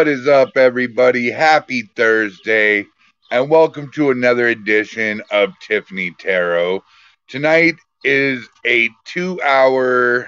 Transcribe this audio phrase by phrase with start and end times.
[0.00, 1.30] What is up, everybody?
[1.30, 2.86] Happy Thursday,
[3.30, 6.82] and welcome to another edition of Tiffany Tarot.
[7.28, 10.26] Tonight is a two hour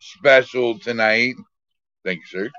[0.00, 1.36] special tonight.
[2.04, 2.50] Thank you, sir.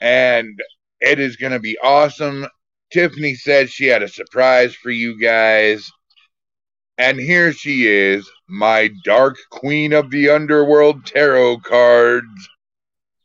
[0.00, 0.58] And
[1.02, 2.46] it is going to be awesome.
[2.90, 5.92] Tiffany said she had a surprise for you guys.
[6.96, 12.48] And here she is, my dark queen of the underworld tarot cards,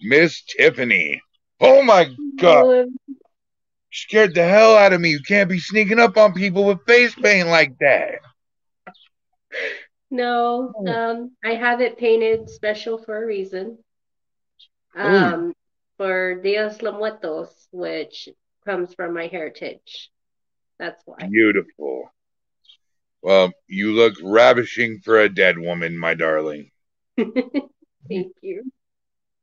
[0.01, 1.21] Miss Tiffany.
[1.61, 2.87] Oh my god.
[3.91, 5.09] Scared the hell out of me.
[5.09, 8.19] You can't be sneaking up on people with face paint like that.
[10.11, 13.77] No, um, I have it painted special for a reason.
[14.95, 15.53] Um,
[15.97, 18.29] for Dios los Muertos, which
[18.65, 20.09] comes from my heritage.
[20.79, 21.27] That's why.
[21.29, 22.11] Beautiful.
[23.21, 26.71] Well, you look ravishing for a dead woman, my darling.
[27.17, 28.71] Thank you.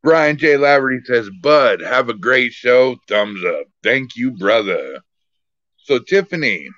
[0.03, 0.55] Brian J.
[0.55, 2.97] Laverty says, Bud, have a great show.
[3.09, 3.67] Thumbs up.
[3.83, 5.01] Thank you, brother.
[5.79, 6.69] So, Tiffany,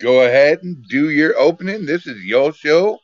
[0.00, 1.86] go ahead and do your opening.
[1.86, 2.98] This is your show.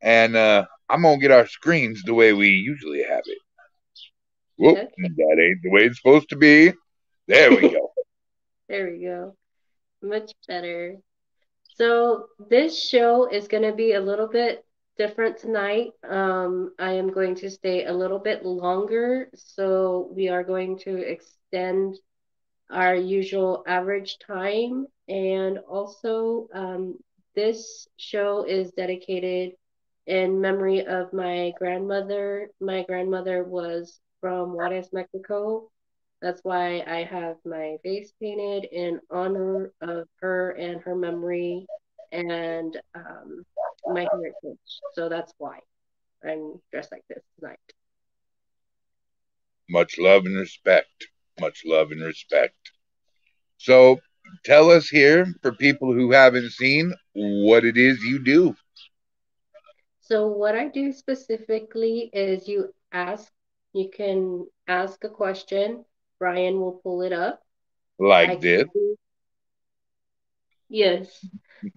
[0.00, 3.38] And uh, I'm going to get our screens the way we usually have it.
[4.58, 4.88] Whoop, Okay.
[4.98, 6.72] that ain't the way it's supposed to be.
[7.28, 7.88] There we go.
[8.68, 9.36] There we go.
[10.02, 10.96] Much better.
[11.76, 14.64] So this show is going to be a little bit
[15.02, 15.90] different tonight.
[16.08, 20.96] Um, I am going to stay a little bit longer, so we are going to
[20.96, 21.96] extend
[22.70, 24.86] our usual average time.
[25.08, 26.98] And also, um,
[27.34, 29.52] this show is dedicated
[30.06, 32.48] in memory of my grandmother.
[32.60, 35.68] My grandmother was from Juarez, Mexico.
[36.20, 41.66] That's why I have my face painted in honor of her and her memory
[42.12, 43.44] and um,
[43.86, 44.58] my heritage.
[44.92, 45.58] So that's why
[46.24, 47.58] I'm dressed like this tonight.
[49.68, 51.08] Much love and respect.
[51.40, 52.72] Much love and respect.
[53.58, 54.00] So,
[54.44, 58.56] tell us here, for people who haven't seen, what it is you do.
[60.00, 63.32] So what I do specifically is you ask,
[63.72, 65.84] you can ask a question.
[66.18, 67.42] Brian will pull it up.
[67.98, 68.64] Like can this.
[68.74, 68.96] do,
[70.68, 71.24] yes.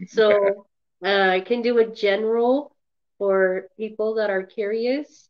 [0.05, 0.67] So
[1.03, 2.75] uh, I can do a general
[3.17, 5.29] for people that are curious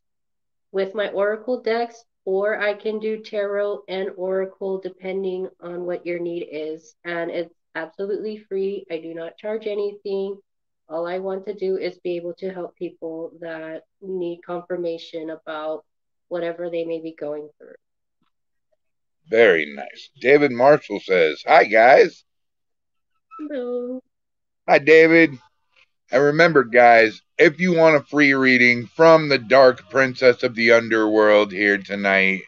[0.72, 6.18] with my Oracle decks, or I can do tarot and Oracle depending on what your
[6.18, 6.94] need is.
[7.04, 8.84] And it's absolutely free.
[8.90, 10.36] I do not charge anything.
[10.88, 15.84] All I want to do is be able to help people that need confirmation about
[16.28, 17.74] whatever they may be going through.
[19.28, 20.10] Very nice.
[20.20, 22.24] David Marshall says, Hi, guys.
[23.38, 24.00] Hello.
[24.68, 25.38] Hi, David.
[26.10, 30.72] And remember, guys, if you want a free reading from the Dark Princess of the
[30.72, 32.42] Underworld here tonight,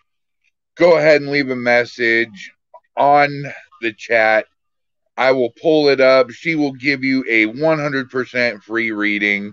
[0.77, 2.53] go ahead and leave a message
[2.97, 3.53] on
[3.83, 4.47] the chat.
[5.17, 6.31] I will pull it up.
[6.31, 9.53] She will give you a 100% free reading.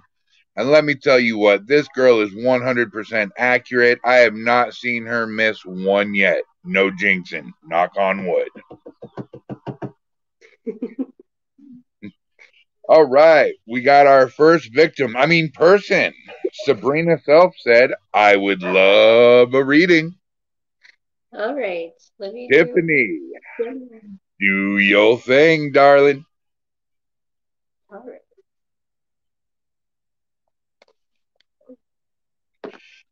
[0.55, 3.99] And let me tell you what, this girl is 100% accurate.
[4.05, 6.43] I have not seen her miss one yet.
[6.63, 7.51] No jinxing.
[7.63, 8.49] Knock on wood.
[12.87, 15.15] All right, we got our first victim.
[15.15, 16.13] I mean, person.
[16.53, 20.15] Sabrina Self said, I would love a reading.
[21.33, 21.91] All right.
[22.19, 22.57] Let me do.
[22.57, 23.19] Tiffany,
[24.39, 26.25] do your thing, darling.
[27.91, 28.21] All right.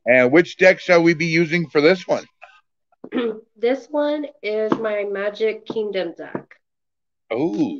[0.06, 2.26] And which deck shall we be using for this one?
[3.56, 6.56] This one is my Magic Kingdom deck.
[7.32, 7.80] Oh,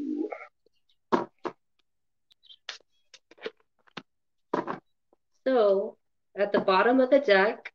[5.46, 5.98] So
[6.38, 7.72] at the bottom of the deck,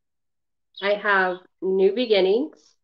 [0.81, 2.75] I have new beginnings.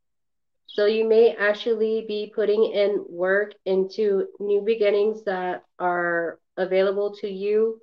[0.67, 7.27] So you may actually be putting in work into new beginnings that are available to
[7.29, 7.79] you.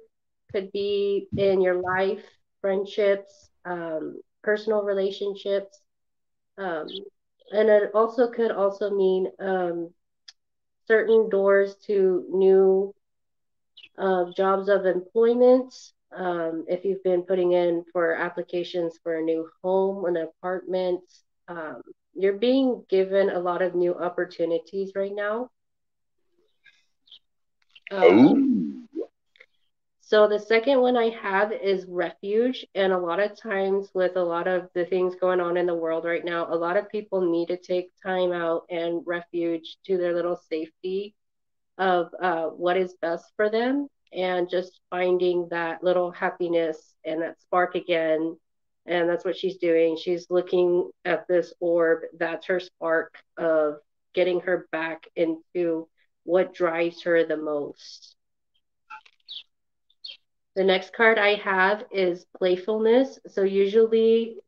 [0.53, 2.25] Could be in your life,
[2.61, 5.81] friendships, um, personal relationships.
[6.59, 6.87] Um,
[7.53, 9.91] and it also could also mean um,
[10.87, 12.95] certain doors to new
[13.99, 15.73] uh, jobs of employment.
[16.15, 21.03] Um, if you've been putting in for applications for a new home, an apartment,
[21.49, 21.83] um,
[22.15, 25.51] you're being given a lot of new opportunities right now.
[27.91, 28.53] Um, oh,
[30.13, 34.23] so the second one I have is refuge, and a lot of times with a
[34.23, 37.23] lot of the things going on in the world right now, a lot of people
[37.23, 41.15] need to take time out and refuge to their little safety
[41.79, 47.41] of uh, what is best for them, and just finding that little happiness and that
[47.41, 48.37] spark again
[48.87, 49.97] And that's what she's doing.
[49.97, 52.01] She's looking at this orb.
[52.19, 53.77] That's her spark of
[54.15, 55.89] getting her back into
[56.25, 58.17] what drives her the most.
[60.55, 63.19] The next card I have is playfulness.
[63.29, 64.39] So usually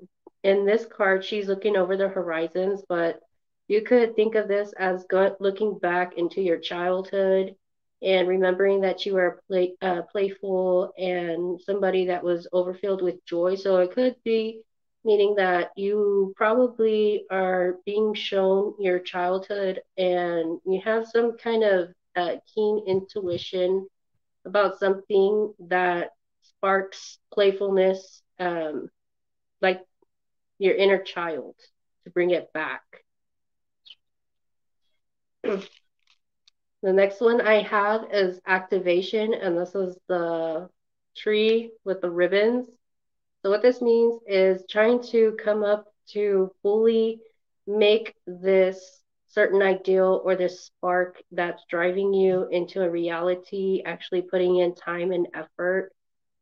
[0.43, 3.21] in this card, she's looking over the horizons, but
[3.69, 7.55] you could think of this as go- looking back into your childhood
[8.05, 13.55] and remembering that you were play, uh, playful and somebody that was overfilled with joy.
[13.57, 14.63] So it could be
[15.05, 21.89] meaning that you probably are being shown your childhood and you have some kind of
[22.17, 23.87] uh, keen intuition
[24.47, 26.11] about something that
[26.43, 28.89] sparks playfulness, um,
[29.63, 29.81] like
[30.59, 31.55] your inner child,
[32.05, 32.83] to bring it back.
[36.85, 40.69] The next one I have is activation, and this is the
[41.17, 42.69] tree with the ribbons.
[43.41, 47.23] So, what this means is trying to come up to fully
[47.67, 54.59] make this certain ideal or this spark that's driving you into a reality, actually putting
[54.59, 55.91] in time and effort.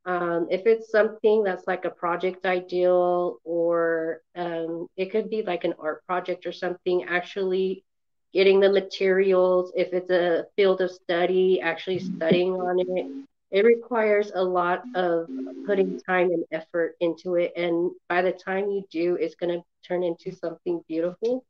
[0.06, 5.62] Um, if it's something that's like a project ideal, or um, it could be like
[5.62, 7.84] an art project or something, actually
[8.32, 13.06] getting the materials, if it's a field of study, actually studying on it.
[13.50, 15.26] It requires a lot of
[15.64, 17.52] putting time and effort into it.
[17.56, 21.44] And by the time you do, it's going to turn into something beautiful.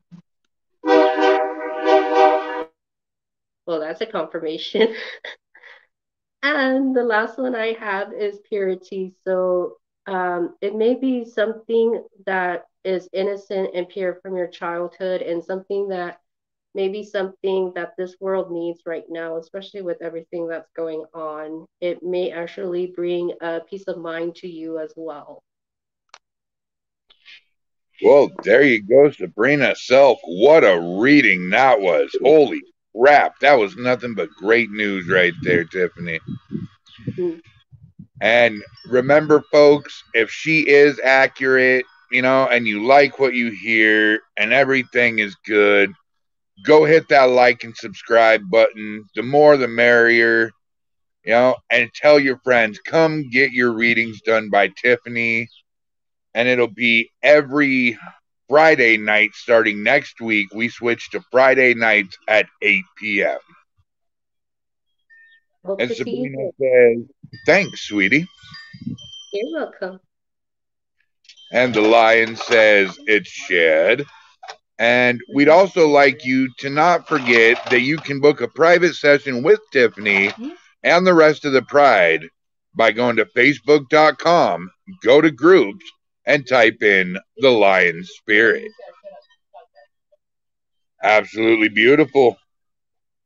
[3.66, 4.94] Well, that's a confirmation.
[6.42, 9.14] and the last one I have is purity.
[9.24, 9.76] So
[10.06, 15.88] um, it may be something that is innocent and pure from your childhood and something
[15.88, 16.18] that
[16.74, 21.66] maybe something that this world needs right now, especially with everything that's going on.
[21.80, 25.42] It may actually bring a peace of mind to you as well.
[28.02, 30.18] Well, there you go, Sabrina Self.
[30.24, 32.10] What a reading that was.
[32.22, 32.60] Holy
[32.96, 33.38] crap.
[33.40, 36.18] That was nothing but great news right there, Tiffany.
[37.06, 37.38] Mm-hmm.
[38.20, 44.20] And remember, folks, if she is accurate, you know, and you like what you hear
[44.36, 45.92] and everything is good,
[46.64, 49.04] go hit that like and subscribe button.
[49.14, 50.50] The more, the merrier.
[51.24, 55.48] You know, and tell your friends, come get your readings done by Tiffany.
[56.34, 57.96] And it'll be every
[58.48, 60.52] Friday night starting next week.
[60.52, 63.38] We switch to Friday nights at 8 p.m.
[65.64, 67.04] Hope and Sabrina says,
[67.46, 68.26] Thanks, sweetie.
[69.32, 70.00] You're welcome.
[71.52, 74.04] And the lion says, It's shed.
[74.82, 79.44] And we'd also like you to not forget that you can book a private session
[79.44, 80.32] with Tiffany
[80.82, 82.24] and the rest of the Pride
[82.74, 84.72] by going to facebook.com,
[85.04, 85.84] go to groups,
[86.26, 88.72] and type in the Lion Spirit.
[91.00, 92.36] Absolutely beautiful.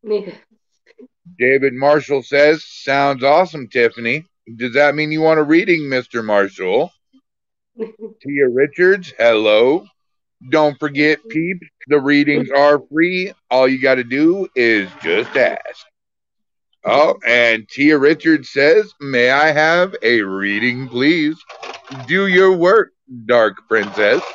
[1.39, 4.27] David Marshall says, Sounds awesome, Tiffany.
[4.57, 6.23] Does that mean you want a reading, Mr.
[6.23, 6.93] Marshall?
[7.79, 9.87] Tia Richards, hello.
[10.51, 13.33] Don't forget, peeps, the readings are free.
[13.51, 15.87] All you got to do is just ask.
[16.85, 21.37] Oh, and Tia Richards says, May I have a reading, please?
[22.07, 22.93] Do your work,
[23.27, 24.23] Dark Princess.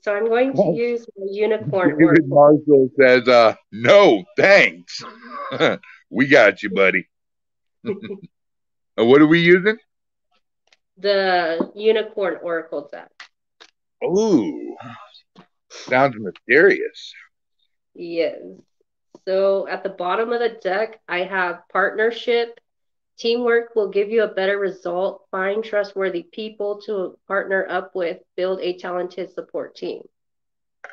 [0.00, 1.98] So I'm going to use my unicorn.
[1.98, 5.02] David Marshall says, uh, no, thanks.
[6.10, 7.06] we got you, buddy.
[8.96, 9.76] what are we using?
[11.00, 13.10] The Unicorn Oracle deck.
[14.04, 14.76] Ooh,
[15.70, 17.14] sounds mysterious.
[17.94, 18.38] Yes.
[19.26, 22.58] So at the bottom of the deck, I have partnership.
[23.18, 25.26] Teamwork will give you a better result.
[25.30, 28.18] Find trustworthy people to partner up with.
[28.36, 30.02] Build a talented support team.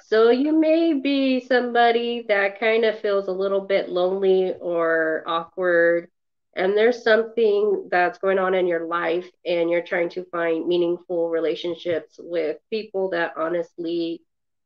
[0.06, 6.10] So you may be somebody that kind of feels a little bit lonely or awkward
[6.58, 11.30] and there's something that's going on in your life and you're trying to find meaningful
[11.30, 14.22] relationships with people that honestly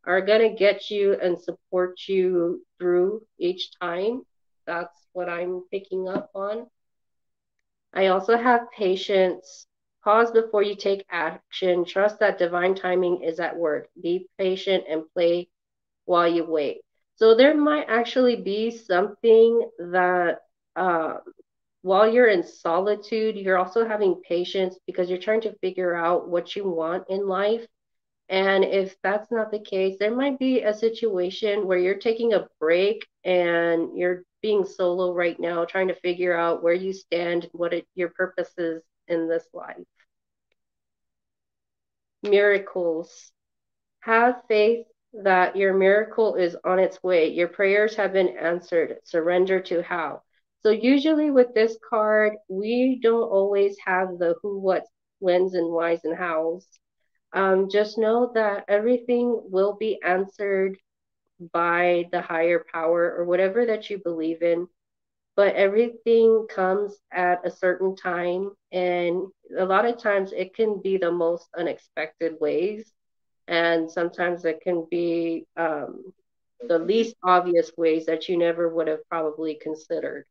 [0.05, 4.23] are going to get you and support you through each time.
[4.67, 6.67] That's what i'm picking up on.
[7.93, 9.67] I also have patience.
[10.03, 11.85] Pause before you take action.
[11.85, 13.89] Trust that divine timing is at work.
[14.01, 15.49] Be patient and play
[16.05, 16.81] while you wait.
[17.15, 20.39] So there might actually be something that
[20.75, 21.19] um,
[21.81, 26.55] while you're in solitude, you're also having patience because you're trying to figure out what
[26.55, 27.65] you want in life.
[28.29, 32.47] And if that's not the case, there might be a situation where you're taking a
[32.59, 37.73] break and you're being solo right now, trying to figure out where you stand, what
[37.73, 39.77] it, your purpose is in this life.
[42.23, 43.31] miracles.
[44.01, 47.29] Have faith that your miracle is on its way.
[47.29, 48.97] Your prayers have been answered.
[49.03, 50.21] Surrender to how.
[50.63, 54.85] So usually with this card, we don't always have the who, what,
[55.19, 56.67] whens, and whys and hows.
[57.33, 60.77] Um, just know that everything will be answered
[61.53, 64.67] by the higher power or whatever that you believe in.
[65.35, 69.27] But everything comes at a certain time, and
[69.57, 72.91] a lot of times it can be the most unexpected ways,
[73.47, 76.13] and sometimes it can be um,
[76.67, 80.25] the least obvious ways that you never would have probably considered.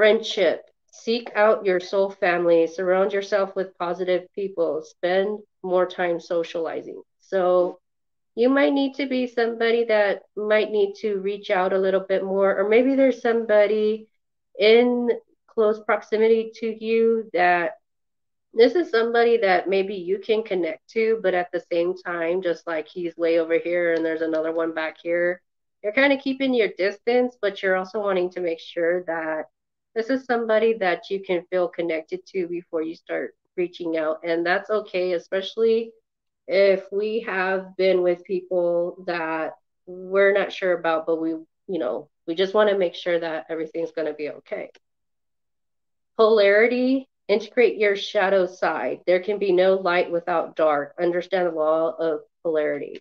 [0.00, 0.62] Friendship.
[0.90, 2.66] Seek out your soul family.
[2.66, 4.80] Surround yourself with positive people.
[4.80, 7.02] Spend more time socializing.
[7.20, 7.80] So
[8.34, 12.24] you might need to be somebody that might need to reach out a little bit
[12.24, 14.08] more, or maybe there's somebody
[14.58, 15.10] in
[15.46, 17.72] close proximity to you that
[18.54, 22.66] this is somebody that maybe you can connect to, but at the same time, just
[22.66, 25.42] like he's way over here and there's another one back here,
[25.84, 29.44] you're kind of keeping your distance, but you're also wanting to make sure that
[29.94, 34.20] this is somebody that you can feel connected to before you start reaching out.
[34.24, 35.92] And that's okay, especially
[36.46, 39.54] if we have been with people that
[39.86, 43.46] we're not sure about, but we, you know, we just want to make sure that
[43.48, 44.70] everything's going to be okay.
[46.16, 49.00] Polarity, integrate your shadow side.
[49.06, 50.94] There can be no light without dark.
[51.00, 53.00] Understand the law of polarity.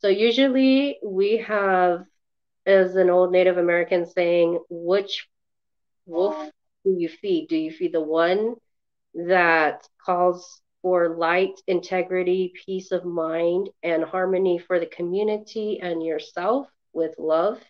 [0.00, 2.04] So usually we have,
[2.66, 5.26] as an old Native American saying, which
[6.08, 6.50] wolf oh.
[6.84, 7.48] do you feed?
[7.48, 8.56] Do you feed the one
[9.14, 16.68] that calls for light, integrity, peace of mind, and harmony for the community and yourself
[16.92, 17.60] with love?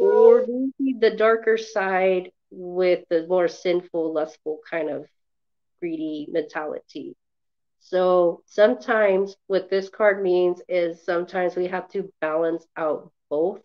[0.00, 5.06] Or do you feed the darker side with the more sinful, lustful kind of
[5.80, 7.16] greedy mentality?
[7.80, 13.62] So sometimes what this card means is sometimes we have to balance out both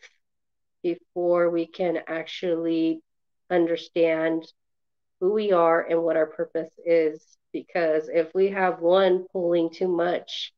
[0.82, 3.02] before we can actually
[3.50, 4.46] understand
[5.20, 7.38] who we are and what our purpose is.
[7.54, 10.54] Because if we have one pulling too much,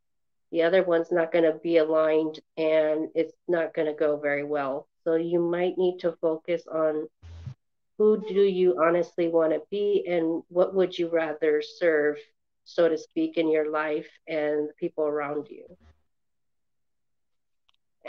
[0.52, 4.44] the other one's not going to be aligned and it's not going to go very
[4.44, 4.88] well.
[5.04, 7.08] So you might need to focus on
[7.98, 12.18] who do you honestly want to be and what would you rather serve,
[12.64, 15.66] so to speak, in your life and people around you.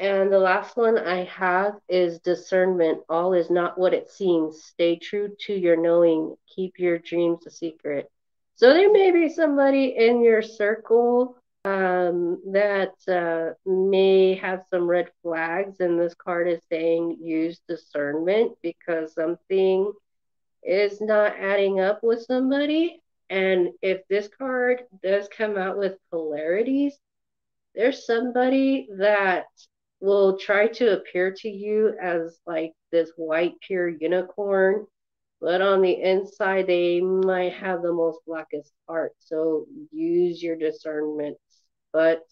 [0.00, 3.00] And the last one I have is discernment.
[3.08, 4.62] All is not what it seems.
[4.62, 6.36] Stay true to your knowing.
[6.54, 8.08] Keep your dreams a secret.
[8.54, 15.10] So there may be somebody in your circle um, that uh, may have some red
[15.22, 19.92] flags, and this card is saying use discernment because something
[20.62, 23.00] is not adding up with somebody.
[23.30, 26.98] And if this card does come out with polarities,
[27.74, 29.46] there's somebody that
[30.00, 34.86] will try to appear to you as like this white pure unicorn,
[35.40, 39.12] but on the inside they might have the most blackest heart.
[39.18, 41.36] So use your discernment.
[41.92, 42.22] But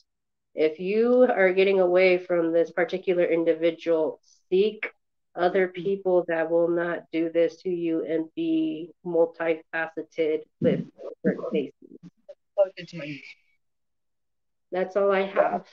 [0.55, 4.91] if you are getting away from this particular individual, seek
[5.35, 10.85] other people that will not do this to you and be multifaceted with
[11.25, 11.73] different faces.
[14.73, 15.67] That's all I have.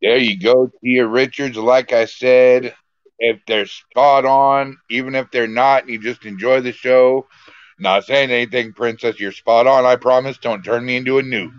[0.00, 1.56] There you go, Tia Richards.
[1.56, 2.74] Like I said,
[3.18, 7.26] if they're spot on, even if they're not, you just enjoy the show,
[7.80, 9.84] not saying anything, Princess, you're spot on.
[9.84, 10.38] I promise.
[10.38, 11.52] Don't turn me into a newt.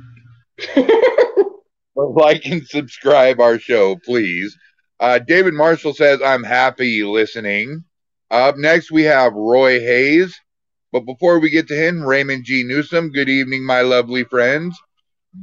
[0.76, 0.86] but
[1.96, 4.58] like and subscribe our show, please.
[5.00, 7.84] Uh, David Marshall says, I'm happy listening.
[8.32, 10.38] Up next, we have Roy Hayes.
[10.92, 12.64] But before we get to him, Raymond G.
[12.64, 14.78] Newsom, good evening, my lovely friends.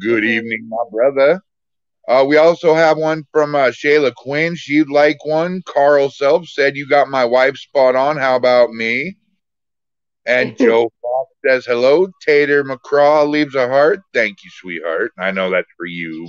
[0.01, 1.43] Good evening, my brother.
[2.09, 4.55] Uh, we also have one from uh, Shayla Quinn.
[4.55, 5.63] She'd like one.
[5.67, 8.17] Carl Self said, You got my wife spot on.
[8.17, 9.17] How about me?
[10.25, 12.07] And Joe Fox says, Hello.
[12.25, 14.01] Tater McCraw leaves a heart.
[14.15, 15.13] Thank you, sweetheart.
[15.19, 16.29] I know that's for you,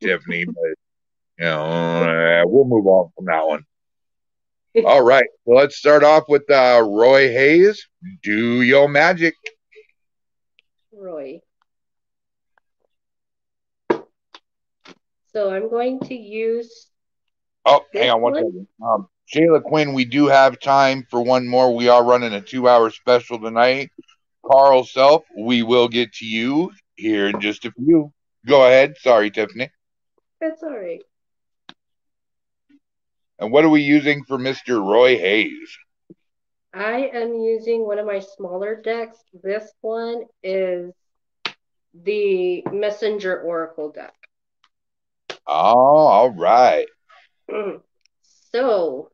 [0.00, 0.54] Tiffany, but,
[1.38, 3.64] you know, uh, we'll move on from that one.
[4.86, 5.26] All right.
[5.44, 7.86] So let's start off with uh, Roy Hayes.
[8.22, 9.34] Do your magic.
[10.90, 11.40] Roy.
[15.32, 16.88] So I'm going to use.
[17.64, 18.66] Oh, hang on one, one second.
[18.84, 21.74] Um, Shayla Quinn, we do have time for one more.
[21.74, 23.90] We are running a two hour special tonight.
[24.44, 28.12] Carl Self, we will get to you here in just a few.
[28.46, 28.96] Go ahead.
[28.98, 29.70] Sorry, Tiffany.
[30.40, 31.02] That's all right.
[33.38, 34.84] And what are we using for Mr.
[34.84, 35.78] Roy Hayes?
[36.74, 39.18] I am using one of my smaller decks.
[39.42, 40.92] This one is
[41.94, 44.14] the Messenger Oracle deck.
[45.46, 46.86] Oh, all right.
[47.50, 47.80] Mm.
[48.52, 49.10] So,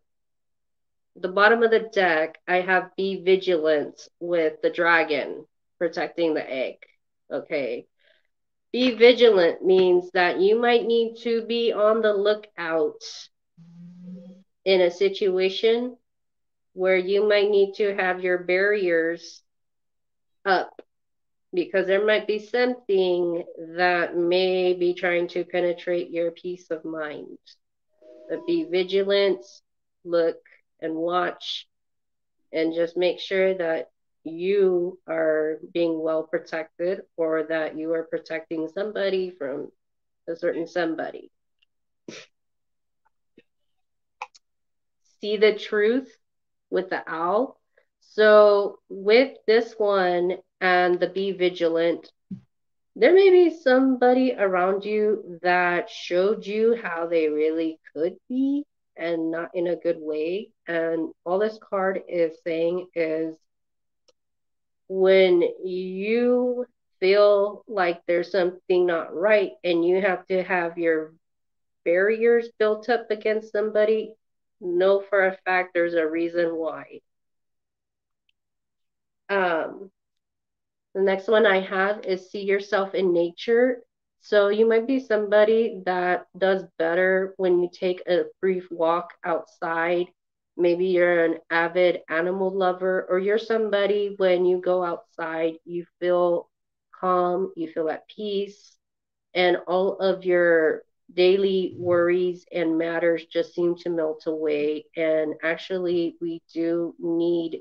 [1.16, 5.46] the bottom of the deck, I have Be Vigilant with the dragon
[5.78, 6.76] protecting the egg.
[7.32, 7.86] Okay.
[8.72, 13.02] Be vigilant means that you might need to be on the lookout
[14.64, 15.96] in a situation
[16.74, 19.42] where you might need to have your barriers
[20.44, 20.82] up
[21.52, 23.44] because there might be something
[23.76, 27.38] that may be trying to penetrate your peace of mind.
[28.28, 29.44] But be vigilant,
[30.04, 30.36] look
[30.80, 31.66] and watch,
[32.52, 33.90] and just make sure that
[34.24, 39.70] you are being well protected or that you are protecting somebody from
[40.28, 41.30] a certain somebody.
[45.20, 46.14] See the truth
[46.70, 47.58] with the owl.
[48.00, 52.10] So, with this one and the be vigilant,
[52.96, 58.64] there may be somebody around you that showed you how they really could be
[58.96, 60.50] and not in a good way.
[60.66, 63.36] And all this card is saying is
[64.88, 66.66] when you
[66.98, 71.12] feel like there's something not right and you have to have your
[71.84, 74.14] barriers built up against somebody,
[74.60, 77.00] know for a fact there's a reason why.
[79.28, 79.90] Um,
[80.98, 83.82] the next one I have is see yourself in nature.
[84.20, 90.06] So you might be somebody that does better when you take a brief walk outside.
[90.56, 96.50] Maybe you're an avid animal lover, or you're somebody when you go outside, you feel
[97.00, 98.76] calm, you feel at peace,
[99.34, 100.82] and all of your
[101.14, 104.86] daily worries and matters just seem to melt away.
[104.96, 107.60] And actually, we do need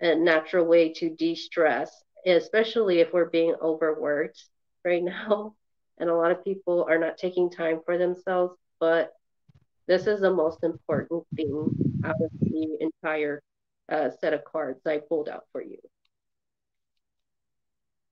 [0.00, 4.44] a natural way to de stress, especially if we're being overworked
[4.84, 5.54] right now.
[5.98, 9.12] And a lot of people are not taking time for themselves, but
[9.86, 13.40] this is the most important thing out of the entire
[13.88, 15.78] uh, set of cards I pulled out for you.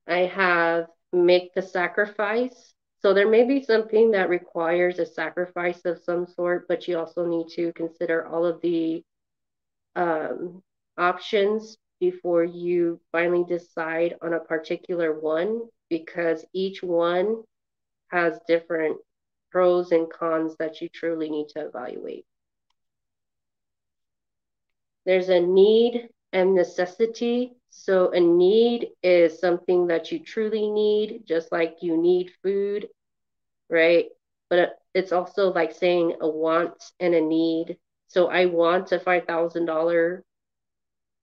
[0.07, 2.75] I have make the sacrifice.
[3.01, 7.27] So there may be something that requires a sacrifice of some sort, but you also
[7.27, 9.03] need to consider all of the
[9.97, 10.63] um,
[10.99, 17.45] options before you finally decide on a particular one because each one
[18.09, 18.99] has different
[19.51, 22.25] pros and cons that you truly need to evaluate.
[25.07, 27.55] There's a need and necessity.
[27.71, 32.89] So, a need is something that you truly need, just like you need food,
[33.69, 34.07] right?
[34.49, 37.79] But it's also like saying a want and a need.
[38.09, 40.25] So, I want a $5,000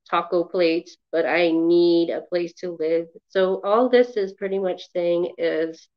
[0.07, 3.07] taco plates, but I need a place to live.
[3.29, 5.87] So, all this is pretty much saying is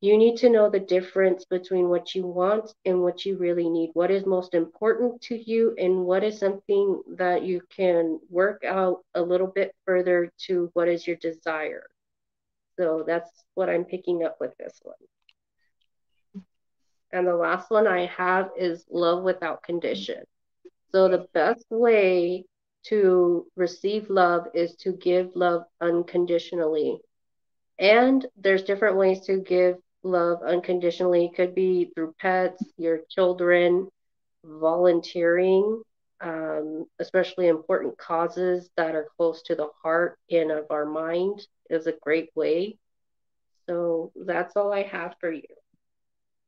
[0.00, 3.90] you need to know the difference between what you want and what you really need.
[3.94, 9.04] What is most important to you, and what is something that you can work out
[9.14, 11.88] a little bit further to what is your desire.
[12.78, 14.94] So that's what I'm picking up with this one.
[17.10, 20.24] And the last one I have is love without condition.
[20.92, 22.44] So the best way
[22.84, 26.98] to receive love is to give love unconditionally.
[27.78, 31.26] And there's different ways to give love unconditionally.
[31.26, 33.88] It could be through pets, your children,
[34.44, 35.82] volunteering,
[36.20, 41.86] um, especially important causes that are close to the heart and of our mind is
[41.86, 42.76] a great way.
[43.68, 45.42] So that's all I have for you.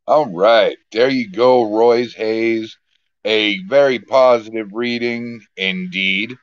[0.07, 0.77] All right.
[0.93, 2.77] There you go, Royce Hayes.
[3.25, 6.37] A very positive reading indeed.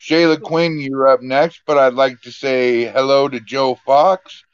[0.00, 4.44] Shayla Quinn, you're up next, but I'd like to say hello to Joe Fox.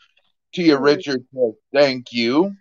[0.53, 2.55] Tia Richard says thank you.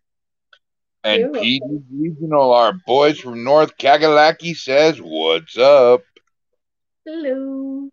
[1.03, 6.01] And Peters Regional, our boys from North Kakalaki says, What's up?
[7.05, 7.89] Hello.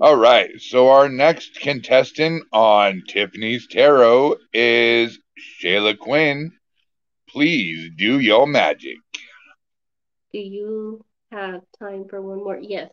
[0.00, 0.60] All right.
[0.60, 5.18] So our next contestant on Tiffany's Tarot is
[5.60, 6.52] Shayla Quinn.
[7.28, 8.96] Please do your magic.
[10.32, 12.58] Do you have time for one more?
[12.60, 12.90] Yes.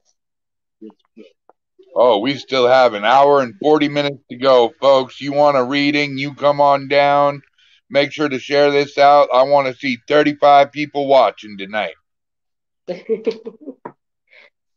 [1.96, 5.20] Oh, we still have an hour and 40 minutes to go, folks.
[5.20, 6.18] You want a reading?
[6.18, 7.42] You come on down.
[7.90, 9.30] Make sure to share this out.
[9.34, 11.96] I want to see 35 people watching tonight.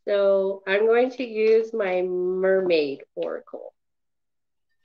[0.09, 3.73] so I'm going to use my Mermaid Oracle.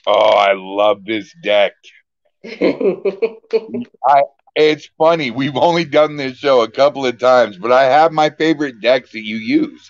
[0.06, 1.74] Oh, I love this deck.
[2.46, 4.24] I
[4.56, 5.32] it's funny.
[5.32, 9.12] We've only done this show a couple of times, but I have my favorite decks
[9.12, 9.90] that you use.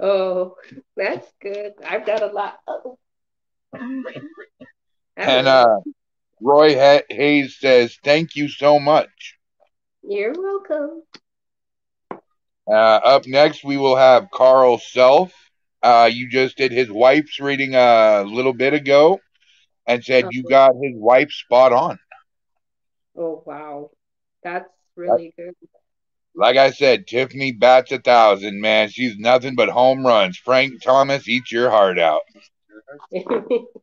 [0.00, 0.56] Oh,
[0.96, 1.72] that's good.
[1.86, 2.58] I've got a lot.
[2.66, 2.98] Oh.
[5.16, 5.78] and uh,
[6.40, 9.38] Roy Hayes says, "Thank you so much."
[10.02, 11.02] You're welcome.
[12.66, 15.32] Uh, up next, we will have Carl Self.
[15.82, 19.20] Uh, you just did his wife's reading a little bit ago
[19.86, 21.98] and said you got his wife spot on.
[23.16, 23.90] Oh, wow.
[24.42, 25.54] That's really good.
[26.34, 28.88] Like I said, Tiffany bats a thousand, man.
[28.88, 30.36] She's nothing but home runs.
[30.38, 32.22] Frank Thomas, eat your heart out.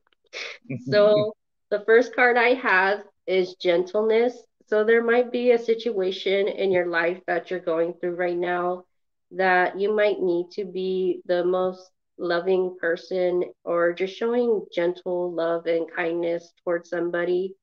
[0.79, 1.33] so,
[1.69, 4.43] the first card I have is gentleness.
[4.67, 8.83] So, there might be a situation in your life that you're going through right now
[9.31, 15.65] that you might need to be the most loving person or just showing gentle love
[15.67, 17.55] and kindness towards somebody.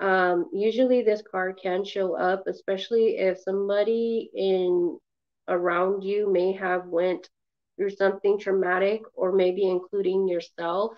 [0.00, 4.98] Um, usually this card can show up, especially if somebody in
[5.48, 7.28] around you may have went
[7.76, 10.92] through something traumatic or maybe including yourself.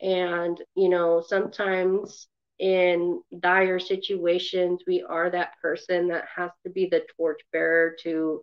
[0.00, 6.86] And, you know, sometimes in dire situations, we are that person that has to be
[6.86, 8.42] the torchbearer to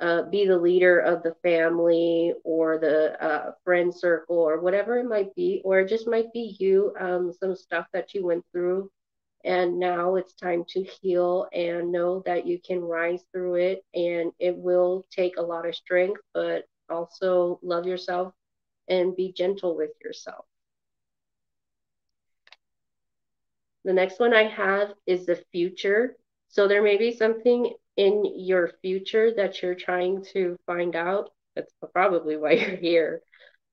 [0.00, 5.08] uh, be the leader of the family or the uh, friend circle or whatever it
[5.08, 8.90] might be, or it just might be you, um, some stuff that you went through.
[9.44, 13.84] And now it's time to heal and know that you can rise through it.
[13.94, 18.32] And it will take a lot of strength, but also love yourself
[18.88, 20.46] and be gentle with yourself.
[23.84, 26.16] The next one I have is the future.
[26.48, 31.30] So there may be something in your future that you're trying to find out.
[31.54, 33.20] That's probably why you're here.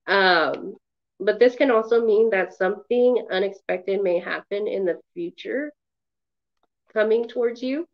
[0.06, 0.74] Um,
[1.24, 5.72] but this can also mean that something unexpected may happen in the future
[6.92, 7.86] coming towards you.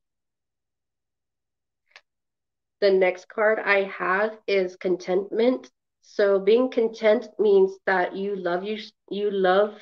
[2.80, 5.70] The next card I have is contentment.
[6.02, 8.78] So being content means that you love you
[9.10, 9.74] you love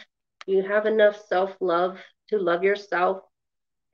[0.46, 3.22] you have enough self-love to love yourself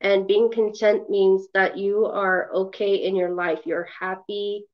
[0.01, 3.59] and being content means that you are okay in your life.
[3.65, 4.65] You're happy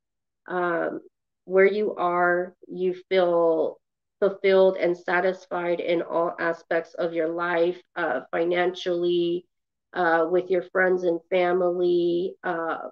[0.48, 1.02] um,
[1.46, 2.54] where you are.
[2.68, 3.80] You feel
[4.20, 9.46] fulfilled and satisfied in all aspects of your life, uh, financially,
[9.94, 12.36] uh, with your friends and family.
[12.44, 12.90] Uh,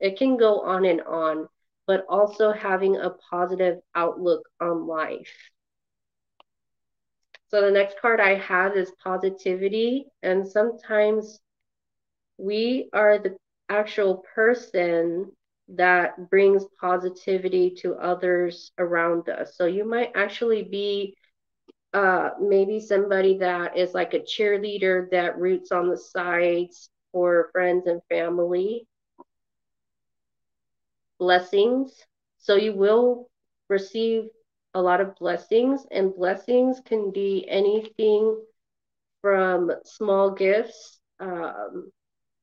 [0.00, 1.48] it can go on and on,
[1.86, 5.50] but also having a positive outlook on life.
[7.48, 10.06] So the next card I have is positivity.
[10.22, 11.40] And sometimes
[12.38, 13.36] we are the
[13.68, 15.32] actual person
[15.68, 19.56] that brings positivity to others around us.
[19.56, 21.14] So you might actually be
[21.92, 27.86] uh, maybe somebody that is like a cheerleader that roots on the sides for friends
[27.86, 28.86] and family.
[31.18, 32.04] Blessings.
[32.38, 33.28] So you will
[33.68, 34.24] receive
[34.74, 38.36] a lot of blessings, and blessings can be anything
[39.22, 41.90] from small gifts, um,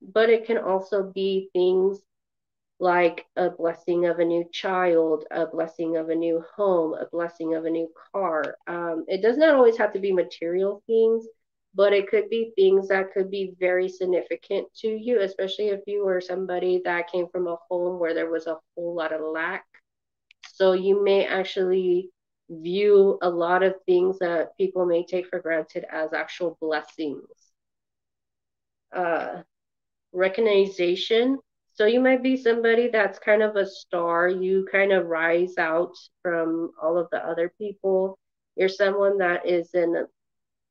[0.02, 2.00] but it can also be things
[2.80, 7.56] like a blessing of a new child, a blessing of a new home, a blessing
[7.56, 8.58] of a new car.
[8.68, 11.26] Um, it does not always have to be material things,
[11.74, 16.06] but it could be things that could be very significant to you, especially if you
[16.06, 19.66] were somebody that came from a home where there was a whole lot of lack.
[20.54, 22.10] So you may actually
[22.50, 27.28] view a lot of things that people may take for granted as actual blessings.
[28.94, 29.42] Uh,
[30.14, 31.40] recognition.
[31.76, 34.30] So you might be somebody that's kind of a star.
[34.30, 38.18] You kind of rise out from all of the other people.
[38.56, 40.08] You're someone that is in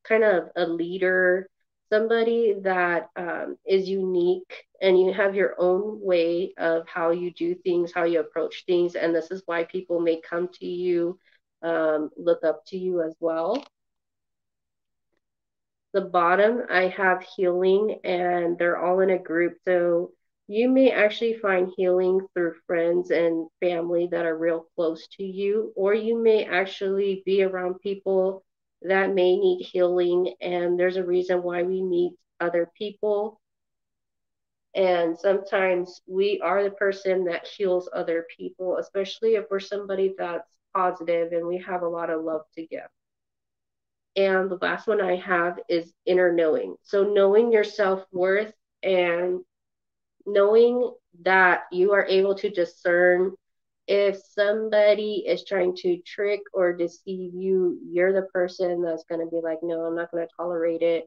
[0.09, 1.47] kind of a leader,
[1.91, 7.55] somebody that um, is unique, and you have your own way of how you do
[7.55, 8.95] things, how you approach things.
[8.95, 11.19] And this is why people may come to you
[11.63, 13.63] um, look up to you as well.
[15.93, 19.59] The bottom, I have healing, and they're all in a group.
[19.65, 20.13] So
[20.47, 25.73] you may actually find healing through friends and family that are real close to you,
[25.75, 28.45] or you may actually be around people
[28.83, 30.35] that may need healing.
[30.41, 33.41] And there's a reason why we meet other people.
[34.75, 40.51] And sometimes we are the person that heals other people, especially if we're somebody that's
[40.75, 42.89] positive and we have a lot of love to give.
[44.17, 46.77] And the last one I have is inner knowing.
[46.83, 48.53] So, knowing your self worth
[48.83, 49.41] and
[50.27, 53.33] knowing that you are able to discern
[53.87, 59.31] if somebody is trying to trick or deceive you, you're the person that's going to
[59.31, 61.05] be like, no, I'm not going to tolerate it.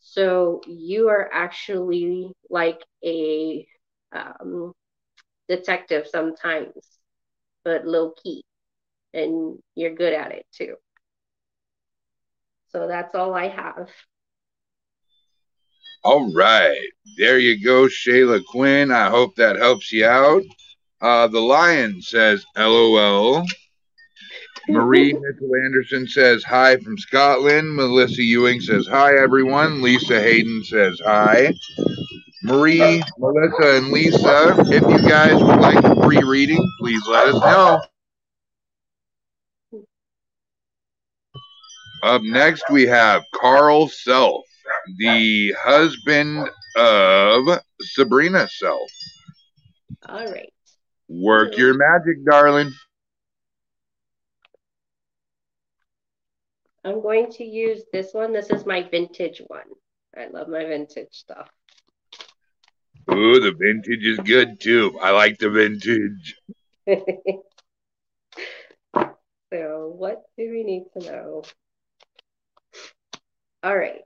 [0.00, 3.66] So, you are actually like a
[4.12, 4.72] um,
[5.48, 6.72] detective sometimes,
[7.64, 8.44] but low key
[9.14, 10.76] and you're good at it too.
[12.68, 13.88] So that's all I have.
[16.06, 16.88] All right.
[17.18, 18.92] There you go, Shayla Quinn.
[18.92, 20.44] I hope that helps you out.
[21.00, 23.44] Uh, the Lion says, LOL.
[24.68, 27.74] Marie Mitchell Anderson says hi from Scotland.
[27.74, 29.82] Melissa Ewing says hi, everyone.
[29.82, 31.52] Lisa Hayden says hi.
[32.44, 37.40] Marie, Melissa, and Lisa, if you guys would like a free reading, please let us
[37.40, 37.80] know.
[42.04, 44.45] Up next, we have Carl Self,
[44.98, 48.90] the husband of Sabrina Self.
[50.08, 50.52] All right.
[51.08, 52.72] Work your magic, darling.
[56.84, 58.32] I'm going to use this one.
[58.32, 59.66] This is my vintage one.
[60.16, 61.50] I love my vintage stuff.
[63.12, 64.98] Ooh, the vintage is good too.
[65.02, 66.36] I like the vintage.
[69.52, 71.42] so, what do we need to know?
[73.62, 74.02] All right.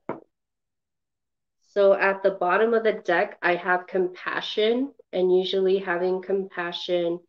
[1.70, 7.20] So, at the bottom of the deck, I have compassion, and usually having compassion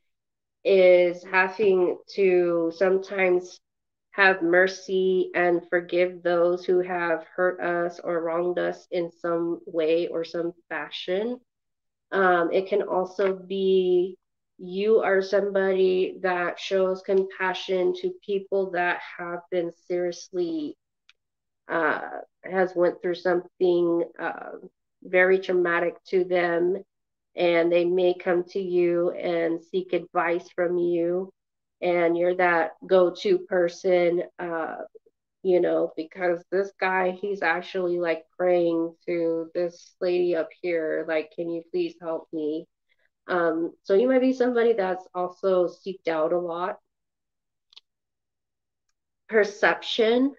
[0.63, 3.59] is having to sometimes
[4.11, 10.07] have mercy and forgive those who have hurt us or wronged us in some way
[10.07, 11.39] or some fashion.
[12.11, 14.17] Um, it can also be
[14.57, 20.77] you are somebody that shows compassion to people that have been seriously
[21.69, 21.99] uh,
[22.43, 24.51] has went through something uh,
[25.03, 26.77] very traumatic to them
[27.35, 31.31] and they may come to you and seek advice from you
[31.81, 34.75] and you're that go-to person uh,
[35.43, 41.31] you know because this guy he's actually like praying to this lady up here like
[41.35, 42.67] can you please help me?
[43.27, 46.77] Um, so you might be somebody that's also seeked out a lot.
[49.29, 50.35] Perception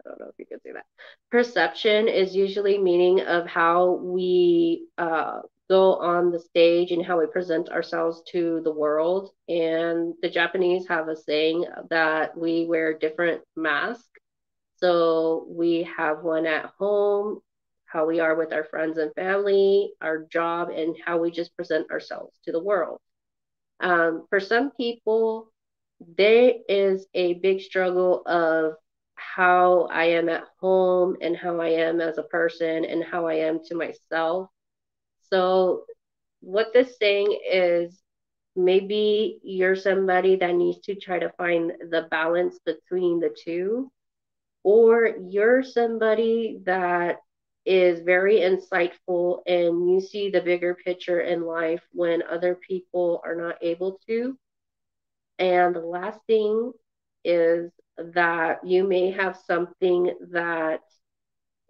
[0.00, 0.86] I don't know if you can say that.
[1.30, 7.26] Perception is usually meaning of how we uh, go on the stage and how we
[7.26, 9.30] present ourselves to the world.
[9.48, 14.04] And the Japanese have a saying that we wear different masks.
[14.76, 17.40] So we have one at home,
[17.84, 21.90] how we are with our friends and family, our job, and how we just present
[21.90, 22.98] ourselves to the world.
[23.80, 25.52] Um, for some people,
[26.16, 28.74] there is a big struggle of
[29.20, 33.34] how I am at home and how I am as a person and how I
[33.34, 34.50] am to myself
[35.30, 35.84] so,
[36.40, 38.00] what this saying is
[38.56, 43.92] maybe you're somebody that needs to try to find the balance between the two,
[44.64, 47.18] or you're somebody that
[47.64, 53.36] is very insightful and you see the bigger picture in life when other people are
[53.36, 54.36] not able to.
[55.38, 56.72] And the last thing
[57.24, 60.80] is that you may have something that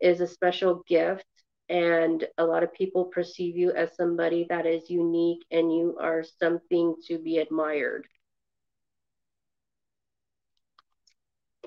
[0.01, 1.27] is a special gift
[1.69, 6.23] and a lot of people perceive you as somebody that is unique and you are
[6.23, 8.07] something to be admired.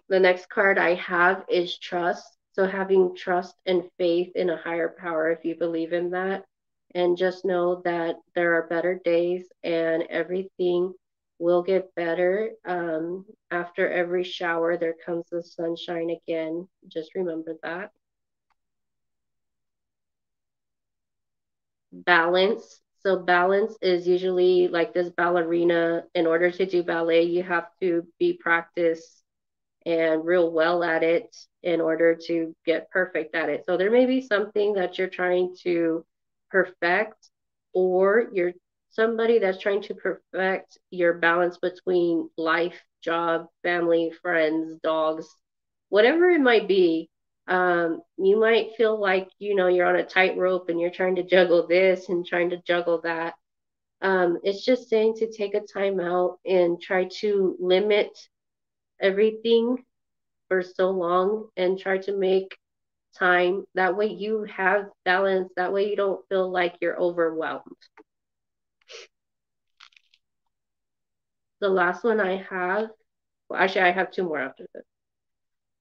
[0.10, 2.38] The next card I have is trust.
[2.52, 6.46] So, having trust and faith in a higher power, if you believe in that,
[6.94, 10.94] and just know that there are better days and everything
[11.44, 12.52] will get better.
[12.66, 16.68] Um, after every shower, there comes the sunshine again.
[16.88, 17.92] Just remember that.
[21.94, 22.82] balance.
[23.04, 26.06] So balance is usually like this ballerina.
[26.16, 29.24] In order to do ballet, you have to be practiced
[29.86, 33.66] and real well at it in order to get perfect at it.
[33.66, 36.06] So there may be something that you're trying to
[36.52, 37.30] perfect,
[37.74, 38.54] or you're
[38.94, 45.28] somebody that's trying to perfect your balance between life, job, family, friends, dogs,
[45.90, 47.10] whatever it might be
[47.48, 51.24] um, you might feel like you know you're on a tightrope and you're trying to
[51.24, 53.36] juggle this and trying to juggle that.
[54.02, 58.10] Um, it's just saying to take a time out and try to limit
[59.02, 59.84] everything
[60.50, 62.58] for so long and try to make
[63.18, 63.66] time.
[63.76, 65.52] That way you have balance.
[65.56, 67.78] That way you don't feel like you're overwhelmed
[71.64, 72.90] the last one i have
[73.50, 74.86] well actually i have two more after this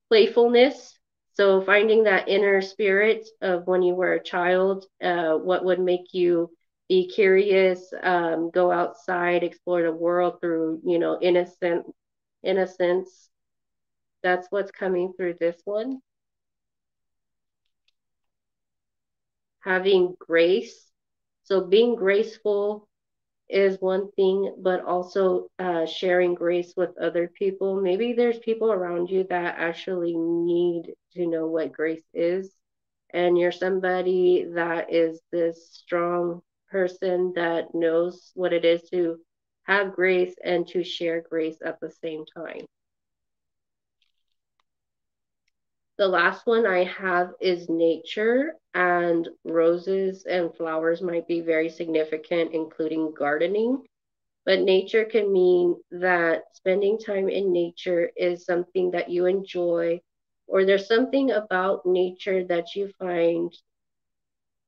[0.09, 0.99] playfulness
[1.35, 6.13] so finding that inner spirit of when you were a child, uh, what would make
[6.13, 6.51] you
[6.89, 11.87] be curious, um, go outside, explore the world through, you know, innocent
[12.45, 13.31] innocence.
[14.23, 16.01] That's what's coming through this one.
[19.65, 20.91] Having grace.
[21.45, 22.89] So being graceful
[23.53, 27.81] is one thing, but also uh, sharing grace with other people.
[27.81, 32.51] Maybe there's people around you that actually need to know what grace is.
[33.11, 39.19] And you're somebody that is this strong person that knows what it is to
[39.65, 42.65] have grace and to share grace at the same time.
[46.03, 52.53] The last one I have is nature, and roses and flowers might be very significant,
[52.53, 53.87] including gardening.
[54.45, 60.01] But nature can mean that spending time in nature is something that you enjoy,
[60.49, 63.57] or there's something about nature that you find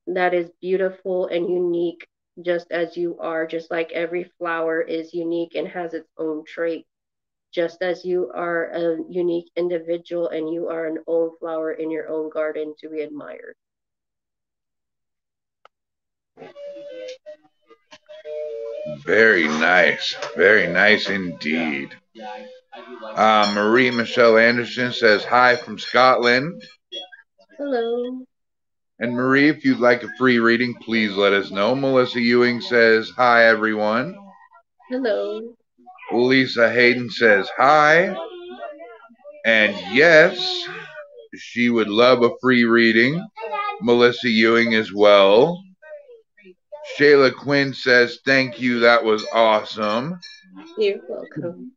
[0.07, 2.07] that is beautiful and unique,
[2.42, 6.87] just as you are, just like every flower is unique and has its own trait
[7.55, 12.09] just as you are a unique individual and you are an own flower in your
[12.09, 13.55] own garden to be admired.
[19.05, 20.17] Very nice.
[20.37, 21.95] Very nice indeed.
[23.14, 26.61] Uh, Marie Michelle Anderson says hi from Scotland.
[27.57, 28.25] Hello.
[28.99, 31.75] And Marie, if you'd like a free reading, please let us know.
[31.75, 34.17] Melissa Ewing says hi, everyone.
[34.88, 35.55] Hello.
[36.14, 38.16] Lisa Hayden says hi.
[39.44, 40.66] And yes,
[41.37, 43.24] she would love a free reading.
[43.83, 45.61] Melissa Ewing as well.
[46.98, 50.18] Shayla Quinn says, Thank you, that was awesome.
[50.79, 51.72] You're welcome.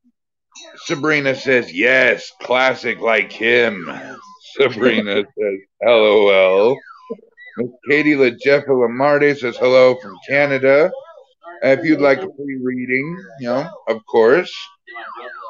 [0.85, 3.89] Sabrina says, Yes, classic like him.
[4.57, 6.77] Sabrina says, LOL.
[7.89, 10.91] Katie LaJeffa Lamarde says, Hello from Canada.
[11.63, 14.53] If you'd like a free reading, you know, of course.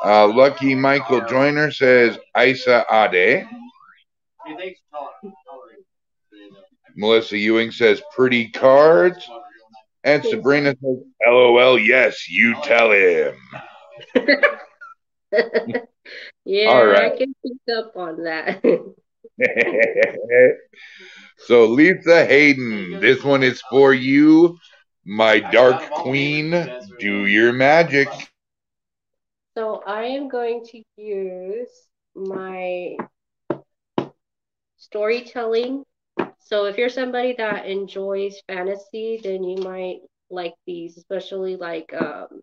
[0.03, 3.47] Uh, Lucky Michael Joyner says Isa Ade.
[6.95, 9.27] Melissa Ewing says pretty cards.
[10.03, 13.35] And Sabrina says, LOL, yes, you tell him.
[16.45, 17.11] yeah, All right.
[17.11, 18.63] I can pick up on that.
[21.39, 24.57] so, Lisa Hayden, this one is for you.
[25.09, 26.51] My Dark Queen,
[26.99, 28.09] do your magic.
[29.55, 31.69] So I am going to use
[32.13, 32.97] my
[34.75, 35.85] storytelling.
[36.39, 42.41] So if you're somebody that enjoys fantasy, then you might like these, especially like um,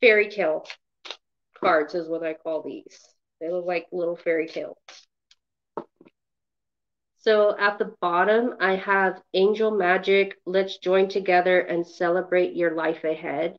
[0.00, 0.64] fairy tale
[1.58, 2.96] cards is what I call these.
[3.40, 4.78] They look like little fairy tales.
[7.20, 10.36] So at the bottom, I have Angel Magic.
[10.46, 13.56] Let's join together and celebrate your life ahead.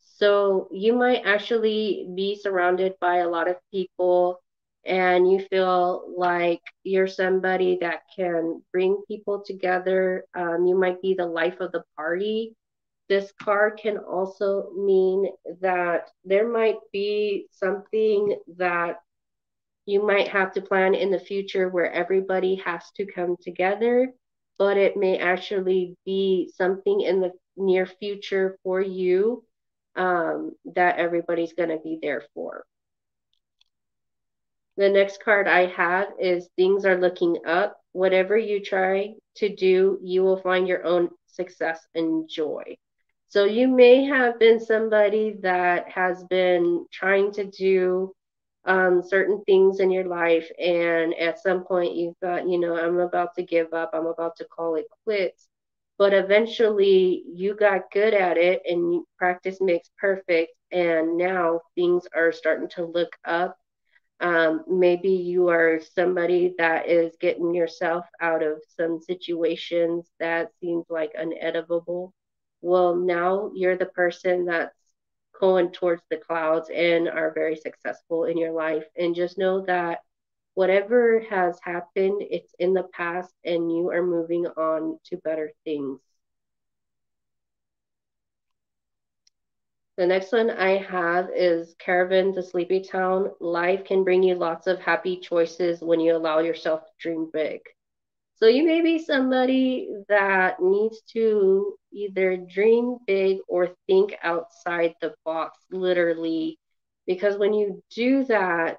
[0.00, 4.40] So you might actually be surrounded by a lot of people
[4.86, 10.24] and you feel like you're somebody that can bring people together.
[10.34, 12.54] Um, you might be the life of the party.
[13.08, 15.28] This card can also mean
[15.60, 19.00] that there might be something that
[19.86, 24.12] you might have to plan in the future where everybody has to come together,
[24.58, 29.44] but it may actually be something in the near future for you
[29.96, 32.64] um, that everybody's going to be there for.
[34.76, 37.76] The next card I have is Things Are Looking Up.
[37.92, 42.76] Whatever you try to do, you will find your own success and joy.
[43.28, 48.12] So you may have been somebody that has been trying to do
[48.66, 52.98] um, certain things in your life, and at some point you thought, you know, I'm
[53.00, 55.48] about to give up, I'm about to call it quits.
[55.98, 60.52] But eventually you got good at it, and practice makes perfect.
[60.72, 63.56] And now things are starting to look up.
[64.20, 70.86] Um, maybe you are somebody that is getting yourself out of some situations that seems
[70.88, 72.10] like unedible.
[72.62, 74.74] Well, now you're the person that's
[75.40, 78.84] going towards the clouds and are very successful in your life.
[78.96, 80.00] And just know that
[80.54, 86.00] whatever has happened, it's in the past and you are moving on to better things.
[89.96, 93.30] The next one I have is Caravan to Sleepy Town.
[93.38, 97.60] Life can bring you lots of happy choices when you allow yourself to dream big.
[98.36, 105.14] So you may be somebody that needs to either dream big or think outside the
[105.24, 106.58] box, literally,
[107.06, 108.78] because when you do that,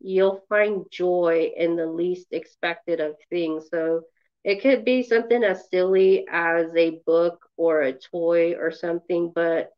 [0.00, 3.68] you'll find joy in the least expected of things.
[3.70, 4.02] So
[4.44, 9.70] it could be something as silly as a book or a toy or something, but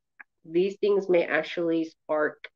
[0.44, 2.48] these things may actually spark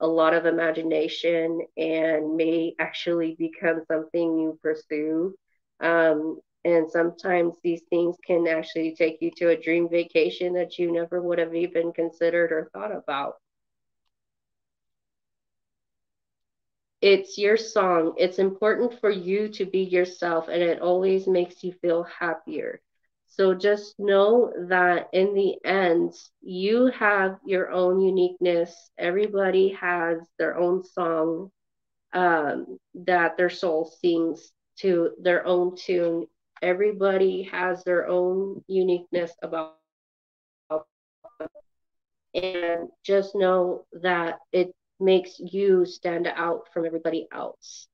[0.00, 5.34] a lot of imagination and may actually become something you pursue.
[5.80, 10.92] Um, and sometimes these things can actually take you to a dream vacation that you
[10.92, 13.34] never would have even considered or thought about.
[17.00, 18.14] it's your song.
[18.16, 22.80] It's important for you to be yourself, and it always makes you feel happier.
[23.26, 28.90] So just know that in the end, you have your own uniqueness.
[28.98, 31.50] Everybody has their own song
[32.12, 36.26] um, that their soul sings to their own tune.
[36.62, 39.74] Everybody has their own uniqueness about
[42.34, 47.86] and just know that it makes you stand out from everybody else.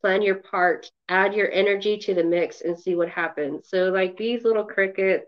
[0.00, 3.68] Plan your part, add your energy to the mix, and see what happens.
[3.68, 5.26] So, like these little crickets,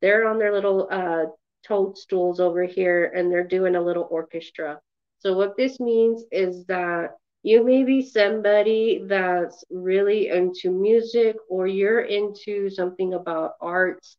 [0.00, 1.24] they're on their little uh,
[1.66, 4.80] toadstools over here and they're doing a little orchestra.
[5.18, 7.16] So, what this means is that
[7.48, 14.16] you may be somebody that's really into music or you're into something about arts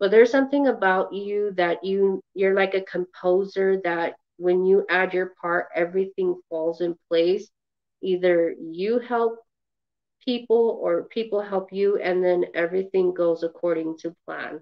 [0.00, 5.14] but there's something about you that you you're like a composer that when you add
[5.14, 7.50] your part everything falls in place.
[8.02, 9.38] Either you help
[10.24, 14.60] people or people help you and then everything goes according to plan.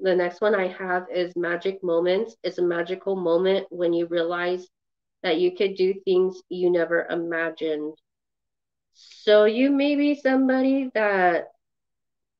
[0.00, 2.36] The next one i have is magic moments.
[2.42, 4.68] It's a magical moment when you realize
[5.22, 7.94] that you could do things you never imagined
[9.00, 11.48] so you may be somebody that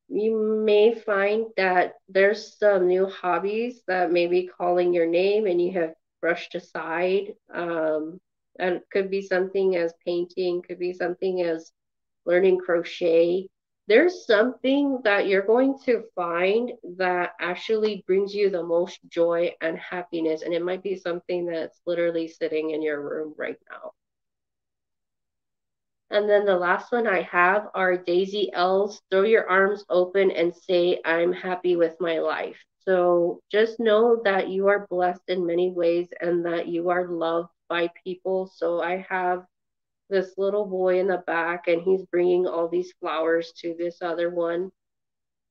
[0.09, 5.61] you may find that there's some new hobbies that may be calling your name and
[5.61, 7.35] you have brushed aside.
[7.55, 8.21] Um,
[8.59, 11.71] and could be something as painting, could be something as
[12.27, 13.49] learning crochet.
[13.89, 19.79] There's something that you're going to find that actually brings you the most joy and
[19.79, 20.43] happiness.
[20.43, 23.93] And it might be something that's literally sitting in your room right now.
[26.11, 30.55] And then the last one I have are Daisy L's Throw Your Arms Open and
[30.55, 32.57] Say, I'm Happy with My Life.
[32.81, 37.51] So just know that you are blessed in many ways and that you are loved
[37.69, 38.51] by people.
[38.55, 39.45] So I have
[40.11, 44.31] this little boy in the back and he's bringing all these flowers to this other
[44.31, 44.71] one.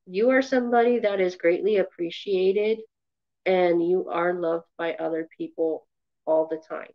[0.06, 2.80] You are somebody that is greatly appreciated
[3.46, 5.86] and you are loved by other people
[6.26, 6.92] all the time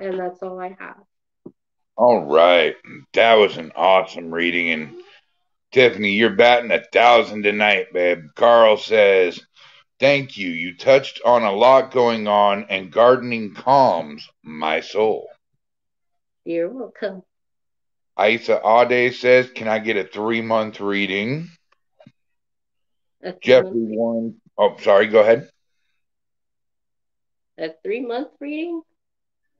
[0.00, 0.96] and that's all I have.
[1.96, 2.76] All right.
[3.14, 4.70] That was an awesome reading.
[4.70, 4.96] And
[5.72, 8.24] Tiffany, you're batting a thousand tonight, babe.
[8.36, 9.40] Carl says,
[10.00, 10.48] Thank you.
[10.48, 15.28] You touched on a lot going on, and gardening calms my soul.
[16.44, 17.22] You're welcome.
[18.18, 21.50] Isa Ade says, Can I get a three month reading?
[23.42, 24.40] Jeffrey Warren.
[24.56, 25.06] Oh, sorry.
[25.08, 25.50] Go ahead.
[27.58, 28.80] A three month reading?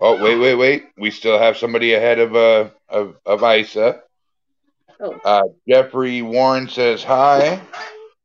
[0.01, 0.85] Oh, wait, wait, wait.
[0.97, 4.01] We still have somebody ahead of uh of, of Isa.
[4.99, 5.21] Oh.
[5.25, 7.61] Uh, Jeffrey Warren says hi.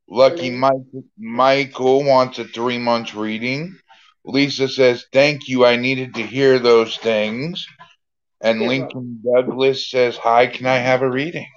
[0.08, 0.72] Lucky Mike,
[1.18, 3.78] Michael wants a three months reading.
[4.24, 5.64] Lisa says, Thank you.
[5.64, 7.66] I needed to hear those things.
[8.40, 11.48] And Lincoln Douglas says, Hi, can I have a reading?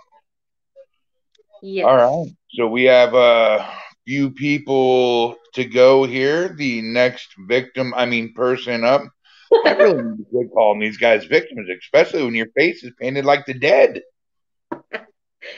[1.62, 1.86] Yes.
[1.86, 2.32] All right.
[2.52, 3.70] So we have a
[4.08, 6.50] few people to go here.
[6.50, 9.04] The next victim, I mean, person up
[9.52, 13.26] I really need to quit calling these guys victims, especially when your face is painted
[13.26, 14.02] like the dead.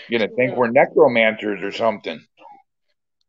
[0.08, 0.58] You're gonna think no.
[0.58, 2.24] we're necromancers or something.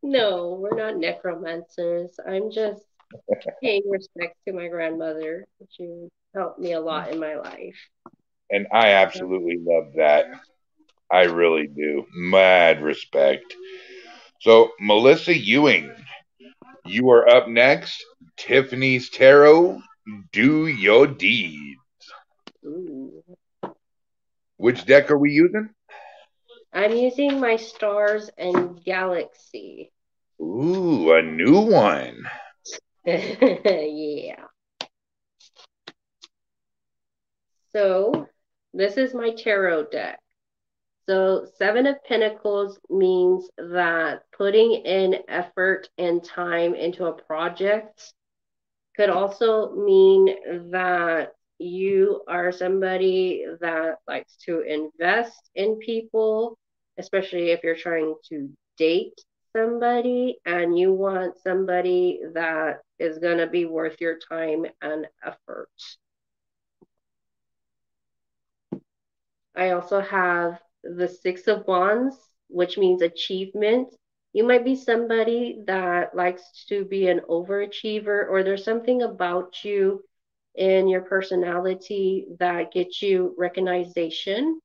[0.03, 2.19] No, we're not necromancers.
[2.27, 2.83] I'm just
[3.63, 5.47] paying respect to my grandmother.
[5.71, 7.77] She helped me a lot in my life.
[8.51, 10.27] And I absolutely love that.
[11.11, 12.07] I really do.
[12.15, 13.55] Mad respect.
[14.41, 15.93] So, Melissa Ewing,
[16.85, 18.05] you are up next.
[18.37, 19.81] Tiffany's Tarot
[20.33, 21.79] do your deeds.
[22.65, 23.23] Ooh.
[24.57, 25.71] Which deck are we using?
[26.73, 29.93] I'm using my Stars and Galaxy.
[30.41, 32.25] Ooh, a new one.
[33.05, 34.45] yeah.
[37.73, 38.29] So,
[38.73, 40.19] this is my tarot deck.
[41.07, 48.15] So, Seven of Pentacles means that putting in effort and time into a project
[48.97, 56.59] could also mean that you are somebody that likes to invest in people,
[56.99, 59.21] especially if you're trying to date
[59.55, 65.69] somebody and you want somebody that is going to be worth your time and effort.
[69.55, 72.17] I also have the Six of Wands,
[72.49, 73.95] which means achievement.
[74.33, 80.03] You might be somebody that likes to be an overachiever, or there's something about you
[80.55, 84.61] in your personality that gets you recognition.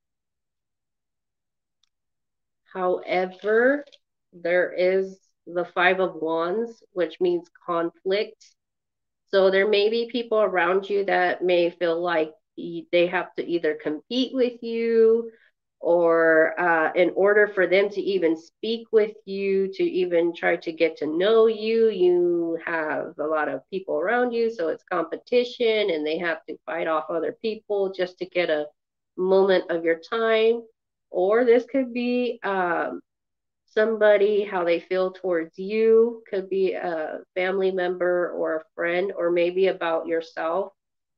[2.74, 3.86] However,
[4.34, 8.46] there is the Five of Wands, which means conflict.
[9.30, 13.78] So there may be people around you that may feel like they have to either
[13.82, 15.32] compete with you
[15.80, 20.72] or uh, in order for them to even speak with you, to even try to
[20.72, 24.50] get to know you, you have a lot of people around you.
[24.50, 28.66] So it's competition and they have to fight off other people just to get a
[29.18, 30.62] moment of your time.
[31.10, 33.02] Or this could be um,
[33.66, 39.32] somebody, how they feel towards you, could be a family member or a friend, or
[39.32, 40.74] maybe about yourself,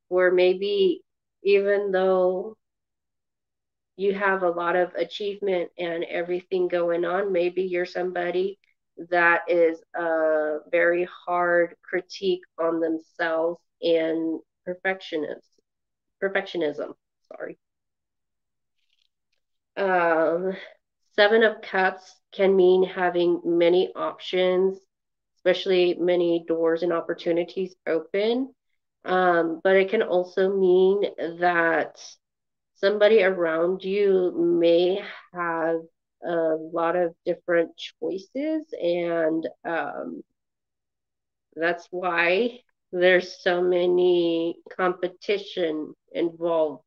[0.07, 1.01] where maybe
[1.43, 2.55] even though
[3.97, 8.57] you have a lot of achievement and everything going on, maybe you're somebody
[9.09, 15.51] that is a very hard critique on themselves and perfectionist
[16.21, 16.93] perfectionism
[17.31, 17.57] sorry
[19.79, 20.55] um,
[21.15, 24.79] seven of cups can mean having many options,
[25.37, 28.53] especially many doors and opportunities open.
[29.05, 31.03] Um, but it can also mean
[31.39, 31.99] that
[32.75, 35.01] somebody around you may
[35.33, 35.77] have
[36.23, 40.21] a lot of different choices, and um,
[41.55, 42.59] that's why
[42.91, 46.83] there's so many competition involved.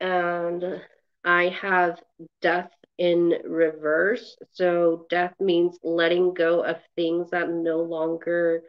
[0.00, 0.82] And
[1.24, 2.00] I have
[2.40, 4.36] death in reverse.
[4.52, 8.62] So death means letting go of things that no longer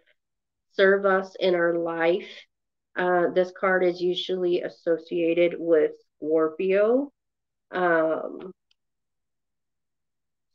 [0.73, 2.29] serve us in our life.
[2.95, 7.11] Uh, this card is usually associated with Scorpio.
[7.71, 8.51] Um,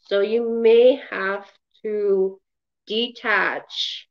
[0.07, 1.47] so you may have
[1.83, 2.41] to
[2.87, 4.09] detach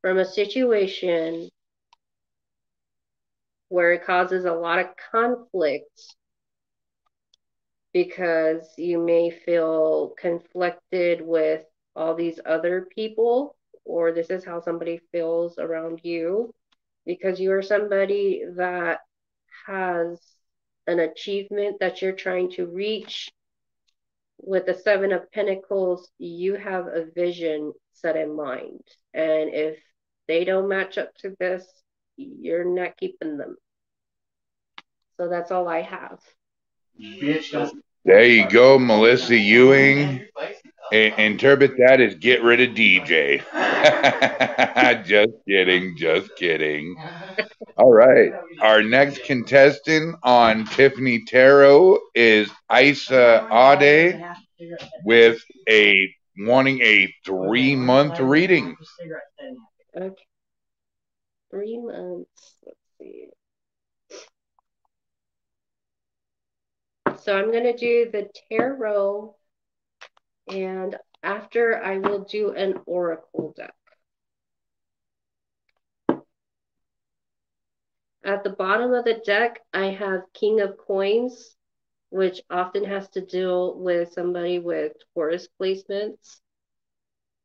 [0.00, 1.48] from a situation
[3.72, 6.14] where it causes a lot of conflict
[7.94, 11.62] because you may feel conflicted with
[11.96, 13.56] all these other people,
[13.86, 16.52] or this is how somebody feels around you
[17.06, 19.00] because you are somebody that
[19.66, 20.20] has
[20.86, 23.30] an achievement that you're trying to reach.
[24.36, 28.82] With the Seven of Pentacles, you have a vision set in mind.
[29.14, 29.78] And if
[30.28, 31.64] they don't match up to this,
[32.18, 33.56] you're not keeping them.
[35.22, 36.18] So that's all I have.
[38.04, 40.26] There you go, Melissa Ewing.
[40.90, 43.38] interpret that as get rid of DJ.
[45.06, 46.96] just kidding, just kidding.
[47.76, 48.32] All right.
[48.62, 54.20] Our next contestant on Tiffany Tarot is Isa Ade
[55.04, 58.76] with a wanting a three month reading.
[59.96, 60.24] Okay.
[61.52, 62.56] Three months.
[62.66, 63.28] Let's see.
[67.18, 69.34] So I'm going to do the tarot
[70.48, 73.74] and after I will do an oracle deck.
[78.24, 81.56] At the bottom of the deck, I have King of Coins,
[82.10, 86.40] which often has to deal with somebody with Taurus placements.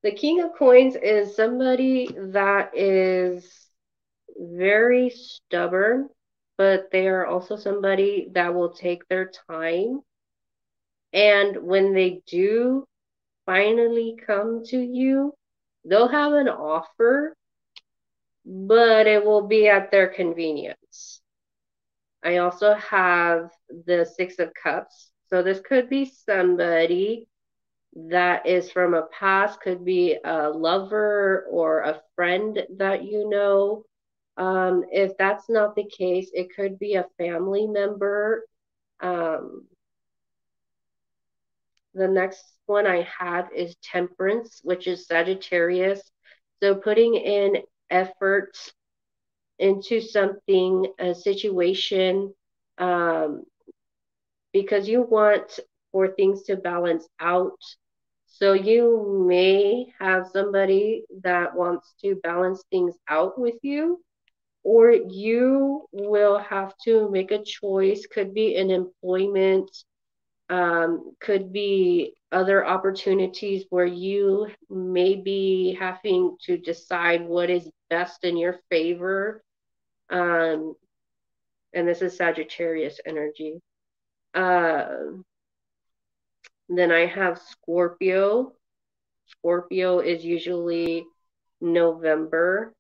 [0.04, 3.68] The King of Coins is somebody that is
[4.38, 6.10] very stubborn,
[6.58, 10.02] but they are also somebody that will take their time.
[11.14, 12.88] And when they do
[13.46, 15.34] finally come to you,
[15.86, 17.36] they'll have an offer,
[18.46, 21.22] but it will be at their convenience.
[22.24, 23.52] I also have
[23.86, 25.12] the Six of Cups.
[25.30, 27.28] So this could be somebody
[28.10, 33.84] that is from a past, could be a lover or a friend that you know
[34.38, 38.46] um, if that's not the case, it could be a family member.
[39.02, 39.68] Um,
[41.94, 46.02] the next one I have is temperance, which is Sagittarius.
[46.62, 47.58] So putting in
[47.90, 48.56] effort
[49.60, 52.34] into something, a situation,
[52.78, 53.44] um,
[54.54, 55.60] because you want
[55.92, 57.60] for things to balance out.
[58.26, 64.00] So you may have somebody that wants to balance things out with you
[64.68, 68.06] or you will have to make a choice.
[68.06, 69.72] Could be an employment
[70.50, 78.26] um, could be other opportunities where you may be having to decide what is best
[78.26, 79.42] in your favor.
[80.10, 80.76] Um,
[81.74, 83.62] and this is sagittarius energy.
[84.34, 84.88] Uh,
[86.68, 88.52] then i have scorpio.
[89.28, 91.06] Scorpio is usually
[91.62, 92.74] november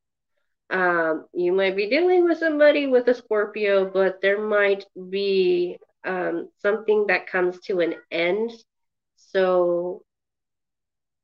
[0.70, 6.50] um, you might be dealing with somebody with a Scorpio, but there might be um,
[6.62, 8.52] something that comes to an end.
[9.16, 10.04] So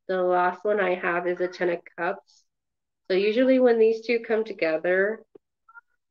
[0.07, 2.43] the last one I have is a Ten of Cups.
[3.09, 5.21] So usually when these two come together,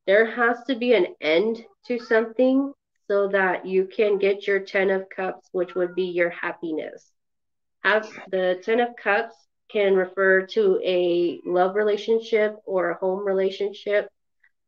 [0.06, 2.72] there has to be an end to something
[3.08, 7.10] so that you can get your Ten of Cups, which would be your happiness.
[7.82, 9.34] Have the Ten of Cups
[9.72, 14.08] can refer to a love relationship or a home relationship,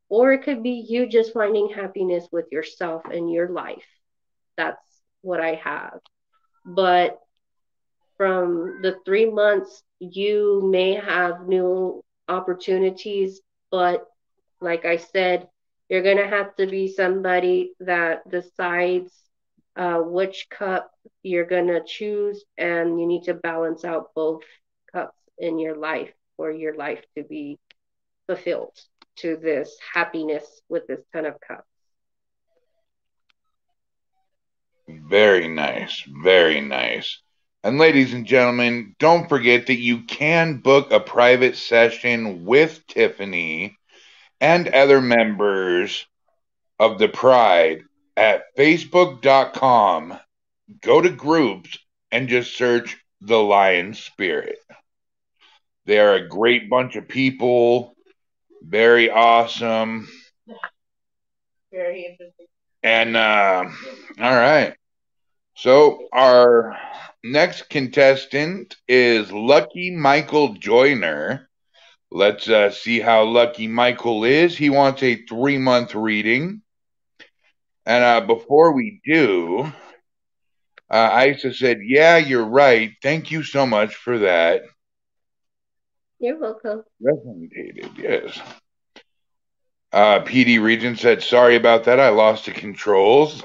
[0.08, 3.84] or it could be you just finding happiness with yourself and your life.
[4.56, 4.80] That's
[5.22, 6.00] what I have.
[6.64, 7.18] But
[8.16, 13.40] from the three months, you may have new opportunities,
[13.70, 14.06] but
[14.60, 15.48] like I said,
[15.88, 19.12] you're going to have to be somebody that decides
[19.76, 20.90] uh, which cup
[21.22, 24.42] you're going to choose, and you need to balance out both
[24.94, 27.58] cups in your life for your life to be
[28.26, 28.78] fulfilled
[29.16, 31.68] to this happiness with this Ten of Cups.
[34.88, 36.02] Very nice.
[36.22, 37.20] Very nice.
[37.62, 43.78] And ladies and gentlemen, don't forget that you can book a private session with Tiffany
[44.40, 46.06] and other members
[46.78, 47.82] of the Pride
[48.16, 50.18] at facebook.com.
[50.82, 51.78] Go to groups
[52.12, 54.58] and just search the Lion Spirit.
[55.86, 57.94] They are a great bunch of people,
[58.62, 60.08] very awesome.
[61.72, 62.46] Very interesting.
[62.82, 63.64] And uh,
[64.20, 64.74] all right.
[65.56, 66.76] So our
[67.22, 71.48] next contestant is Lucky Michael Joyner.
[72.10, 74.56] Let's uh, see how lucky Michael is.
[74.56, 76.62] He wants a three month reading.
[77.86, 79.72] And uh, before we do,
[80.90, 82.92] uh, Isa said, Yeah, you're right.
[83.02, 84.62] Thank you so much for that.
[86.24, 86.84] You're welcome.
[87.02, 88.40] Resonated, yes.
[89.92, 92.00] Uh, PD Regent said, Sorry about that.
[92.00, 93.42] I lost the controls.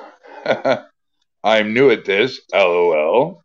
[1.43, 2.39] I'm new at this.
[2.53, 3.43] LOL.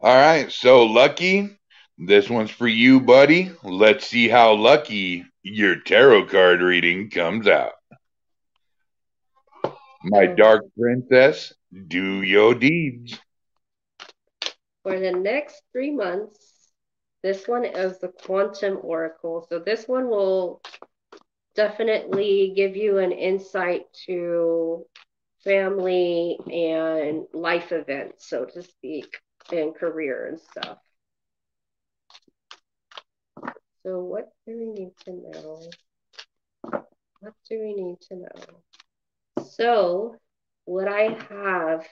[0.00, 0.50] All right.
[0.50, 1.56] So, Lucky,
[1.96, 3.52] this one's for you, buddy.
[3.62, 7.74] Let's see how lucky your tarot card reading comes out.
[10.02, 11.52] My dark princess,
[11.86, 13.16] do your deeds.
[14.82, 16.49] For the next three months,
[17.22, 19.46] this one is the Quantum Oracle.
[19.48, 20.62] So, this one will
[21.54, 24.86] definitely give you an insight to
[25.44, 29.06] family and life events, so to speak,
[29.52, 30.78] and career and stuff.
[33.82, 35.60] So, what do we need to know?
[37.20, 39.44] What do we need to know?
[39.44, 40.16] So,
[40.64, 41.86] what I have,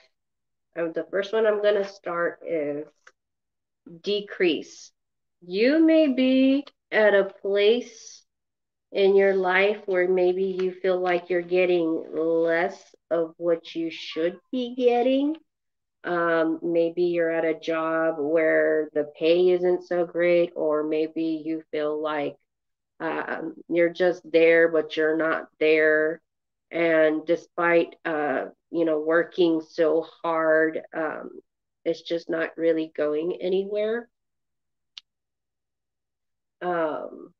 [0.77, 2.85] um, the first one I'm going to start is
[4.01, 4.91] decrease.
[5.45, 8.23] You may be at a place
[8.91, 14.39] in your life where maybe you feel like you're getting less of what you should
[14.51, 15.35] be getting.
[16.03, 21.63] Um, maybe you're at a job where the pay isn't so great, or maybe you
[21.71, 22.35] feel like
[22.99, 26.21] um, you're just there, but you're not there.
[26.71, 31.39] And despite, uh, you know, working so hard, um,
[31.85, 34.09] it's just not really going anywhere.
[36.61, 37.33] Um,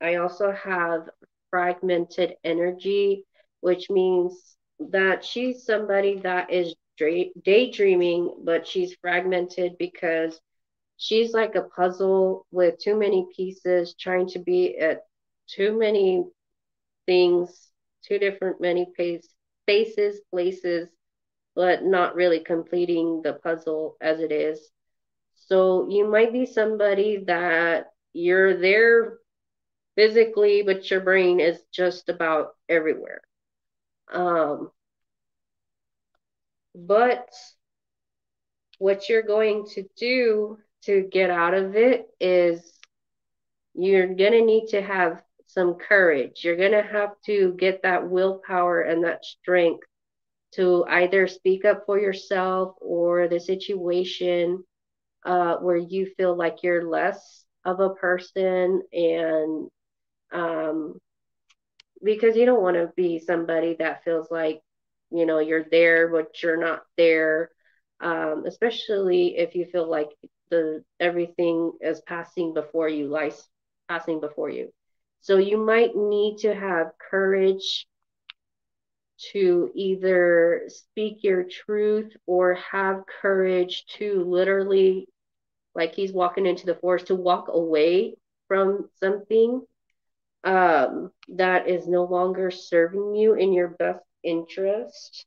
[0.00, 1.08] I also have
[1.50, 3.26] fragmented energy,
[3.60, 10.40] which means that she's somebody that is daydreaming, but she's fragmented because
[10.96, 15.02] she's like a puzzle with too many pieces, trying to be at
[15.48, 16.24] too many
[17.06, 17.70] things,
[18.02, 19.28] two different many pace,
[19.64, 20.88] spaces, places,
[21.54, 24.70] but not really completing the puzzle as it is.
[25.34, 29.18] So you might be somebody that you're there
[29.96, 33.20] physically, but your brain is just about everywhere.
[34.12, 34.70] Um,
[36.74, 37.28] but
[38.78, 42.72] what you're going to do to get out of it is
[43.74, 46.44] you're going to need to have some courage.
[46.44, 49.86] You're going to have to get that willpower and that strength
[50.52, 54.64] to either speak up for yourself or the situation
[55.24, 59.68] uh, where you feel like you're less of a person and
[60.32, 60.98] um,
[62.02, 64.60] because you don't want to be somebody that feels like
[65.10, 67.50] you know you're there but you're not there
[68.00, 70.08] um, especially if you feel like
[70.50, 73.40] the everything is passing before you life
[73.88, 74.70] passing before you.
[75.20, 77.86] So you might need to have courage
[79.32, 85.08] to either speak your truth or have courage to literally
[85.74, 88.16] like he's walking into the forest to walk away
[88.48, 89.62] from something
[90.44, 95.26] um, that is no longer serving you in your best interest.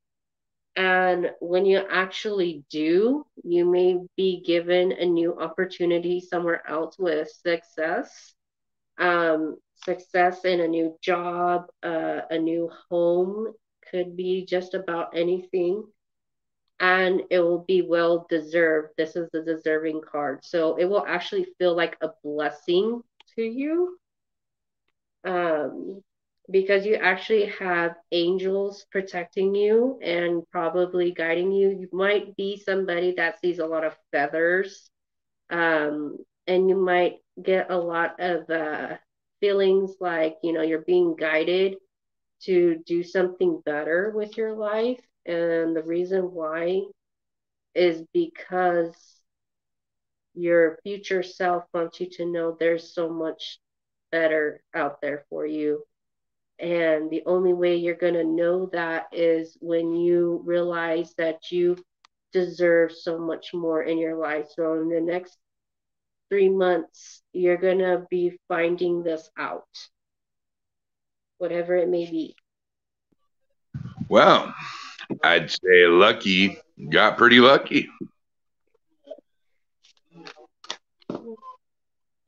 [0.76, 7.30] And when you actually do, you may be given a new opportunity somewhere else with
[7.30, 8.34] success.
[8.98, 13.54] Um, success in a new job, uh, a new home,
[13.92, 15.84] could be just about anything.
[16.80, 18.94] And it will be well deserved.
[18.98, 20.44] This is the deserving card.
[20.44, 23.02] So it will actually feel like a blessing
[23.36, 23.98] to you.
[25.26, 26.02] Um,
[26.52, 31.70] because you actually have angels protecting you and probably guiding you.
[31.70, 34.90] You might be somebody that sees a lot of feathers,
[35.50, 36.18] um,
[36.48, 38.98] and you might get a lot of uh,
[39.40, 41.78] feelings like you know you're being guided
[42.44, 45.00] to do something better with your life.
[45.26, 46.82] And the reason why
[47.76, 48.96] is because
[50.36, 53.60] your future self wants you to know there's so much
[54.12, 55.84] better out there for you
[56.60, 61.78] and the only way you're going to know that is when you realize that you
[62.32, 64.48] deserve so much more in your life.
[64.56, 65.38] So, in the next
[66.30, 69.68] three months, you're going to be finding this out,
[71.38, 72.36] whatever it may be.
[74.08, 74.54] Well,
[75.24, 76.58] I'd say lucky
[76.90, 77.90] got pretty lucky.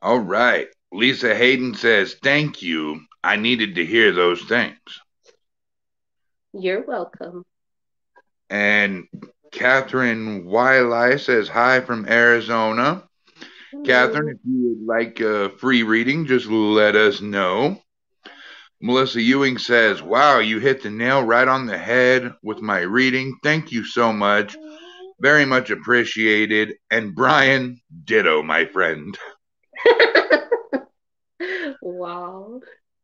[0.02, 0.68] All right.
[0.92, 3.00] Lisa Hayden says, Thank you.
[3.24, 4.78] I needed to hear those things.
[6.52, 7.44] You're welcome.
[8.48, 9.08] And
[9.50, 13.02] Catherine Wiley says, Hi from Arizona.
[13.72, 13.84] Hello.
[13.84, 17.82] Catherine, if you would like a free reading, just let us know.
[18.80, 23.38] Melissa Ewing says, Wow, you hit the nail right on the head with my reading.
[23.42, 24.56] Thank you so much.
[25.20, 26.74] Very much appreciated.
[26.90, 29.16] And Brian, ditto, my friend.
[31.80, 32.60] wow.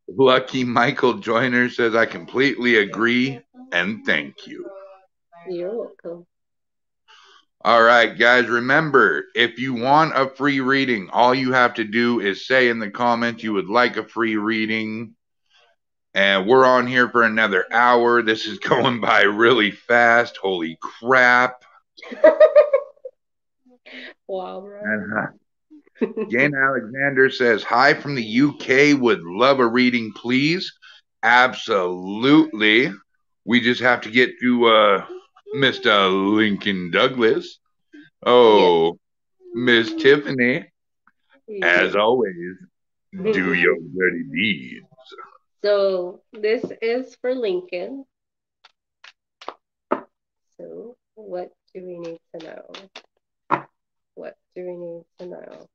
[0.08, 3.40] Lucky Michael Joyner says, I completely agree
[3.72, 4.66] and thank you.
[5.48, 6.26] You're welcome.
[7.64, 12.18] All right, guys, remember if you want a free reading, all you have to do
[12.20, 15.14] is say in the comments you would like a free reading.
[16.14, 18.22] And we're on here for another hour.
[18.22, 20.36] This is going by really fast.
[20.36, 21.64] Holy crap.
[24.26, 24.80] wow, bro.
[24.82, 25.26] And, uh,
[26.30, 29.00] Jan Alexander says, Hi from the UK.
[29.00, 30.72] Would love a reading, please.
[31.22, 32.92] Absolutely.
[33.44, 35.06] We just have to get to uh,
[35.56, 36.36] Mr.
[36.36, 37.58] Lincoln Douglas.
[38.24, 38.98] Oh,
[39.54, 40.64] Miss Tiffany,
[41.62, 42.34] as always,
[43.12, 44.86] do your dirty deeds.
[45.64, 48.04] So this is for Lincoln.
[50.56, 53.64] So what do we need to know?
[54.14, 55.68] What do we need to know?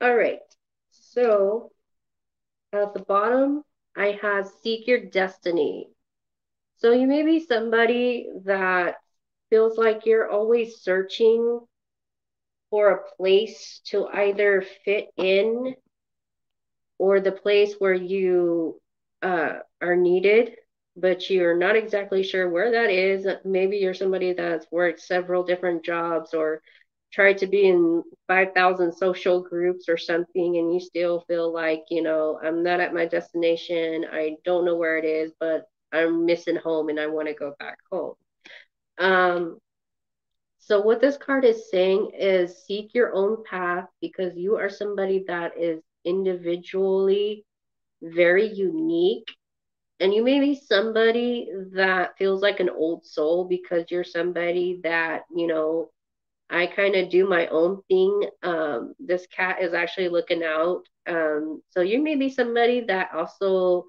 [0.00, 0.38] All right.
[0.90, 1.72] So
[2.72, 3.64] at the bottom,
[3.96, 5.88] I have seek your destiny.
[6.76, 8.96] So you may be somebody that
[9.50, 11.60] feels like you're always searching
[12.70, 15.74] for a place to either fit in
[17.04, 18.80] or the place where you
[19.20, 20.56] uh, are needed,
[20.96, 23.26] but you're not exactly sure where that is.
[23.44, 26.62] Maybe you're somebody that's worked several different jobs or
[27.12, 32.02] tried to be in 5,000 social groups or something and you still feel like, you
[32.02, 36.56] know, I'm not at my destination, I don't know where it is, but I'm missing
[36.56, 38.14] home and I want to go back home.
[38.96, 39.58] Um,
[40.58, 45.24] so, what this card is saying is seek your own path because you are somebody
[45.28, 47.44] that is individually
[48.04, 49.28] very unique.
[50.00, 55.22] And you may be somebody that feels like an old soul because you're somebody that,
[55.34, 55.90] you know,
[56.50, 58.28] I kind of do my own thing.
[58.42, 60.82] Um, this cat is actually looking out.
[61.06, 63.86] Um, so you may be somebody that also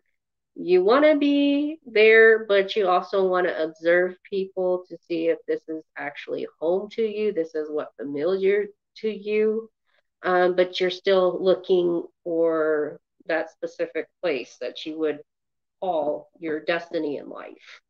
[0.55, 5.39] you want to be there, but you also want to observe people to see if
[5.47, 7.33] this is actually home to you.
[7.33, 9.69] This is what familiar to you.
[10.25, 15.21] Um, but you're still looking for that specific place that you would
[15.81, 17.81] call your destiny in life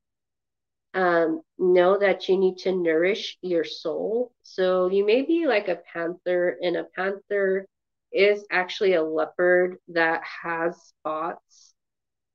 [0.95, 4.31] um, know that you need to nourish your soul.
[4.43, 7.67] So you may be like a panther, and a panther
[8.13, 11.73] is actually a leopard that has spots,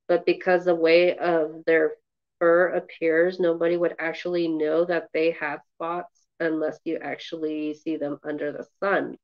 [0.08, 1.92] but because the way of their
[2.38, 8.18] fur appears, nobody would actually know that they have spots unless you actually see them
[8.24, 9.16] under the sun.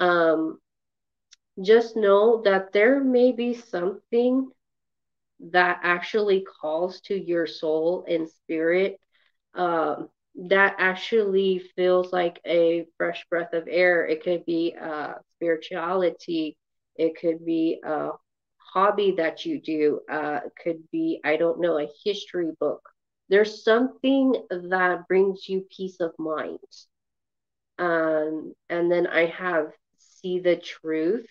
[0.00, 0.58] Um,
[1.62, 4.50] just know that there may be something
[5.52, 9.00] that actually calls to your soul and spirit
[9.54, 10.08] um,
[10.48, 14.06] that actually feels like a fresh breath of air.
[14.06, 16.56] It could be uh, spirituality.
[16.96, 18.10] It could be a
[18.58, 20.00] hobby that you do.
[20.10, 22.82] Uh, it could be i don't know a history book.
[23.28, 26.58] There's something that brings you peace of mind.
[27.78, 29.72] Um, and then I have
[30.28, 31.26] see the truth.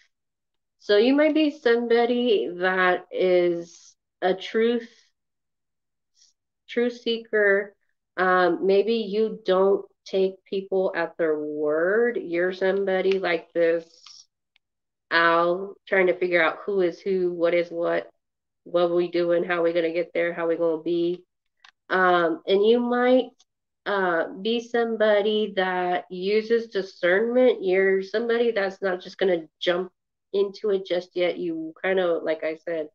[0.80, 4.90] So you might be somebody that is a truth
[6.70, 7.74] truth seeker.
[8.18, 12.18] Um, maybe you don't take people at their word.
[12.22, 13.86] You're somebody like this
[15.12, 18.10] owl trying to figure out who is who, what is what,
[18.64, 21.24] what are we doing, how are we gonna get there, how are we gonna be.
[21.90, 23.30] Um, and you might
[23.88, 27.64] uh, be somebody that uses discernment.
[27.64, 29.92] You're somebody that's not just going to jump
[30.34, 31.38] into it just yet.
[31.38, 32.90] You kind of, like I said,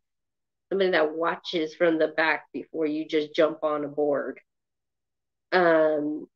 [0.69, 4.39] somebody that watches from the back before you just jump on a board.
[5.51, 6.29] Um,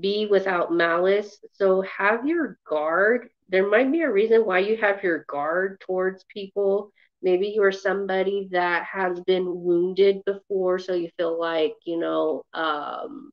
[0.00, 1.38] be without malice.
[1.52, 3.28] So have your guard.
[3.48, 6.92] There might be a reason why you have your guard towards people
[7.22, 13.32] maybe you're somebody that has been wounded before so you feel like you know um,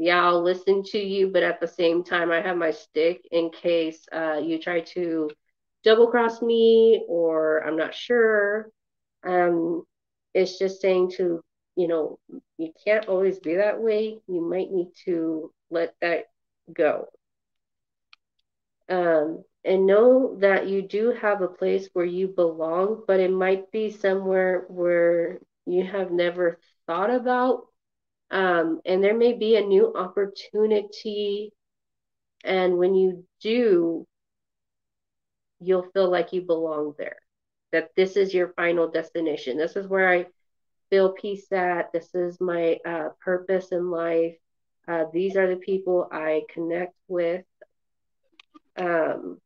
[0.00, 3.50] yeah i'll listen to you but at the same time i have my stick in
[3.50, 5.30] case uh, you try to
[5.84, 8.70] double cross me or i'm not sure
[9.26, 9.84] um,
[10.34, 11.42] it's just saying to
[11.76, 12.18] you know
[12.58, 16.24] you can't always be that way you might need to let that
[16.74, 17.08] go
[18.90, 23.70] um, and know that you do have a place where you belong, but it might
[23.72, 27.66] be somewhere where you have never thought about.
[28.30, 31.52] Um, and there may be a new opportunity.
[32.44, 34.06] And when you do,
[35.60, 37.18] you'll feel like you belong there,
[37.72, 39.58] that this is your final destination.
[39.58, 40.26] This is where I
[40.90, 41.92] feel peace at.
[41.92, 44.36] This is my uh, purpose in life.
[44.88, 47.44] Uh, these are the people I connect with.
[48.76, 49.38] Um,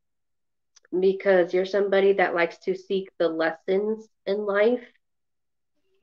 [1.01, 4.85] because you're somebody that likes to seek the lessons in life,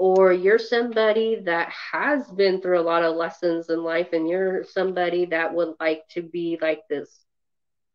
[0.01, 4.63] or you're somebody that has been through a lot of lessons in life, and you're
[4.63, 7.23] somebody that would like to be like this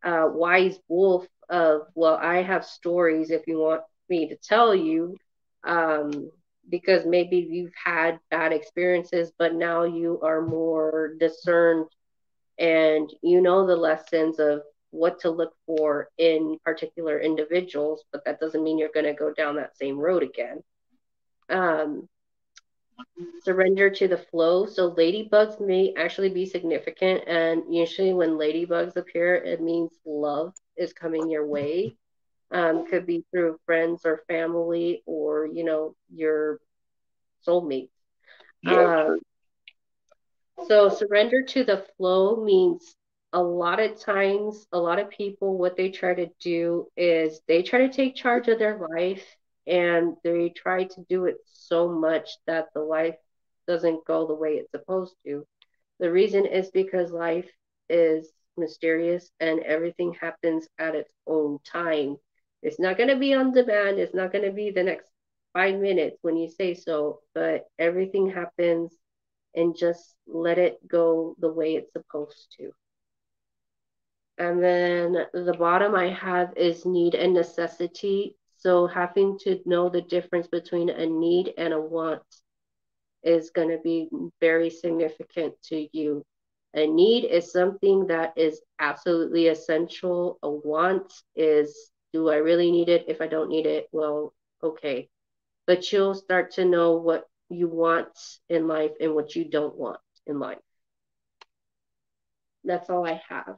[0.05, 5.17] uh, wise wolf of, well, I have stories if you want me to tell you.
[5.65, 6.31] Um,
[6.69, 11.87] because maybe you've had bad experiences, but now you are more discerned
[12.57, 18.39] and you know the lessons of what to look for in particular individuals, but that
[18.39, 20.61] doesn't mean you're going to go down that same road again.
[21.49, 22.07] Um,
[23.43, 24.65] surrender to the flow.
[24.65, 30.93] So ladybugs may actually be significant, and usually when ladybugs appear, it means love is
[30.93, 31.95] coming your way.
[32.51, 36.59] Um, could be through friends or family, or you know your
[37.47, 37.89] soulmate.
[38.63, 38.93] Yeah.
[39.07, 39.19] Um,
[40.67, 42.95] so surrender to the flow means
[43.33, 47.63] a lot of times, a lot of people, what they try to do is they
[47.63, 49.36] try to take charge of their life
[49.67, 53.15] and they try to do it so much that the life
[53.67, 55.45] doesn't go the way it's supposed to.
[55.99, 57.49] The reason is because life
[57.89, 62.17] is mysterious and everything happens at its own time.
[62.63, 65.09] It's not going to be on demand, it's not going to be the next
[65.53, 68.93] five minutes when you say so, but everything happens
[69.55, 72.71] and just let it go the way it's supposed to.
[74.37, 78.35] And then the bottom I have is need and necessity.
[78.57, 82.23] So having to know the difference between a need and a want
[83.23, 84.09] is going to be
[84.41, 86.25] very significant to you.
[86.73, 90.39] A need is something that is absolutely essential.
[90.43, 93.05] A want is, do I really need it?
[93.07, 94.33] If I don't need it, well,
[94.63, 95.09] okay.
[95.65, 98.09] But you'll start to know what you want
[98.49, 100.59] in life and what you don't want in life.
[102.63, 103.57] That's all I have.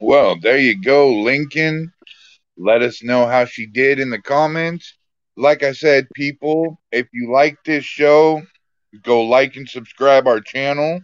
[0.00, 1.92] Well, there you go, Lincoln.
[2.62, 4.98] Let us know how she did in the comments.
[5.34, 8.42] Like I said, people, if you like this show,
[9.02, 11.00] go like and subscribe our channel,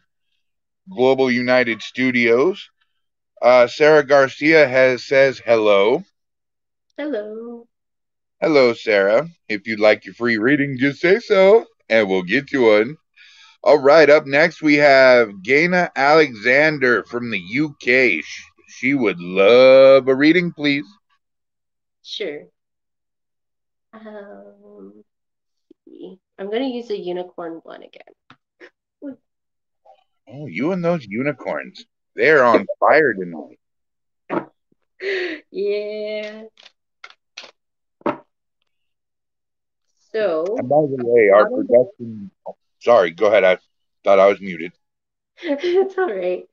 [0.92, 2.68] Global United Studios.
[3.40, 6.04] Uh, Sarah Garcia has says hello.
[6.98, 7.66] Hello.
[8.42, 9.26] Hello, Sarah.
[9.48, 12.98] If you'd like your free reading, just say so, and we'll get you one.
[13.62, 18.22] All right, up next we have Gaina Alexander from the UK.
[18.68, 20.84] She would love a reading, please.
[22.06, 22.46] Sure.
[23.92, 25.02] Um,
[26.38, 29.16] I'm going to use a unicorn one again.
[30.28, 31.84] Oh, you and those unicorns.
[32.14, 33.58] They're on fire tonight.
[35.50, 36.44] Yeah.
[40.10, 40.56] So.
[40.58, 42.30] And by the way, our production.
[42.80, 43.44] Sorry, go ahead.
[43.44, 43.58] I
[44.04, 44.72] thought I was muted.
[45.42, 46.46] it's all right.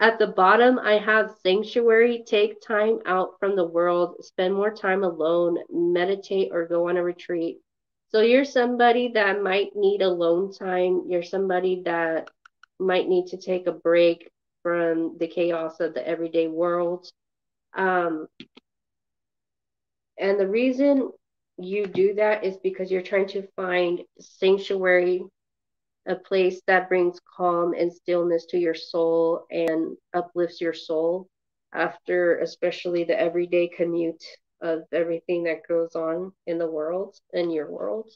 [0.00, 2.22] At the bottom, I have sanctuary.
[2.24, 7.02] Take time out from the world, spend more time alone, meditate, or go on a
[7.02, 7.58] retreat.
[8.10, 11.02] So you're somebody that might need alone time.
[11.08, 12.30] You're somebody that
[12.78, 14.30] might need to take a break
[14.62, 17.10] from the chaos of the everyday world.
[17.74, 18.28] Um,
[20.18, 21.10] and the reason
[21.58, 25.22] you do that is because you're trying to find sanctuary,
[26.08, 31.28] a place that brings calm and stillness to your soul and uplifts your soul
[31.72, 34.24] after, especially the everyday commute
[34.60, 38.10] of everything that goes on in the world, in your world.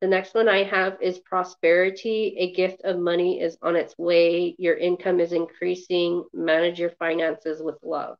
[0.00, 2.36] The next one I have is prosperity.
[2.38, 4.54] A gift of money is on its way.
[4.58, 6.24] Your income is increasing.
[6.32, 8.16] Manage your finances with love.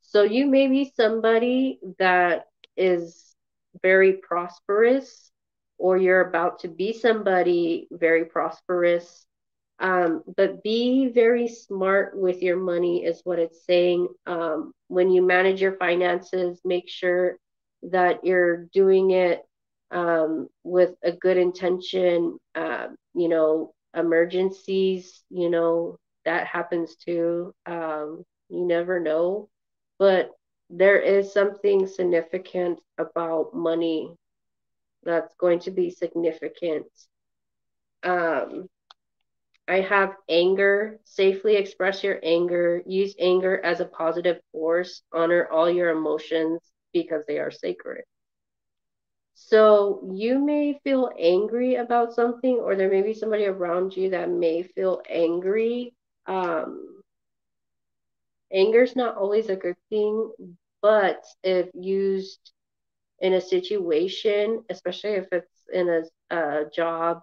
[0.00, 2.46] So you may be somebody that
[2.76, 3.34] is
[3.82, 5.31] very prosperous,
[5.78, 9.26] or you're about to be somebody very prosperous.
[9.78, 14.08] Um, but be very smart with your money, is what it's saying.
[14.26, 17.36] Um, when you manage your finances, make sure
[17.90, 19.42] that you're doing it
[19.90, 22.38] um, with a good intention.
[22.54, 27.52] Uh, you know, emergencies, you know, that happens too.
[27.66, 29.48] Um, you never know
[29.98, 30.30] but
[30.70, 34.10] there is something significant about money
[35.04, 36.86] that's going to be significant.
[38.02, 38.68] Um,
[39.68, 40.98] I have anger.
[41.04, 42.82] Safely express your anger.
[42.86, 45.02] Use anger as a positive force.
[45.12, 46.60] Honor all your emotions
[46.92, 48.04] because they are sacred.
[49.34, 54.30] So you may feel angry about something, or there may be somebody around you that
[54.30, 55.94] may feel angry.
[56.26, 57.02] Um,
[58.52, 60.32] anger is not always a good thing,
[60.82, 62.51] but if used
[63.22, 67.20] in a situation, especially if it's in a, a job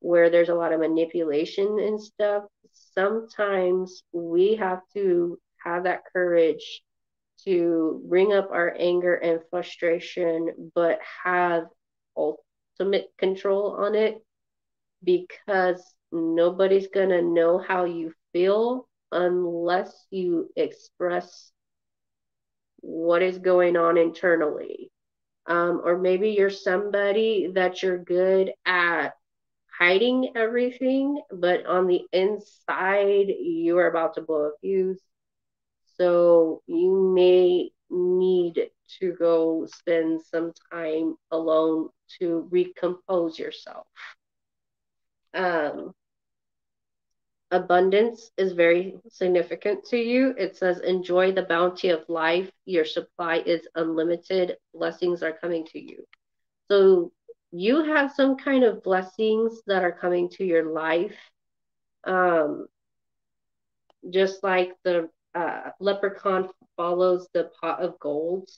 [0.00, 6.82] where there's a lot of manipulation and stuff, sometimes we have to have that courage
[7.44, 11.64] to bring up our anger and frustration, but have
[12.16, 14.22] ultimate control on it
[15.04, 15.82] because
[16.12, 21.52] nobody's going to know how you feel unless you express
[22.80, 24.89] what is going on internally.
[25.50, 29.14] Um, or maybe you're somebody that you're good at
[29.76, 35.00] hiding everything, but on the inside, you are about to blow a fuse.
[35.98, 38.70] So you may need
[39.00, 41.88] to go spend some time alone
[42.20, 43.86] to recompose yourself.
[45.34, 45.92] Um,
[47.50, 50.34] abundance is very significant to you.
[50.38, 52.50] It says, enjoy the bounty of life.
[52.64, 54.56] Your supply is unlimited.
[54.72, 56.04] Blessings are coming to you.
[56.70, 57.12] So
[57.50, 61.16] you have some kind of blessings that are coming to your life.
[62.04, 62.66] Um,
[64.08, 68.48] just like the uh, leprechaun follows the pot of gold.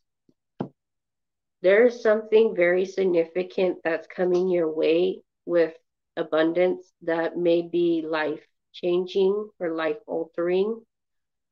[1.62, 5.74] There's something very significant that's coming your way with
[6.16, 8.40] abundance that may be life
[8.72, 10.80] changing or life altering.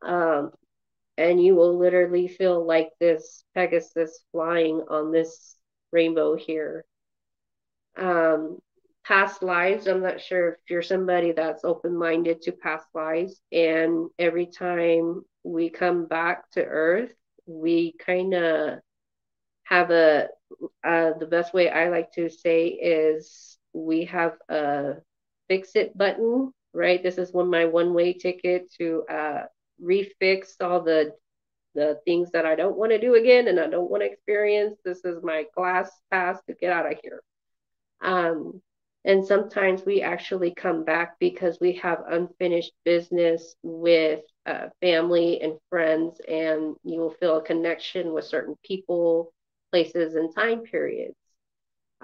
[0.02, 0.52] Um,
[1.16, 5.56] and you will literally feel like this Pegasus flying on this
[5.92, 6.84] rainbow here.
[7.96, 8.58] Um,
[9.04, 13.40] past lives, I'm not sure if you're somebody that's open minded to past lives.
[13.52, 17.12] And every time we come back to Earth,
[17.46, 18.78] we kind of
[19.64, 20.28] have a,
[20.82, 24.94] uh, the best way I like to say is we have a
[25.48, 27.02] fix it button right?
[27.02, 29.42] This is one my one way ticket to uh,
[29.82, 31.12] refix all the
[31.74, 34.78] the things that I don't want to do again and I don't want to experience.
[34.84, 37.22] This is my class pass to get out of here.
[38.02, 38.60] Um,
[39.04, 45.54] and sometimes we actually come back because we have unfinished business with uh, family and
[45.70, 49.32] friends, and you will feel a connection with certain people,
[49.70, 51.16] places, and time periods.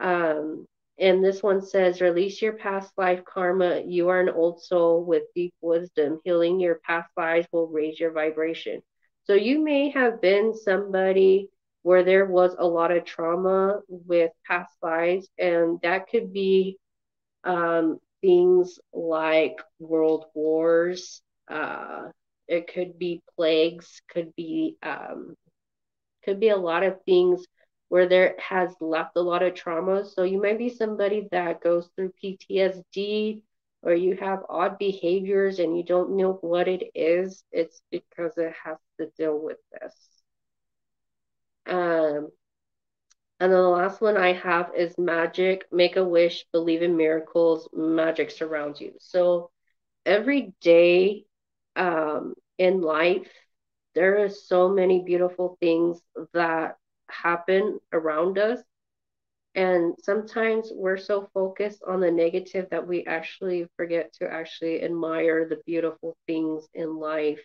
[0.00, 0.66] Um,
[0.98, 3.82] and this one says, release your past life karma.
[3.86, 6.20] You are an old soul with deep wisdom.
[6.24, 8.82] Healing your past lives will raise your vibration.
[9.24, 11.50] So you may have been somebody
[11.82, 16.78] where there was a lot of trauma with past lives, and that could be
[17.44, 21.22] um, things like world wars.
[21.48, 22.08] Uh,
[22.48, 24.00] it could be plagues.
[24.10, 25.34] Could be um,
[26.24, 27.44] could be a lot of things
[27.88, 30.04] where there has left a lot of trauma.
[30.04, 33.42] So you might be somebody that goes through PTSD
[33.82, 37.44] or you have odd behaviors and you don't know what it is.
[37.52, 39.94] It's because it has to deal with this.
[41.66, 42.30] Um,
[43.40, 45.66] and then the last one I have is magic.
[45.70, 48.92] Make a wish, believe in miracles, magic surrounds you.
[49.00, 49.50] So
[50.06, 51.24] every day
[51.76, 53.30] um, in life,
[53.94, 56.00] there is so many beautiful things
[56.32, 56.76] that
[57.10, 58.60] happen around us
[59.54, 65.48] And sometimes we're so focused on the negative that we actually forget to actually admire
[65.48, 67.40] the beautiful things in life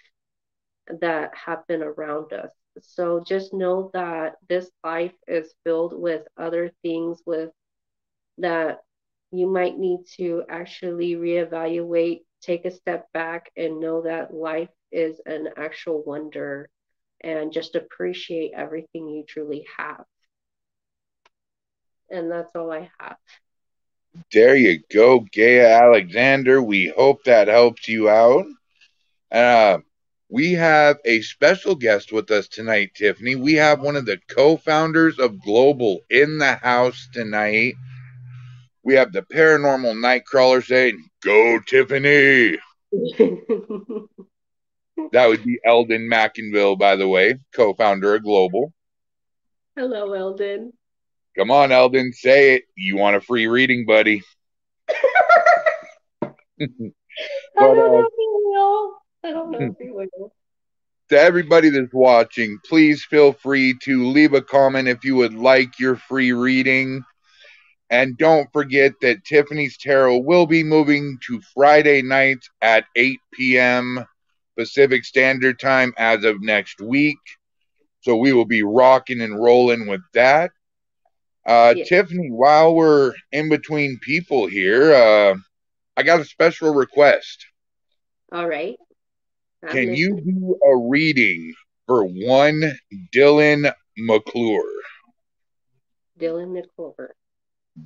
[0.99, 2.51] that happen around us.
[2.79, 7.51] So just know that this life is filled with other things with
[8.37, 8.79] that
[9.31, 15.21] you might need to actually reevaluate, take a step back and know that life is
[15.25, 16.69] an actual wonder
[17.23, 20.03] and just appreciate everything you truly have.
[22.09, 23.17] And that's all I have.
[24.33, 26.61] There you go, Gaia Alexander.
[26.61, 28.45] We hope that helps you out.
[29.31, 29.79] Uh,
[30.29, 33.35] we have a special guest with us tonight, Tiffany.
[33.35, 37.75] We have one of the co founders of Global in the house tonight.
[38.83, 42.57] We have the paranormal nightcrawler saying, Go, Tiffany.
[45.11, 48.73] that would be Eldon Mackinville, by the way, co founder of Global.
[49.75, 50.73] Hello, Eldon.
[51.37, 52.63] Come on, Eldon, say it.
[52.75, 54.21] You want a free reading, buddy.
[54.87, 54.97] but,
[56.59, 56.67] I
[57.57, 58.93] don't know uh, if he will.
[59.23, 60.33] I don't know if he will.
[61.09, 65.79] To everybody that's watching, please feel free to leave a comment if you would like
[65.79, 67.01] your free reading.
[67.89, 74.05] And don't forget that Tiffany's Tarot will be moving to Friday nights at 8 p.m.
[74.57, 77.17] Pacific Standard Time as of next week.
[78.01, 80.51] So we will be rocking and rolling with that.
[81.45, 81.83] Uh, yeah.
[81.85, 85.35] Tiffany, while we're in between people here, uh,
[85.97, 87.45] I got a special request.
[88.31, 88.77] All right.
[89.63, 89.95] I'm Can listening.
[89.95, 91.53] you do a reading
[91.87, 92.77] for one
[93.13, 94.63] Dylan McClure?
[96.19, 97.15] Dylan McClure.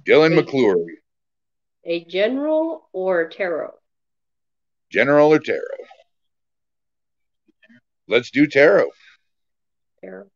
[0.03, 0.85] Dylan a, McClure.
[1.85, 3.73] A general or tarot?
[4.91, 5.61] General or tarot?
[8.07, 8.91] Let's do tarot.
[10.01, 10.29] Tarot.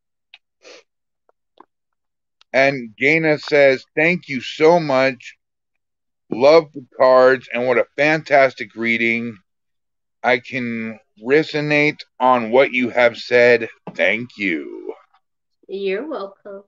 [2.52, 5.36] And Gaina says, Thank you so much.
[6.32, 9.38] Love the cards and what a fantastic reading.
[10.24, 13.70] I can resonate on what you have said.
[13.96, 14.94] Thank you.
[15.68, 16.64] You're welcome.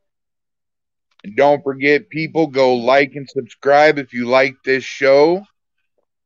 [1.24, 5.44] And don't forget, people, go like and subscribe if you like this show.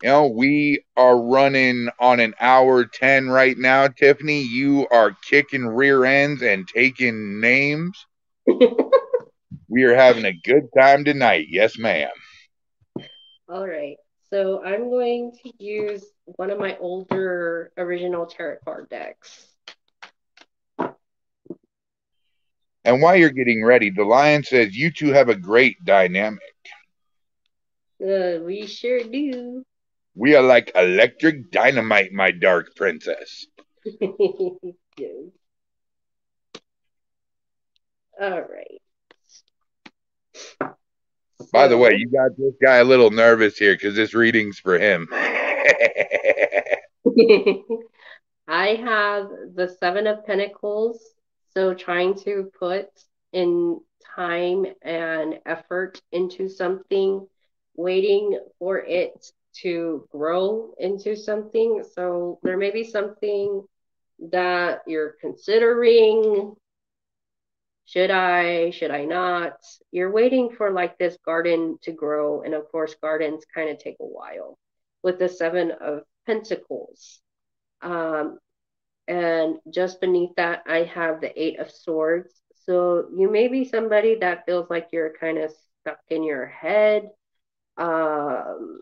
[0.04, 3.88] You know, we are running on an hour 10 right now.
[3.88, 8.06] Tiffany, you are kicking rear ends and taking names.
[9.70, 11.48] we are having a good time tonight.
[11.50, 12.10] Yes, ma'am.
[13.50, 13.98] All right.
[14.30, 19.48] So I'm going to use one of my older original tarot card decks.
[22.84, 26.42] And while you're getting ready, the lion says you two have a great dynamic.
[28.02, 29.64] Uh, we sure do.
[30.16, 33.48] We are like electric dynamite, my dark princess.
[33.86, 35.12] yes.
[38.20, 38.82] All right.
[41.52, 44.80] By the way, you got this guy a little nervous here because this reading's for
[44.80, 45.10] him.
[48.48, 51.04] I have the Seven of Pentacles.
[51.54, 52.88] So trying to put
[53.34, 53.82] in
[54.16, 57.28] time and effort into something,
[57.76, 61.84] waiting for it to grow into something.
[61.94, 63.64] So there may be something
[64.32, 66.56] that you're considering
[67.86, 69.60] should I, should I not?
[69.92, 72.42] You're waiting for like this garden to grow.
[72.42, 74.58] And of course, gardens kind of take a while
[75.04, 77.22] with the Seven of Pentacles.
[77.84, 78.40] Um,
[79.08, 82.34] and just beneath that, I have the Eight of Swords.
[82.66, 87.04] So you may be somebody that feels like you're kind of stuck in your head.
[87.78, 88.80] Um,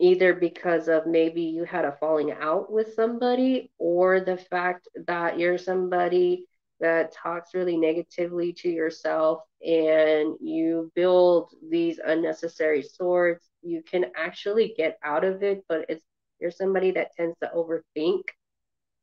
[0.00, 5.38] either because of maybe you had a falling out with somebody or the fact that
[5.38, 6.46] you're somebody
[6.80, 14.74] that talks really negatively to yourself and you build these unnecessary swords, you can actually
[14.76, 16.02] get out of it, but it's
[16.40, 18.22] you're somebody that tends to overthink.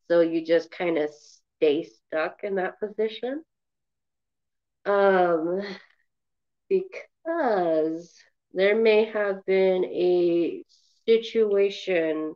[0.10, 1.10] So you just kind of
[1.56, 3.44] stay stuck in that position.
[4.86, 5.62] Um,
[6.68, 8.14] because
[8.54, 10.64] there may have been a
[11.10, 12.36] situation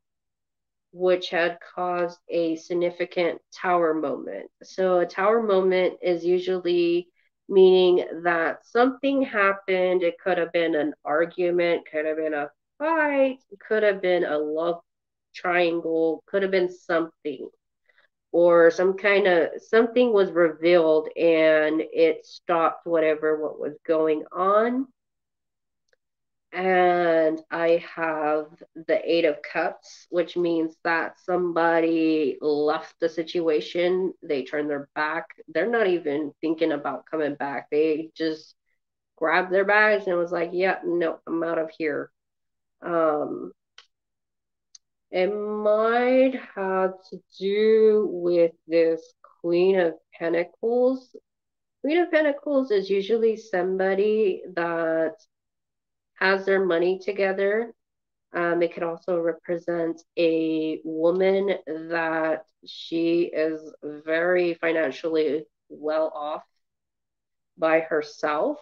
[0.92, 4.50] which had caused a significant tower moment.
[4.64, 7.08] So, a tower moment is usually
[7.50, 10.04] meaning that something happened.
[10.04, 14.38] It could have been an argument, could have been a fight, could have been a
[14.38, 14.82] love
[15.34, 17.50] triangle, could have been something.
[18.32, 24.88] Or some kind of something was revealed and it stopped whatever what was going on
[26.54, 34.44] and I have the Eight of Cups, which means that somebody left the situation, they
[34.44, 37.70] turn their back, they're not even thinking about coming back.
[37.72, 38.56] They just
[39.18, 42.12] grabbed their bags and was like, "Yeah, no, I'm out of here."
[42.82, 43.52] Um,
[45.12, 51.16] it might have to do with this Queen of Pentacles.
[51.82, 55.16] Queen of Pentacles is usually somebody that
[56.24, 57.74] has their money together.
[58.34, 66.44] Um, it could also represent a woman that she is very financially well off
[67.58, 68.60] by herself.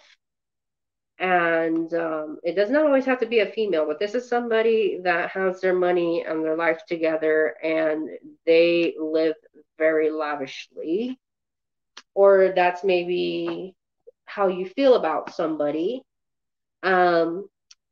[1.19, 4.99] And um, it does not always have to be a female, but this is somebody
[5.03, 8.09] that has their money and their life together and
[8.47, 9.35] they live
[9.77, 11.19] very lavishly.
[12.15, 13.75] Or that's maybe
[14.25, 16.01] how you feel about somebody.
[16.83, 17.47] Um,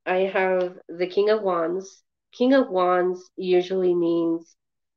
[0.09, 2.01] I have the King of Wands.
[2.33, 4.55] King of Wands usually means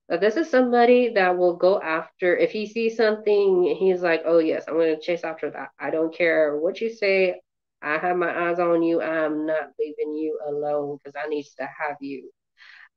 [0.08, 2.34] that this is somebody that will go after.
[2.34, 5.68] If he sees something, he's like, oh, yes, I'm going to chase after that.
[5.78, 7.40] I don't care what you say.
[7.82, 9.02] I have my eyes on you.
[9.02, 12.30] I'm not leaving you alone because I need to have you.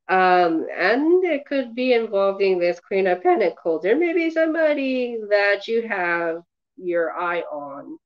[0.08, 3.82] Um, and it could be involving this Queen of Pentacles.
[3.82, 6.38] There may be somebody that you have
[6.78, 7.98] your eye on.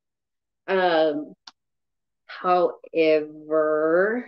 [0.68, 1.34] Um,
[2.30, 4.26] however,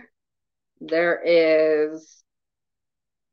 [0.80, 2.22] there is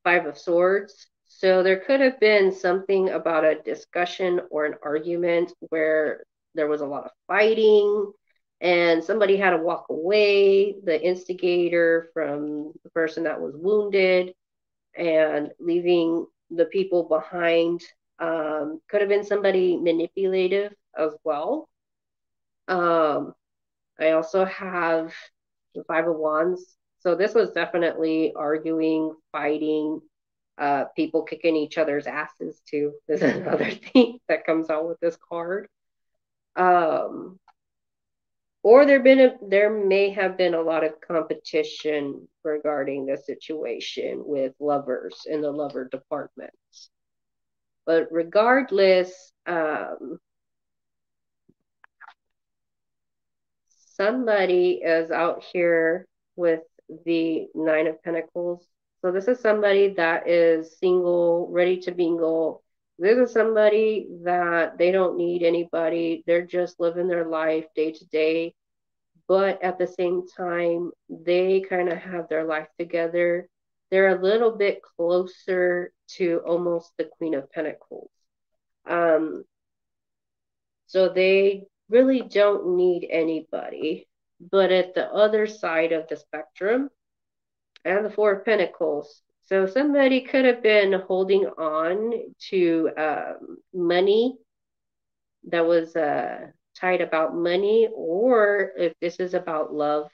[0.04, 1.08] Five of Swords.
[1.26, 6.24] So there could have been something about a discussion or an argument where
[6.56, 8.12] there was a lot of fighting
[8.62, 14.34] and somebody had to walk away, the instigator from the person that was wounded,
[14.96, 17.82] and leaving the people behind.
[18.20, 21.70] Um, could have been somebody manipulative as well.
[22.68, 23.34] Um,
[24.00, 25.14] I also have
[25.76, 26.78] the Five of Wands.
[27.00, 30.02] So this was definitely arguing, fighting,
[30.58, 32.94] uh, people kicking each other's asses too.
[33.08, 35.68] This is another thing that comes out with this card.
[36.56, 37.40] Um,
[38.62, 44.22] or there been a, there may have been a lot of competition regarding the situation
[44.26, 46.90] with lovers in the lover departments.
[47.86, 50.20] But regardless, um,
[54.00, 56.08] somebody is out here
[56.38, 56.62] with
[57.06, 58.66] the Nine of Pentacles.
[59.02, 62.64] So this is somebody that is single, ready to mingle.
[62.98, 66.24] This is somebody that they don't need anybody.
[66.26, 68.54] They're just living their life day to day.
[69.28, 73.48] But at the same time, they kind of have their life together.
[73.92, 78.12] They're a little bit closer to almost the Queen of Pentacles.
[78.86, 79.44] Um,
[80.88, 84.08] so they really don't need anybody.
[84.52, 86.90] But at the other side of the spectrum,
[87.86, 89.22] and the Four of Pentacles.
[89.46, 92.14] So somebody could have been holding on
[92.50, 94.38] to um, money
[95.48, 100.10] that was uh, tied about money, or if this is about love,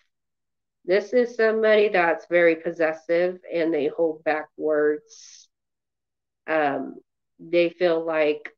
[0.85, 5.49] this is somebody that's very possessive and they hold back words.
[6.47, 6.95] Um,
[7.39, 8.54] they feel like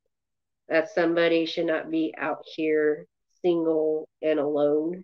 [0.69, 3.05] that somebody should not be out here
[3.41, 5.03] single and alone,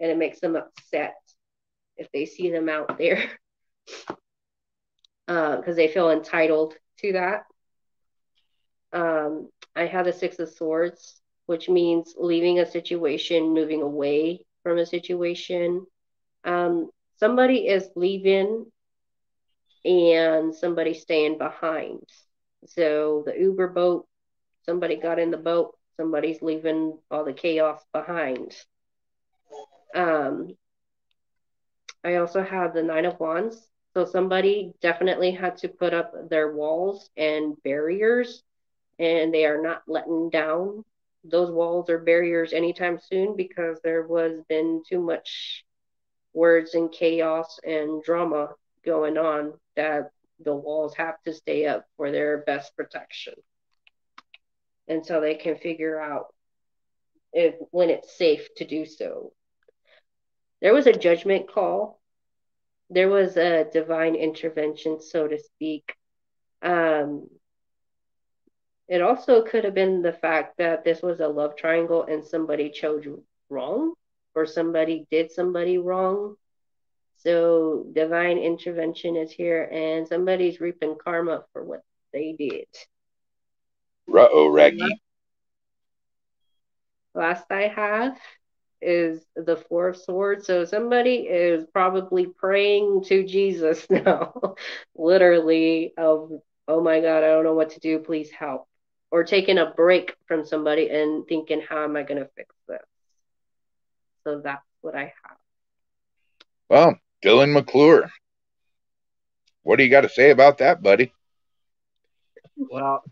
[0.00, 1.14] and it makes them upset
[1.96, 3.22] if they see them out there
[5.26, 7.44] because uh, they feel entitled to that.
[8.92, 14.78] Um, I have the Six of Swords, which means leaving a situation, moving away from
[14.78, 15.86] a situation.
[16.44, 18.66] Um, somebody is leaving
[19.84, 22.00] and somebody staying behind.
[22.66, 24.06] So the Uber boat,
[24.64, 28.56] somebody got in the boat, somebody's leaving all the chaos behind.
[29.94, 30.56] Um,
[32.04, 33.68] I also have the Nine of Wands.
[33.94, 38.42] So somebody definitely had to put up their walls and barriers,
[38.98, 40.84] and they are not letting down
[41.24, 45.64] those walls or barriers anytime soon because there was been too much
[46.32, 48.48] words and chaos and drama
[48.84, 50.10] going on that
[50.40, 53.34] the walls have to stay up for their best protection
[54.88, 56.26] until they can figure out
[57.32, 59.32] if when it's safe to do so.
[60.60, 62.00] There was a judgment call.
[62.90, 65.94] There was a divine intervention, so to speak.
[66.60, 67.28] Um,
[68.88, 72.70] it also could have been the fact that this was a love triangle and somebody
[72.70, 73.04] chose
[73.48, 73.94] wrong
[74.34, 76.36] or somebody did somebody wrong.
[77.16, 81.82] So divine intervention is here and somebody's reaping karma for what
[82.12, 82.66] they did.
[84.08, 85.00] Uh oh, Raggy.
[87.14, 88.16] Last I have
[88.80, 90.46] is the Four of Swords.
[90.46, 94.56] So somebody is probably praying to Jesus now,
[94.94, 96.32] literally, of,
[96.68, 97.98] oh my God, I don't know what to do.
[97.98, 98.66] Please help.
[99.10, 102.80] Or taking a break from somebody and thinking, how am I going to fix this?
[104.24, 105.36] So that's what I have.
[106.70, 108.10] Well, Dylan McClure,
[109.62, 111.12] what do you got to say about that, buddy?
[112.56, 113.04] Well,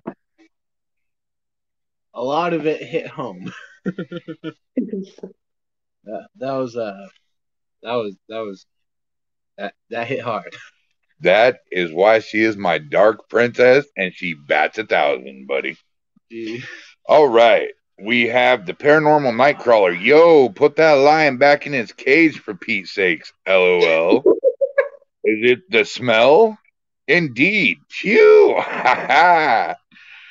[2.15, 3.53] a lot of it hit home.
[3.85, 4.55] that,
[6.37, 7.07] that was uh
[7.83, 8.67] that was that was
[9.59, 10.55] that that hit hard.
[11.23, 15.77] That is why she is my dark princess and she bats a thousand, buddy.
[16.31, 16.63] Gee.
[17.07, 17.69] All right.
[18.03, 20.03] We have the paranormal nightcrawler.
[20.03, 23.35] Yo, put that lion back in his cage for Pete's sakes.
[23.47, 24.21] LOL.
[25.25, 26.57] is it the smell?
[27.07, 27.81] Indeed.
[27.91, 28.55] Phew.
[28.57, 29.75] Ha ha.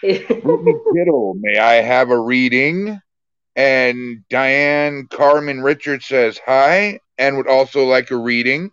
[0.04, 3.00] Kittle, may I have a reading?
[3.56, 8.72] And Diane Carmen Richard says hi and would also like a reading.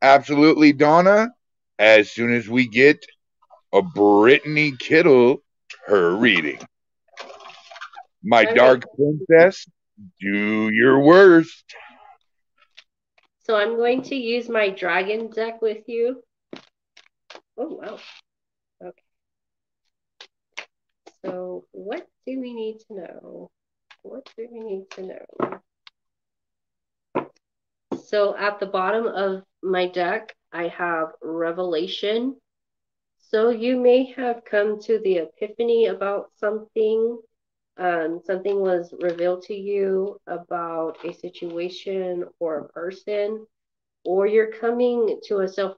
[0.00, 1.30] Absolutely, Donna.
[1.78, 3.04] As soon as we get
[3.72, 5.42] a Brittany Kittle,
[5.86, 6.60] her reading.
[8.22, 8.54] My Okay.
[8.54, 9.66] dark princess,
[10.20, 11.64] do your worst.
[13.44, 16.22] So I'm going to use my dragon deck with you.
[17.56, 17.98] Oh, wow.
[18.82, 19.02] Okay.
[21.28, 23.50] So what do we need to know?
[24.02, 25.60] What do we need to know?
[28.02, 32.36] So at the bottom of my deck, I have Revelation.
[33.18, 37.18] So you may have come to the epiphany about something.
[37.76, 43.46] Um, something was revealed to you about a situation or a person,
[44.04, 45.76] or you're coming to a self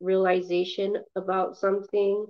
[0.00, 2.26] realization about something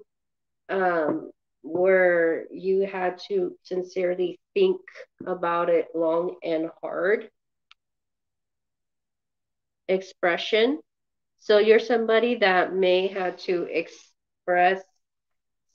[0.71, 1.31] um,
[1.65, 4.81] where you had to sincerely think
[5.27, 7.31] about it long and hard.
[9.89, 10.81] Expression.
[11.39, 14.83] So you're somebody that may have to express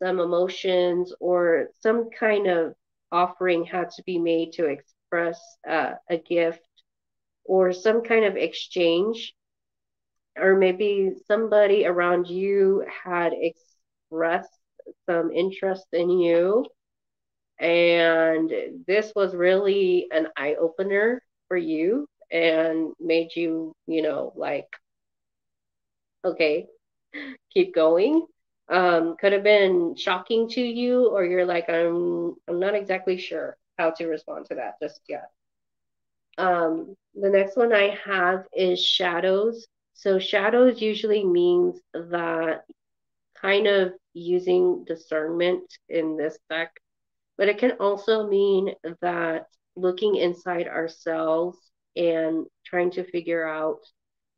[0.01, 2.75] some emotions or some kind of
[3.11, 6.61] offering had to be made to express uh, a gift
[7.45, 9.33] or some kind of exchange.
[10.37, 14.59] Or maybe somebody around you had expressed
[15.09, 16.65] some interest in you.
[17.59, 18.51] And
[18.87, 24.67] this was really an eye opener for you and made you, you know, like,
[26.23, 26.67] okay,
[27.53, 28.25] keep going.
[28.69, 33.57] Um, could have been shocking to you, or you're like, I'm I'm not exactly sure
[33.77, 35.29] how to respond to that just yet.
[36.37, 39.67] Um, the next one I have is shadows.
[39.93, 42.63] So shadows usually means that
[43.41, 46.72] kind of using discernment in this deck,
[47.38, 51.57] but it can also mean that looking inside ourselves
[51.95, 53.80] and trying to figure out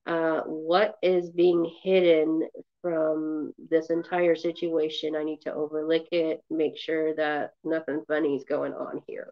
[0.08, 2.48] uh, what is being hidden
[2.82, 5.16] from this entire situation.
[5.16, 9.32] I need to overlook it, make sure that nothing funny is going on here.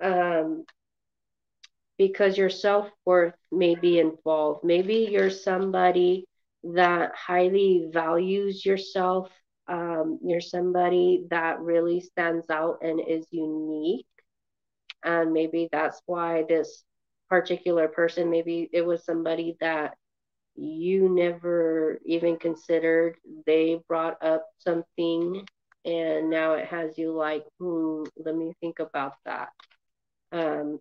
[0.00, 0.64] Um,
[1.98, 4.64] because your self worth may be involved.
[4.64, 6.26] Maybe you're somebody
[6.74, 9.30] that highly values yourself.
[9.68, 14.06] Um, you're somebody that really stands out and is unique.
[15.04, 16.84] And maybe that's why this
[17.28, 19.96] particular person, maybe it was somebody that
[20.56, 23.16] you never even considered.
[23.46, 25.46] They brought up something
[25.84, 29.50] and now it has you like, hmm, let me think about that.
[30.32, 30.80] Um,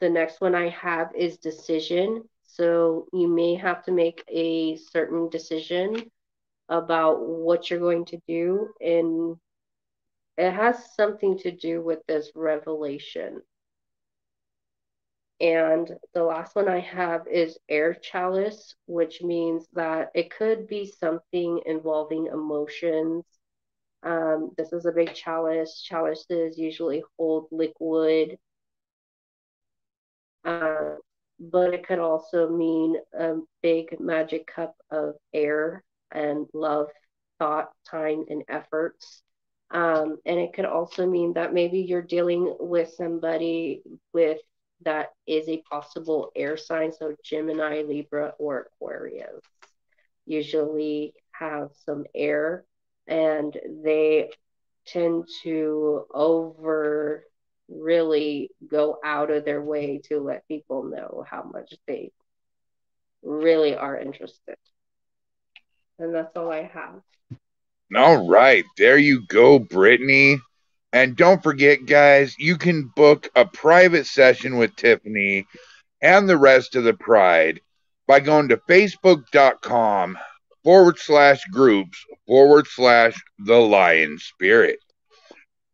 [0.00, 2.28] the next one I have is decision.
[2.52, 6.10] So you may have to make a certain decision
[6.68, 8.68] about what you're going to do.
[8.80, 9.36] And
[10.36, 13.40] it has something to do with this revelation.
[15.40, 20.86] And the last one I have is air chalice, which means that it could be
[20.86, 23.24] something involving emotions.
[24.02, 25.80] Um, this is a big chalice.
[25.82, 28.38] Chalices usually hold liquid
[30.44, 30.96] uh,
[31.50, 35.82] but it could also mean a big magic cup of air
[36.12, 36.88] and love,
[37.38, 39.22] thought, time, and efforts.
[39.70, 43.82] Um, and it could also mean that maybe you're dealing with somebody
[44.12, 44.38] with
[44.84, 49.40] that is a possible air sign, so Gemini, Libra, or Aquarius
[50.26, 52.64] usually have some air
[53.06, 54.30] and they
[54.86, 57.24] tend to over
[57.68, 62.12] really go out of their way to let people know how much they
[63.22, 64.56] really are interested.
[65.98, 67.00] And that's all I have.
[67.94, 70.38] All right, there you go, Brittany.
[70.92, 75.46] And don't forget, guys, you can book a private session with Tiffany
[76.02, 77.60] and the rest of the Pride
[78.06, 80.18] by going to facebook.com
[80.64, 84.78] forward slash groups forward slash the Lion Spirit.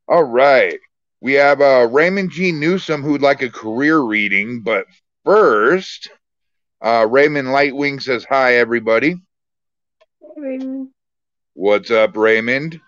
[0.07, 0.79] All right.
[1.21, 2.53] We have uh, Raymond G.
[2.53, 4.87] Newsom who'd like a career reading, but
[5.25, 6.11] first,
[6.81, 9.17] uh, Raymond Lightwing says hi, everybody.
[10.37, 10.91] Raymond.
[11.55, 12.81] What's up, Raymond?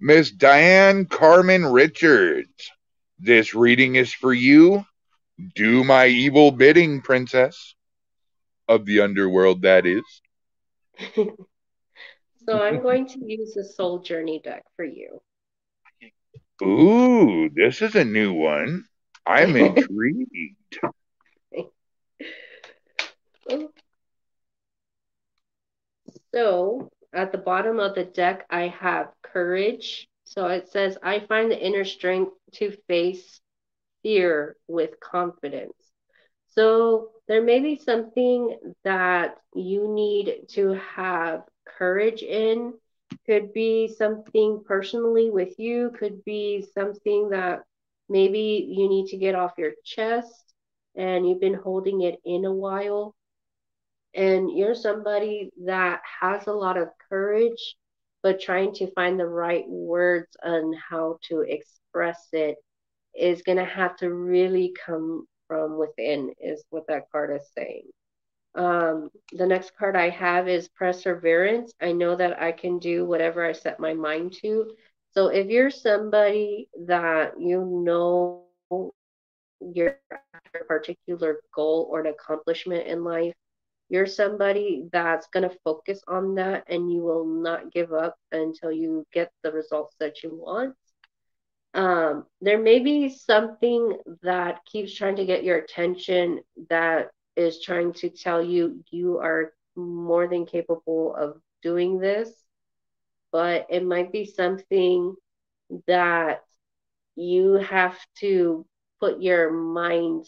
[0.00, 2.70] Miss Diane Carmen Richards.
[3.20, 4.84] This reading is for you.
[5.54, 7.74] Do my evil bidding, princess.
[8.68, 10.02] Of the underworld, that is.
[11.14, 15.20] so I'm going to use the Soul Journey deck for you.
[16.62, 18.84] Ooh, this is a new one.
[19.26, 20.78] I'm intrigued.
[26.34, 30.08] So at the bottom of the deck, I have courage.
[30.24, 33.40] So it says, I find the inner strength to face
[34.02, 35.74] fear with confidence.
[36.48, 41.42] So there may be something that you need to have
[41.78, 42.74] courage in.
[43.26, 47.62] Could be something personally with you, could be something that
[48.08, 50.54] maybe you need to get off your chest
[50.94, 53.14] and you've been holding it in a while.
[54.14, 57.76] And you're somebody that has a lot of courage,
[58.22, 62.56] but trying to find the right words on how to express it
[63.14, 67.84] is going to have to really come from within, is what that card is saying.
[68.56, 71.74] Um, the next card I have is perseverance.
[71.80, 74.72] I know that I can do whatever I set my mind to.
[75.12, 83.34] So if you're somebody that you know a particular goal or an accomplishment in life,
[83.88, 88.72] you're somebody that's going to focus on that and you will not give up until
[88.72, 90.74] you get the results that you want.
[91.74, 97.92] Um, there may be something that keeps trying to get your attention that is trying
[97.94, 102.30] to tell you you are more than capable of doing this,
[103.32, 105.14] but it might be something
[105.86, 106.42] that
[107.16, 108.66] you have to
[109.00, 110.26] put your mind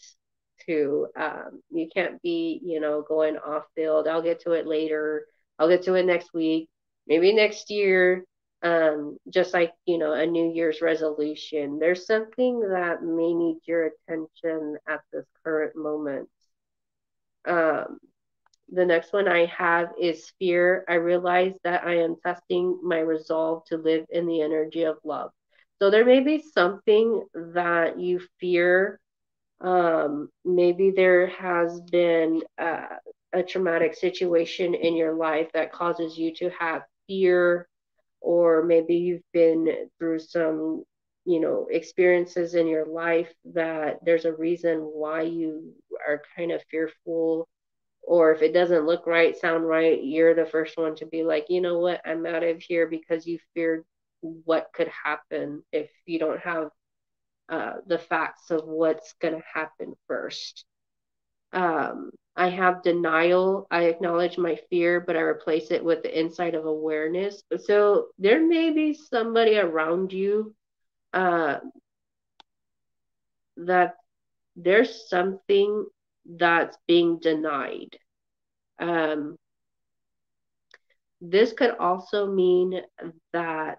[0.67, 1.09] to.
[1.17, 4.09] Um, you can't be, you know, going off field.
[4.09, 5.25] I'll get to it later.
[5.59, 6.69] I'll get to it next week,
[7.07, 8.25] maybe next year
[8.63, 13.87] um, just like you know a new year's resolution there's something that may need your
[13.87, 16.29] attention at this current moment
[17.47, 17.99] um,
[18.71, 20.85] the next one i have is fear.
[20.89, 25.31] I realize that i am testing my resolve to live in the energy of love.
[25.81, 29.01] So there may be something that you fear.
[29.61, 32.97] Um, maybe there has been uh,
[33.33, 37.69] a traumatic situation in your life that causes you to have fear
[38.21, 40.85] or maybe you've been through some
[41.29, 45.75] you know experiences in your life that there's a reason why you
[46.09, 47.47] are kind of fearful
[48.03, 51.45] or if it doesn't look right sound right you're the first one to be like
[51.51, 53.85] you know what i'm out of here because you feared
[54.23, 56.71] what could happen if you don't have
[57.51, 60.65] uh, the facts of what's going to happen first
[61.53, 63.67] um, I have denial.
[63.71, 67.43] I acknowledge my fear, but I replace it with the insight of awareness.
[67.65, 70.55] So there may be somebody around you
[71.13, 71.59] uh,
[73.57, 73.95] that
[74.57, 75.87] there's something
[76.25, 77.99] that's being denied.
[78.79, 79.37] Um,
[81.21, 82.81] this could also mean
[83.33, 83.79] that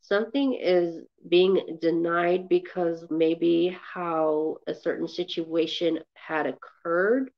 [0.00, 7.30] something is being denied because maybe how a certain situation had occurred,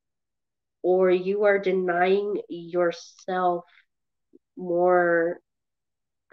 [0.83, 3.65] or you are denying yourself
[4.57, 5.39] more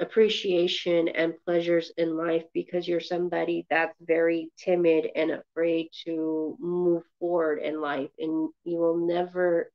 [0.01, 7.03] appreciation and pleasures in life because you're somebody that's very timid and afraid to move
[7.19, 9.71] forward in life and you will never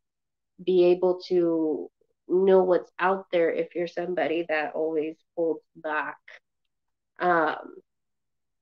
[0.63, 1.89] be able to
[2.27, 6.17] know what's out there if you're somebody that always holds back
[7.19, 7.75] um,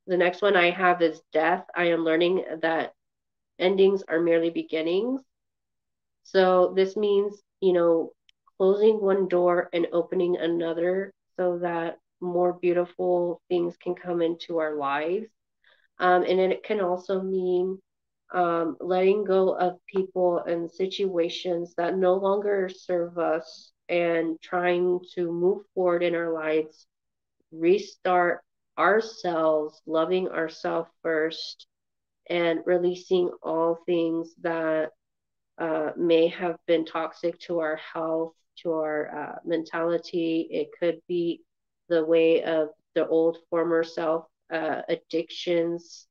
[0.08, 1.66] the next one I have is death.
[1.76, 2.94] I am learning that
[3.60, 5.22] endings are merely beginnings.
[6.24, 8.12] So this means, you know,
[8.58, 14.76] closing one door and opening another so that more beautiful things can come into our
[14.76, 15.28] lives.
[16.00, 17.80] Um, and it can also mean
[18.32, 25.32] um, letting go of people and situations that no longer serve us and trying to
[25.32, 26.86] move forward in our lives
[27.52, 28.42] restart
[28.78, 31.68] ourselves, loving ourselves first,
[32.30, 34.92] and releasing all things that
[35.58, 40.48] uh, may have been toxic to our health, to our uh, mentality.
[40.50, 41.42] It could be
[41.90, 46.08] the way of the old former self, uh, addictions,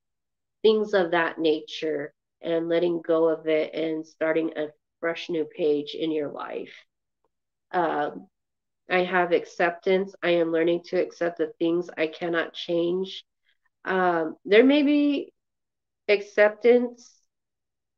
[0.62, 2.12] things of that nature,
[2.42, 4.68] and letting go of it and starting a
[5.00, 6.72] fresh new page in your life.
[7.72, 8.26] Um,
[8.90, 10.14] I have acceptance.
[10.22, 13.24] I am learning to accept the things I cannot change.
[13.84, 15.32] Um, there may be
[16.08, 17.10] acceptance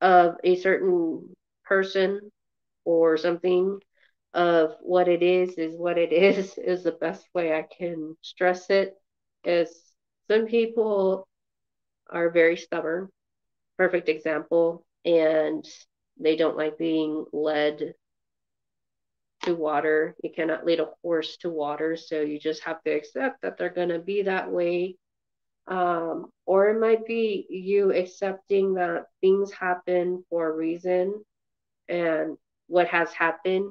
[0.00, 1.34] of a certain
[1.64, 2.30] person
[2.84, 3.80] or something
[4.34, 8.70] of what it is is what it is is the best way I can stress
[8.70, 8.94] it
[9.44, 9.92] is
[10.30, 11.28] some people
[12.10, 13.08] are very stubborn.
[13.78, 14.84] Perfect example.
[15.04, 15.64] And
[16.18, 17.94] they don't like being led
[19.42, 20.14] to water.
[20.22, 21.96] You cannot lead a horse to water.
[21.96, 24.96] So you just have to accept that they're going to be that way.
[25.66, 31.24] Um, or it might be you accepting that things happen for a reason
[31.88, 32.36] and
[32.66, 33.70] what has happened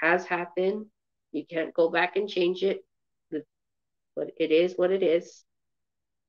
[0.00, 0.86] has happened.
[1.32, 2.84] You can't go back and change it.
[4.16, 5.44] But it is what it is.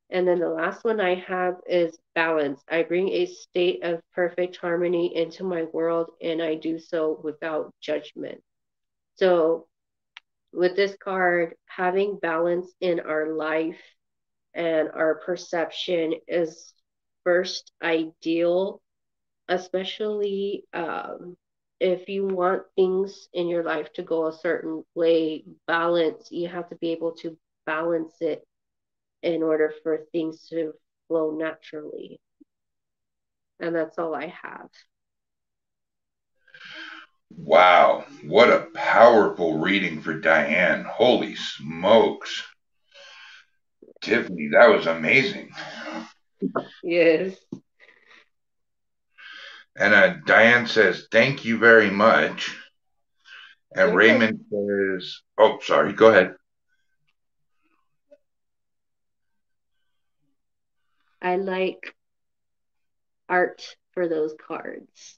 [0.10, 2.64] And then the last one I have is balance.
[2.70, 7.74] I bring a state of perfect harmony into my world, and I do so without
[7.82, 8.41] judgment.
[9.16, 9.68] So,
[10.52, 13.80] with this card, having balance in our life
[14.54, 16.74] and our perception is
[17.24, 18.82] first ideal,
[19.48, 21.38] especially um,
[21.80, 26.69] if you want things in your life to go a certain way, balance, you have
[26.69, 28.43] to be able to balance it
[29.23, 30.73] in order for things to
[31.07, 32.19] flow naturally.
[33.60, 34.69] And that's all I have.
[37.38, 40.85] Wow, what a powerful reading for Diane.
[40.85, 42.43] Holy smokes.
[44.01, 45.51] Tiffany, that was amazing.
[46.84, 47.35] Yes.
[49.80, 52.53] And uh, Diane says, Thank you very much.
[53.73, 56.35] And Raymond says, Oh, sorry, go ahead.
[61.22, 61.95] I like
[63.30, 65.18] art for those cards.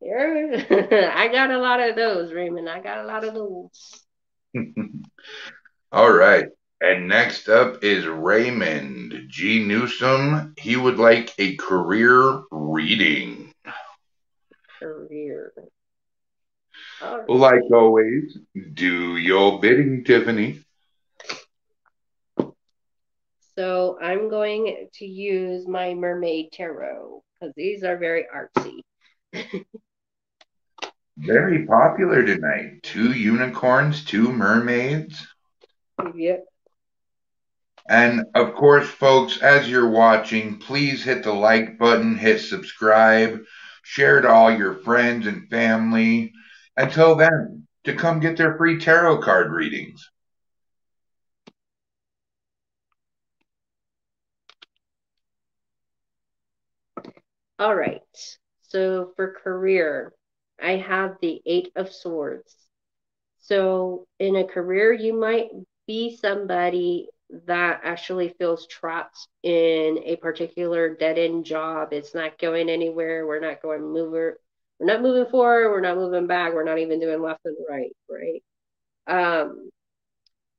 [0.00, 0.64] Yeah.
[1.14, 2.68] I got a lot of those, Raymond.
[2.68, 4.04] I got a lot of those.
[5.92, 6.46] All right.
[6.80, 9.64] And next up is Raymond G.
[9.64, 10.54] Newsom.
[10.58, 13.47] He would like a career reading.
[14.78, 15.52] Career.
[17.02, 17.28] Right.
[17.28, 18.38] Like always,
[18.74, 20.60] do your bidding, Tiffany.
[23.56, 28.82] So I'm going to use my Mermaid Tarot because these are very artsy.
[31.16, 32.82] very popular tonight.
[32.82, 35.26] Two unicorns, two mermaids.
[36.14, 36.44] Yep.
[37.88, 43.40] And of course, folks, as you're watching, please hit the like button, hit subscribe,
[43.88, 46.30] share to all your friends and family.
[46.76, 50.06] Until then, to come get their free tarot card readings.
[57.58, 58.02] All right.
[58.60, 60.12] So for career,
[60.62, 62.54] I have the Eight of Swords.
[63.38, 65.48] So in a career, you might
[65.86, 67.08] be somebody
[67.46, 71.92] that actually feels trapped in a particular dead end job.
[71.92, 73.26] It's not going anywhere.
[73.26, 74.38] We're not going mover.
[74.78, 75.70] We're not moving forward.
[75.70, 76.54] We're not moving back.
[76.54, 78.42] We're not even doing left and right, right?
[79.06, 79.70] Um,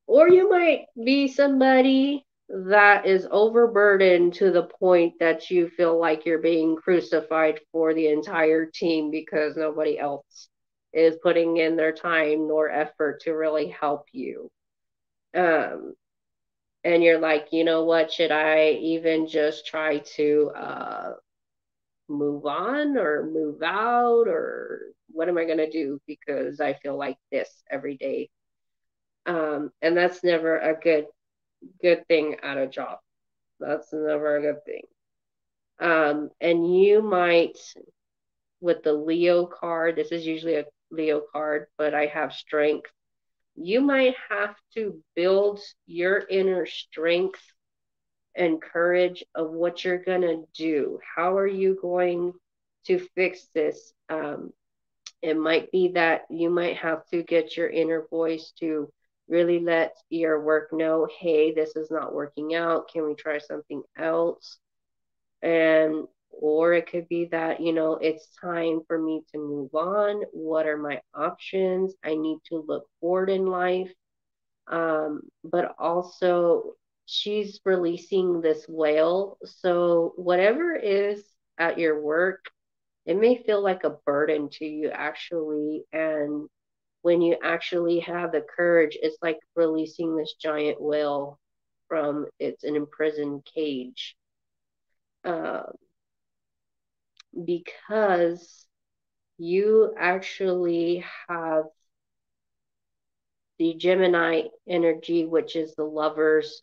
[0.07, 6.25] or you might be somebody that is overburdened to the point that you feel like
[6.25, 10.49] you're being crucified for the entire team because nobody else
[10.91, 14.49] is putting in their time nor effort to really help you.
[15.35, 15.93] Um,
[16.83, 21.13] and you're like, you know what, should I even just try to uh,
[22.07, 24.81] move on or move out or
[25.11, 28.29] what am I going to do because I feel like this every day?
[29.25, 31.05] Um, and that's never a good
[31.81, 32.99] good thing at a job.
[33.59, 34.83] That's never a good thing.
[35.79, 37.57] Um, and you might,
[38.61, 42.91] with the Leo card, this is usually a Leo card, but I have strength.
[43.61, 47.41] You might have to build your inner strength
[48.35, 50.99] and courage of what you're going to do.
[51.15, 52.33] How are you going
[52.85, 53.93] to fix this?
[54.09, 54.53] Um,
[55.21, 58.91] it might be that you might have to get your inner voice to
[59.27, 63.83] really let your work know hey this is not working out can we try something
[63.97, 64.57] else
[65.43, 66.07] and
[66.39, 70.23] or it could be that you know it's time for me to move on.
[70.31, 71.93] What are my options?
[72.03, 73.91] I need to look forward in life.
[74.67, 76.73] Um, but also
[77.05, 79.37] she's releasing this whale.
[79.45, 81.23] So whatever is
[81.57, 82.45] at your work
[83.05, 85.83] it may feel like a burden to you actually.
[85.91, 86.47] And
[87.01, 91.39] when you actually have the courage, it's like releasing this giant whale
[91.87, 94.15] from its an imprisoned cage.
[95.25, 95.71] Um,
[97.45, 98.65] because
[99.37, 101.65] you actually have
[103.59, 106.61] the Gemini energy, which is the lovers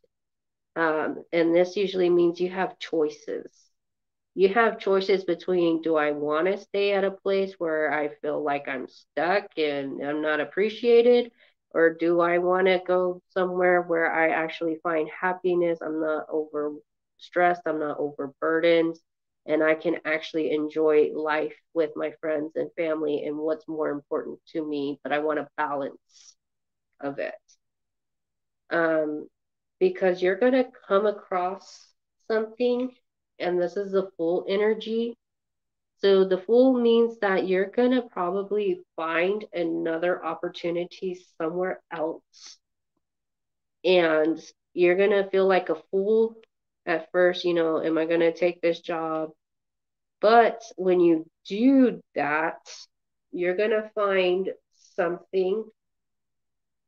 [0.77, 3.51] Um, and this usually means you have choices.
[4.35, 8.43] You have choices between do I want to stay at a place where I feel
[8.45, 11.33] like I'm stuck and I'm not appreciated,
[11.71, 15.81] or do I want to go somewhere where I actually find happiness?
[15.83, 16.73] I'm not over
[17.19, 18.97] stressed, I'm not overburdened,
[19.47, 24.39] and I can actually enjoy life with my friends and family and what's more important
[24.53, 26.37] to me, but I want a balance
[27.01, 27.35] of it.
[28.71, 29.29] Um,
[29.79, 31.89] because you're going to come across
[32.29, 32.91] something,
[33.39, 35.17] and this is the Fool energy.
[35.99, 42.59] So the Fool means that you're going to probably find another opportunity somewhere else.
[43.85, 44.41] And
[44.75, 46.37] you're going to feel like a fool
[46.87, 49.31] at first, you know, am I going to take this job?
[50.21, 52.59] But when you do that,
[53.33, 54.51] you're going to find
[54.95, 55.65] something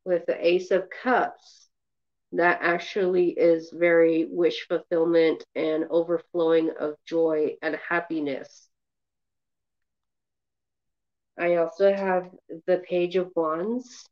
[0.05, 1.69] with the Ace of Cups
[2.31, 8.67] that actually is very wish fulfillment and overflowing of joy and happiness.
[11.37, 12.29] I also have
[12.67, 14.05] the Page of Wands.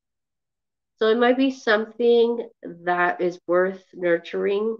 [0.97, 2.49] So it might be something
[2.83, 4.77] that is worth nurturing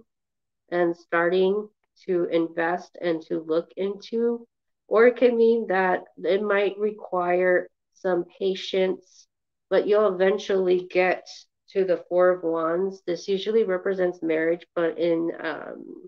[0.70, 1.68] and starting
[2.06, 4.48] to invest and to look into,
[4.88, 9.28] or it can mean that it might require some patience,
[9.70, 11.28] but you'll eventually get
[11.72, 13.02] to the Four of Wands.
[13.06, 16.08] This usually represents marriage, but in um,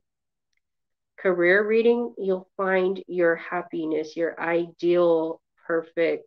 [1.17, 6.25] career reading, you'll find your happiness, your ideal, perfect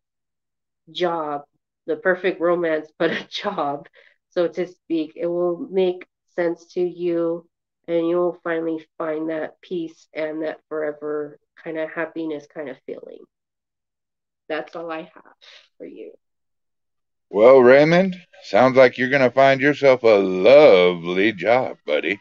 [0.90, 1.42] job,
[1.86, 3.88] the perfect romance, but a job,
[4.30, 5.12] so to speak.
[5.16, 7.46] It will make sense to you
[7.88, 13.18] and you'll finally find that peace and that forever kind of happiness kind of feeling.
[14.48, 15.34] That's all I have
[15.78, 16.12] for you.
[17.30, 22.20] Well, Raymond, sounds like you're going to find yourself a lovely job, buddy.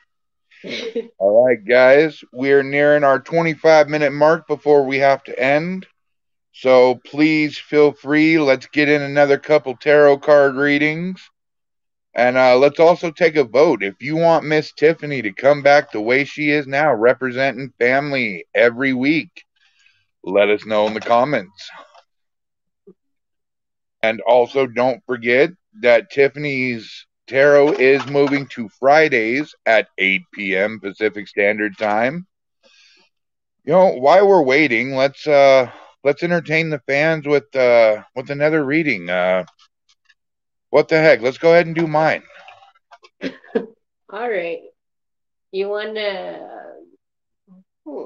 [1.18, 5.86] all right, guys, we're nearing our 25 minute mark before we have to end.
[6.54, 8.40] So please feel free.
[8.40, 11.22] Let's get in another couple tarot card readings.
[12.14, 13.84] And uh, let's also take a vote.
[13.84, 18.46] If you want Miss Tiffany to come back the way she is now, representing family
[18.54, 19.44] every week,
[20.24, 21.70] let us know in the comments.
[24.04, 25.50] And also, don't forget
[25.82, 30.80] that Tiffany's Tarot is moving to Fridays at 8 p.m.
[30.80, 32.28] Pacific Standard Time.
[33.66, 35.72] You know, while we're waiting, let's uh
[36.04, 39.10] let's entertain the fans with uh with another reading.
[39.10, 39.46] Uh
[40.72, 41.22] what the heck?
[41.22, 42.24] Let's go ahead and do mine.
[44.12, 44.60] All right.
[45.52, 46.48] You want to.
[47.88, 48.04] Hmm.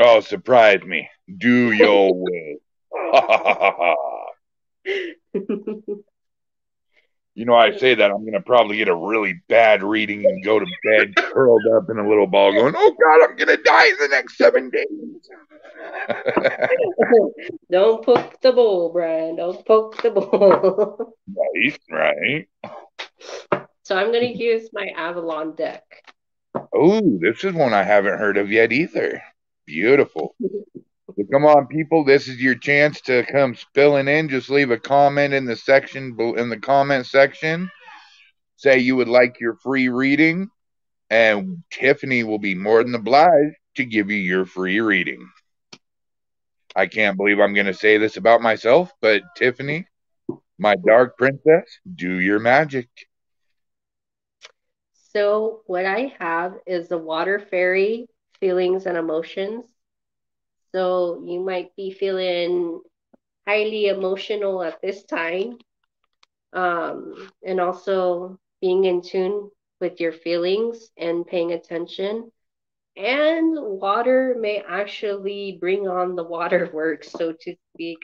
[0.00, 1.08] Oh, surprise me.
[1.38, 2.58] Do your way.
[7.34, 10.44] You know, I say that I'm going to probably get a really bad reading and
[10.44, 13.62] go to bed curled up in a little ball going, oh God, I'm going to
[13.62, 14.86] die in the next seven days.
[17.72, 19.34] Don't poke the bull, Brian.
[19.36, 21.14] Don't poke the bull.
[21.36, 22.48] right, right.
[23.82, 25.82] So I'm going to use my Avalon deck.
[26.72, 29.20] Oh, this is one I haven't heard of yet either.
[29.66, 30.36] Beautiful.
[31.16, 32.04] So come on, people.
[32.04, 34.28] This is your chance to come spilling in.
[34.28, 37.70] Just leave a comment in the section in the comment section.
[38.56, 40.48] Say you would like your free reading,
[41.10, 45.28] and Tiffany will be more than obliged to give you your free reading.
[46.74, 49.86] I can't believe I'm going to say this about myself, but Tiffany,
[50.58, 51.64] my dark princess,
[51.94, 52.88] do your magic.
[55.12, 58.08] So, what I have is the water fairy
[58.40, 59.64] feelings and emotions.
[60.74, 62.82] So you might be feeling
[63.46, 65.58] highly emotional at this time.
[66.52, 72.30] Um, and also being in tune with your feelings and paying attention.
[72.96, 77.98] And water may actually bring on the waterworks, so to speak,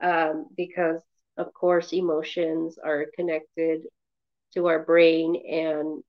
[0.00, 1.02] um, because
[1.36, 3.82] of course emotions are connected
[4.54, 6.02] to our brain and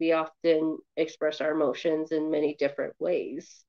[0.00, 3.64] we often express our emotions in many different ways.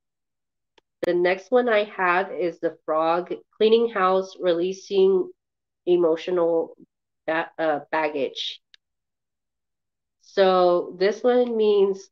[1.06, 5.32] The next one I have is the frog cleaning house, releasing
[5.86, 6.76] emotional
[7.27, 8.61] ba- uh, baggage.
[10.22, 12.10] So this one means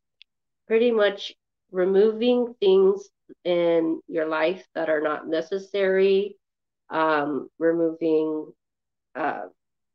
[0.67, 1.33] pretty much
[1.71, 3.09] removing things
[3.43, 6.37] in your life that are not necessary,
[6.89, 8.53] um, removing
[9.15, 9.47] uh,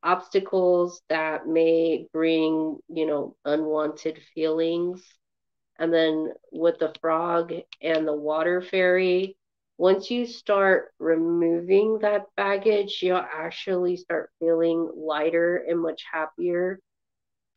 [0.02, 5.04] obstacles that may bring, you know, unwanted feelings.
[5.78, 7.52] And then with the frog
[7.82, 9.36] and the water fairy,
[9.78, 16.80] once you start removing that baggage, you'll actually start feeling lighter and much happier.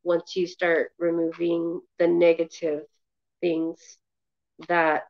[0.04, 2.84] once you start removing the negative
[3.42, 3.98] things
[4.68, 5.04] that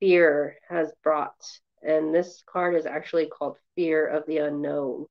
[0.00, 1.34] fear has brought.
[1.82, 5.06] And this card is actually called Fear of the Unknown.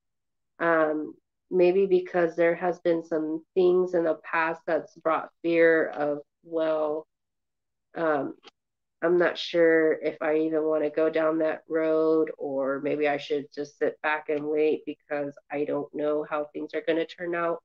[0.58, 1.14] Um,
[1.50, 7.06] maybe because there has been some things in the past that's brought fear of, well,
[7.96, 8.34] um,
[9.02, 13.18] I'm not sure if I even want to go down that road, or maybe I
[13.18, 17.06] should just sit back and wait because I don't know how things are going to
[17.06, 17.62] turn out.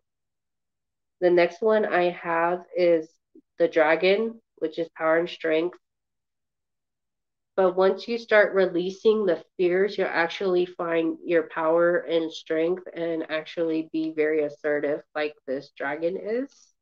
[1.22, 3.10] The next one I have is
[3.57, 5.77] the dragon, which is power and strength.
[7.56, 13.30] But once you start releasing the fears, you'll actually find your power and strength and
[13.30, 16.73] actually be very assertive, like this dragon is.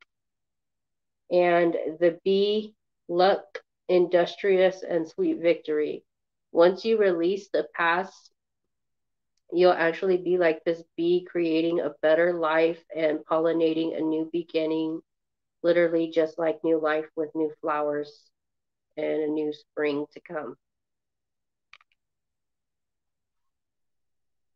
[1.31, 2.76] And the bee,
[3.07, 6.03] luck, industrious, and sweet victory.
[6.51, 8.31] Once you release the past,
[9.51, 14.99] you'll actually be like this bee creating a better life and pollinating a new beginning,
[15.63, 18.29] literally just like new life with new flowers
[18.97, 20.55] and a new spring to come.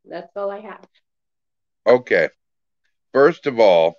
[0.06, 0.86] That's all I have.
[1.88, 2.30] Okay.
[3.14, 3.96] First of all,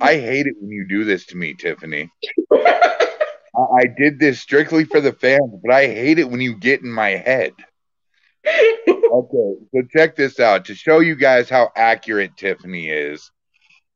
[0.00, 2.10] I hate it when you do this to me, Tiffany.
[3.74, 6.90] I did this strictly for the fans, but I hate it when you get in
[6.90, 7.52] my head.
[8.46, 13.30] okay, so check this out to show you guys how accurate Tiffany is.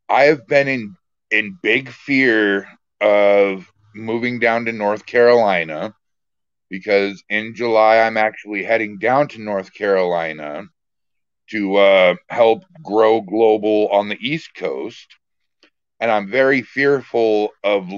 [0.08, 0.96] I have been in
[1.30, 2.68] in big fear
[3.00, 5.94] of moving down to North Carolina
[6.68, 10.64] because in July I'm actually heading down to North Carolina
[11.50, 15.06] to uh, help grow global on the East Coast,
[16.00, 17.88] and I'm very fearful of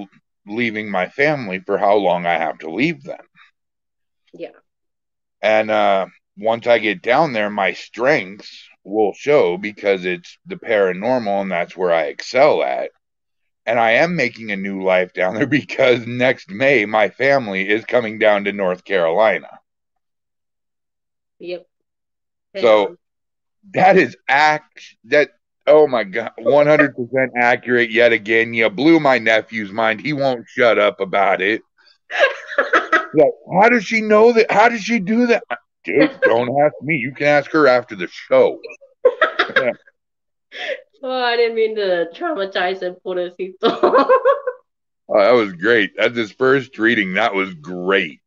[0.47, 3.25] leaving my family for how long I have to leave them.
[4.33, 4.51] Yeah.
[5.41, 6.07] And uh,
[6.37, 11.75] once I get down there, my strengths will show because it's the paranormal and that's
[11.75, 12.91] where I excel at.
[13.65, 17.85] And I am making a new life down there because next May, my family is
[17.85, 19.49] coming down to North Carolina.
[21.39, 21.67] Yep.
[22.55, 22.97] So
[23.73, 25.31] that is act that
[25.67, 28.53] Oh my god, one hundred percent accurate yet again.
[28.53, 29.99] You blew my nephew's mind.
[29.99, 31.61] He won't shut up about it.
[33.13, 34.49] like, how does she know that?
[34.49, 35.43] How does she do that?
[35.83, 36.95] Dude, don't ask me.
[36.95, 38.59] You can ask her after the show.
[39.57, 39.71] yeah.
[41.03, 43.57] Oh, I didn't mean to traumatize him, pobrecito.
[43.63, 44.09] oh,
[45.09, 45.91] that was great.
[45.97, 47.15] That's his first reading.
[47.15, 48.21] That was great.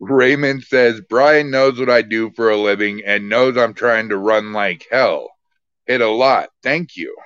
[0.00, 4.16] Raymond says Brian knows what I do for a living and knows I'm trying to
[4.16, 5.35] run like hell
[5.86, 6.50] it a lot.
[6.62, 7.16] Thank you.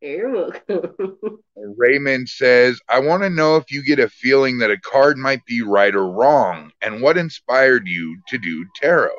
[0.00, 1.40] You're welcome.
[1.56, 5.44] Raymond says, I want to know if you get a feeling that a card might
[5.46, 9.10] be right or wrong, and what inspired you to do tarot?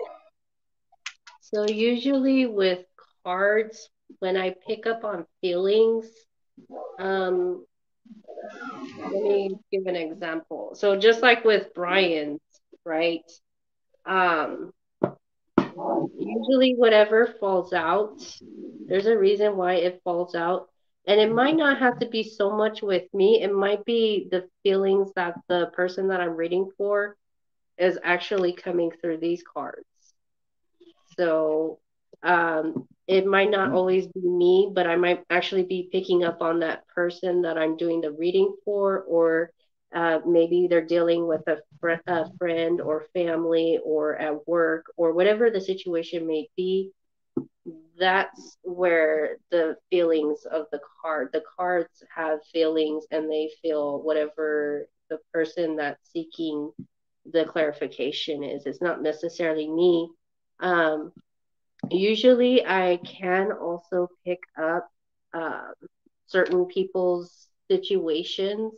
[1.41, 2.85] So, usually with
[3.23, 6.05] cards, when I pick up on feelings,
[6.99, 7.65] um,
[8.99, 10.75] let me give an example.
[10.75, 12.41] So, just like with Brian's,
[12.85, 13.23] right?
[14.05, 14.71] Um,
[16.17, 18.21] usually whatever falls out,
[18.87, 20.69] there's a reason why it falls out.
[21.07, 23.41] And it might not have to be so much with me.
[23.41, 27.15] It might be the feelings that the person that I'm reading for
[27.77, 29.85] is actually coming through these cards.
[31.17, 31.79] So
[32.23, 36.59] um, it might not always be me, but I might actually be picking up on
[36.59, 39.51] that person that I'm doing the reading for, or
[39.93, 45.13] uh, maybe they're dealing with a, fr- a friend or family or at work or
[45.13, 46.91] whatever the situation may be.
[47.97, 54.87] That's where the feelings of the card, the cards have feelings and they feel whatever
[55.09, 56.71] the person that's seeking
[57.31, 58.65] the clarification is.
[58.65, 60.09] It's not necessarily me.
[60.59, 61.11] Um,
[61.89, 64.87] usually, I can also pick up
[65.33, 65.73] um,
[66.27, 68.73] certain people's situations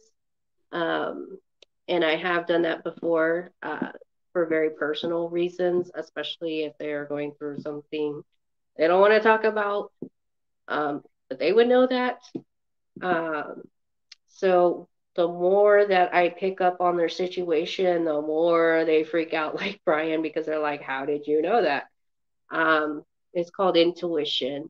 [0.72, 1.40] um,
[1.88, 3.92] and I have done that before uh,
[4.34, 8.24] for very personal reasons, especially if they are going through something
[8.78, 9.92] they don't want to talk about,
[10.68, 12.20] um, but they would know that.
[13.02, 13.64] Um,
[14.28, 19.56] so the more that I pick up on their situation, the more they freak out
[19.62, 21.86] like Brian because they're like, How did you know that?
[22.52, 23.04] Um,
[23.34, 24.70] it's called intuition.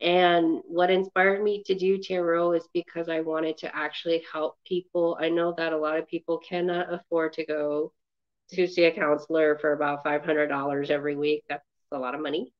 [0.00, 5.16] And what inspired me to do tarot is because I wanted to actually help people.
[5.20, 7.92] I know that a lot of people cannot afford to go
[8.50, 11.44] to see a counselor for about $500 every week.
[11.48, 12.52] That's a lot of money.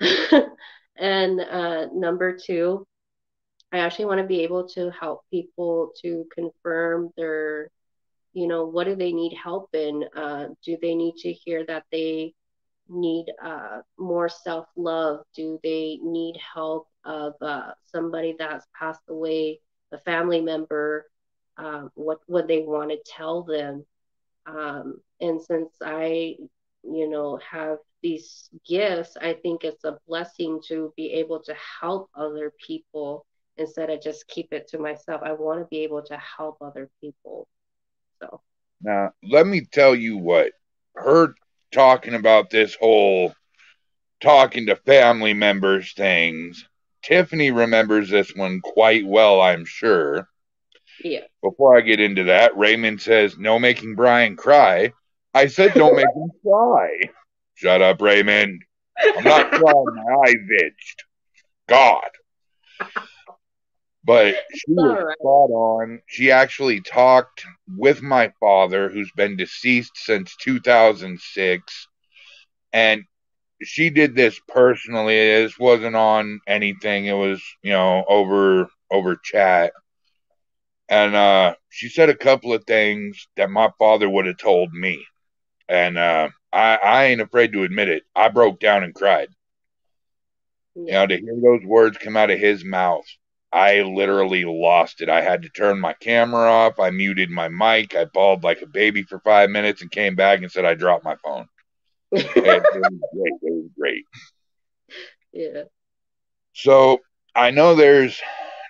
[0.96, 2.86] and uh, number two,
[3.72, 7.70] I actually want to be able to help people to confirm their,
[8.34, 10.04] you know, what do they need help in?
[10.14, 12.34] Uh, do they need to hear that they
[12.88, 15.24] need uh, more self love?
[15.34, 19.60] Do they need help of uh, somebody that's passed away,
[19.92, 21.06] a family member?
[21.56, 23.84] Um, what would they want to tell them?
[24.46, 26.36] Um, and since I,
[26.82, 32.10] you know, have these gifts, I think it's a blessing to be able to help
[32.14, 33.26] other people
[33.56, 35.20] instead of just keep it to myself.
[35.24, 37.46] I want to be able to help other people.
[38.20, 38.40] So
[38.82, 40.52] now let me tell you what
[40.96, 41.34] her
[41.72, 43.34] talking about this whole
[44.20, 46.66] talking to family members things.
[47.02, 50.28] Tiffany remembers this one quite well, I'm sure.
[51.02, 51.24] Yeah.
[51.42, 54.92] Before I get into that, Raymond says, No making Brian cry.
[55.34, 56.98] I said, Don't make him cry.
[57.54, 58.62] Shut up, Raymond.
[58.98, 59.84] I'm not crying.
[59.94, 61.04] My eyes itched.
[61.68, 62.08] God.
[64.04, 65.16] But she was right.
[65.18, 66.00] spot on.
[66.06, 67.44] She actually talked
[67.76, 71.88] with my father, who's been deceased since 2006.
[72.72, 73.04] And
[73.62, 75.14] she did this personally.
[75.14, 77.06] This wasn't on anything.
[77.06, 79.72] It was, you know, over over chat.
[80.88, 85.04] And uh, she said a couple of things that my father would have told me.
[85.68, 88.02] And uh, I, I ain't afraid to admit it.
[88.14, 89.28] I broke down and cried.
[90.74, 90.82] Yeah.
[90.84, 93.06] You know, to hear those words come out of his mouth,
[93.52, 95.10] I literally lost it.
[95.10, 96.80] I had to turn my camera off.
[96.80, 97.94] I muted my mic.
[97.94, 101.04] I bawled like a baby for five minutes and came back and said I dropped
[101.04, 101.46] my phone.
[102.12, 103.32] it, was great.
[103.32, 104.04] It was great.
[105.32, 105.62] Yeah.
[106.54, 107.00] So
[107.34, 108.18] I know there's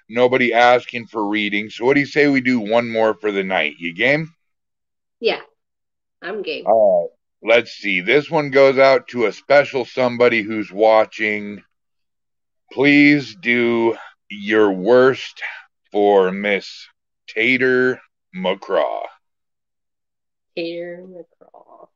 [0.08, 1.70] nobody asking for reading.
[1.70, 3.74] So what do you say we do one more for the night?
[3.78, 4.34] You game?
[5.20, 5.40] Yeah,
[6.20, 6.66] I'm game.
[6.66, 7.54] All right.
[7.54, 8.00] Let's see.
[8.00, 11.62] This one goes out to a special somebody who's watching.
[12.72, 13.96] Please do
[14.40, 15.42] your worst
[15.90, 16.88] for Miss
[17.28, 18.00] Tater
[18.34, 19.02] McCraw.
[20.56, 21.88] Tater McCraw.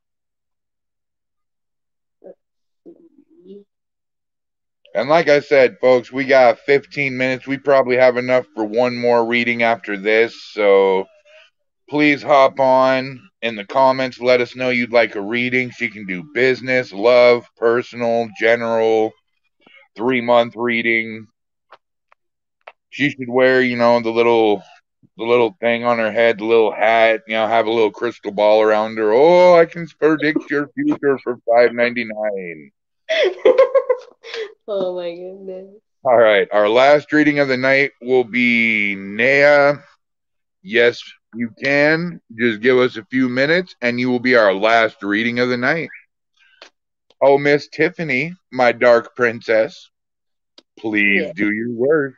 [4.95, 7.47] And like I said, folks, we got 15 minutes.
[7.47, 10.35] We probably have enough for one more reading after this.
[10.53, 11.05] So
[11.91, 14.21] please hop on in the comments.
[14.21, 15.71] Let us know you'd like a reading.
[15.71, 19.13] She can do business, love, personal, general,
[19.97, 21.27] three month reading.
[22.97, 24.63] She should wear, you know, the little
[25.19, 28.33] the little thing on her head, the little hat, you know, have a little crystal
[28.33, 29.13] ball around her.
[29.13, 32.71] Oh, I can predict your future for five ninety nine.
[34.67, 35.75] oh my goodness.
[36.05, 36.49] All right.
[36.51, 39.83] Our last reading of the night will be Nea.
[40.63, 41.03] Yes,
[41.35, 42.23] you can.
[42.35, 45.59] Just give us a few minutes and you will be our last reading of the
[45.59, 45.91] night.
[47.21, 49.91] Oh, Miss Tiffany, my dark princess,
[50.79, 51.33] please yeah.
[51.35, 52.17] do your worst.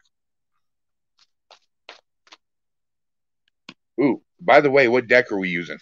[4.01, 5.79] Ooh, by the way, what deck are we using?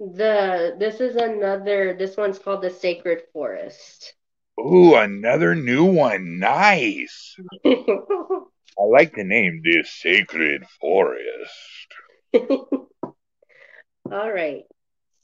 [0.00, 1.94] The this is another.
[1.94, 4.14] This one's called the Sacred Forest.
[4.60, 6.38] Ooh, another new one.
[6.38, 7.36] Nice.
[7.66, 11.94] I like the name, the Sacred Forest.
[12.34, 14.62] All right.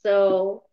[0.03, 0.63] So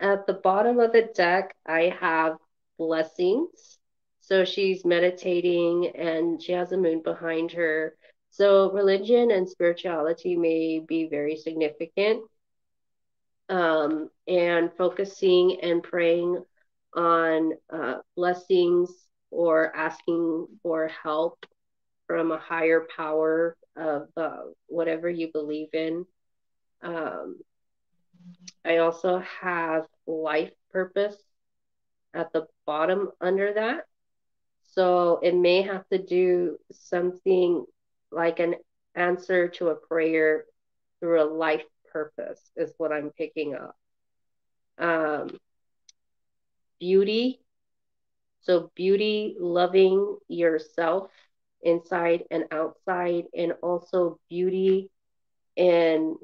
[0.00, 2.36] at the bottom of the deck, I have
[2.76, 3.78] blessings.
[4.20, 7.94] So she's meditating and she has a moon behind her.
[8.32, 12.22] So religion and spirituality may be very significant
[13.50, 16.42] um, and focusing and praying
[16.94, 18.90] on uh, blessings
[19.30, 21.44] or asking for help
[22.06, 26.06] from a higher power of uh, whatever you believe in.
[26.82, 27.38] Um,
[28.64, 31.16] I also have life purpose
[32.14, 33.84] at the bottom under that.
[34.74, 37.66] So it may have to do something
[38.12, 38.54] like an
[38.94, 40.44] answer to a prayer
[41.00, 43.76] through a life purpose is what I'm picking up.
[44.78, 45.38] Um,
[46.80, 47.40] beauty.
[48.42, 51.10] So, beauty, loving yourself
[51.62, 54.90] inside and outside, and also beauty
[55.56, 56.16] in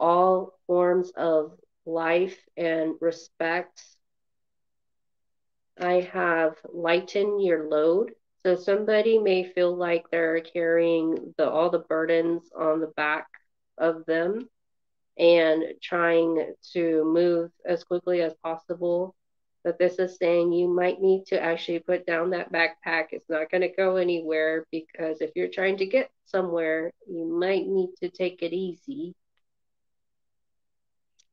[0.00, 1.52] all forms of
[1.86, 3.82] life and respect.
[5.80, 8.14] I have lighten your load.
[8.44, 13.26] So somebody may feel like they're carrying the all the burdens on the back
[13.78, 14.50] of them
[15.18, 19.14] and trying to move as quickly as possible.
[19.62, 23.06] But this is saying you might need to actually put down that backpack.
[23.12, 27.66] It's not going to go anywhere because if you're trying to get somewhere, you might
[27.66, 29.14] need to take it easy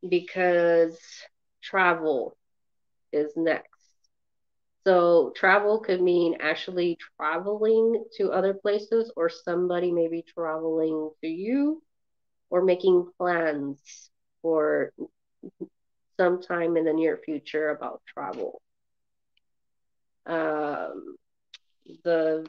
[0.08, 0.98] because
[1.62, 2.38] travel
[3.12, 3.71] is next.
[4.84, 11.28] So, travel could mean actually traveling to other places, or somebody may be traveling to
[11.28, 11.84] you
[12.50, 14.10] or making plans
[14.42, 14.92] for
[16.18, 18.62] sometime in the near future about travel.
[20.26, 21.16] Um,
[22.04, 22.46] the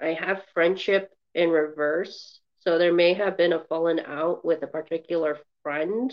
[0.00, 4.66] I have friendship in reverse, so there may have been a falling out with a
[4.66, 6.12] particular friend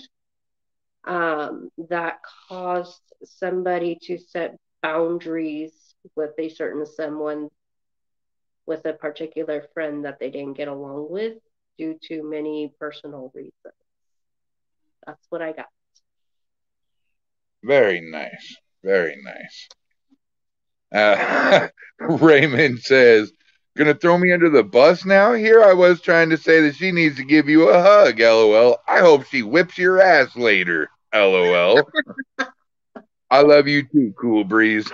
[1.05, 5.71] um, that caused somebody to set boundaries
[6.15, 7.49] with a certain someone
[8.65, 11.37] with a particular friend that they didn't get along with
[11.77, 13.53] due to many personal reasons.
[15.05, 15.67] That's what I got.
[17.63, 18.57] Very nice.
[18.83, 19.67] Very nice.
[20.93, 21.67] Uh,
[21.99, 23.31] Raymond says,
[23.77, 25.31] Gonna throw me under the bus now?
[25.31, 28.77] Here I was trying to say that she needs to give you a hug, lol.
[28.85, 31.89] I hope she whips your ass later, lol.
[33.31, 34.91] I love you too, Cool Breeze.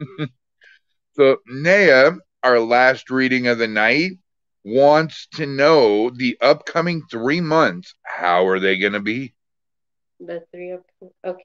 [1.16, 2.12] so, Naya,
[2.44, 4.12] our last reading of the night,
[4.64, 7.94] wants to know the upcoming three months.
[8.04, 9.34] How are they going to be?
[10.20, 10.84] The three of
[11.26, 11.44] okay.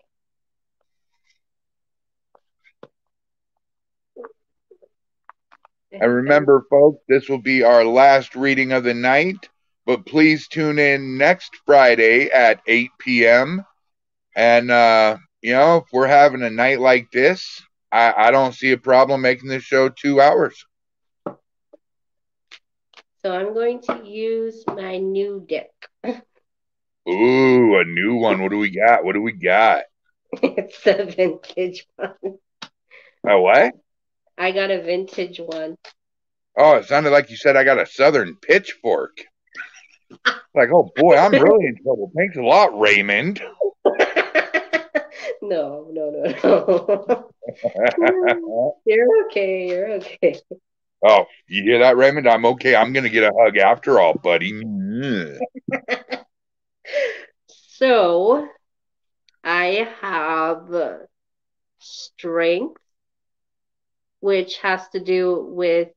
[5.91, 9.49] And remember, folks, this will be our last reading of the night,
[9.87, 13.65] but please tune in next Friday at 8 p.m.
[14.35, 17.61] And, uh, you know, if we're having a night like this,
[17.91, 20.65] I, I don't see a problem making this show two hours.
[23.21, 25.71] So I'm going to use my new deck.
[27.09, 28.41] Ooh, a new one.
[28.41, 29.03] What do we got?
[29.03, 29.83] What do we got?
[30.33, 32.37] it's a vintage one.
[33.27, 33.73] A what?
[34.37, 35.77] I got a vintage one.
[36.57, 39.17] Oh, it sounded like you said I got a southern pitchfork.
[40.55, 42.11] like, oh boy, I'm really in trouble.
[42.15, 43.41] Thanks a lot, Raymond.
[45.47, 47.29] No, no, no, no.
[48.85, 49.67] you're okay.
[49.67, 50.39] You're okay.
[51.05, 52.27] Oh, you hear that, Raymond?
[52.27, 52.75] I'm okay.
[52.75, 54.51] I'm gonna get a hug after all, buddy.
[57.47, 58.47] so,
[59.43, 61.07] I have
[61.79, 62.81] strength,
[64.19, 65.89] which has to do with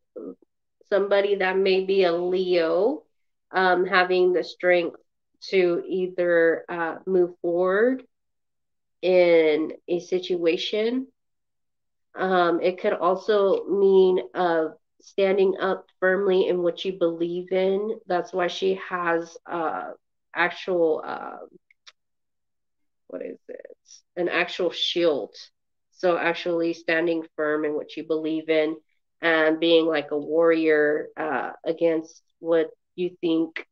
[0.89, 3.05] somebody that may be a Leo,
[3.53, 4.97] um, having the strength
[5.49, 8.05] to either uh, move forward
[9.03, 11.07] in a situation.
[12.15, 14.69] Um, it could also mean uh,
[15.01, 17.99] standing up firmly in what you believe in.
[18.07, 19.91] That's why she has uh,
[20.35, 21.39] actual, uh,
[23.09, 23.67] what is it?
[24.17, 25.35] An actual shield.
[25.93, 28.77] So actually standing firm in what you believe in
[29.23, 33.67] and being like a warrior uh, against what you think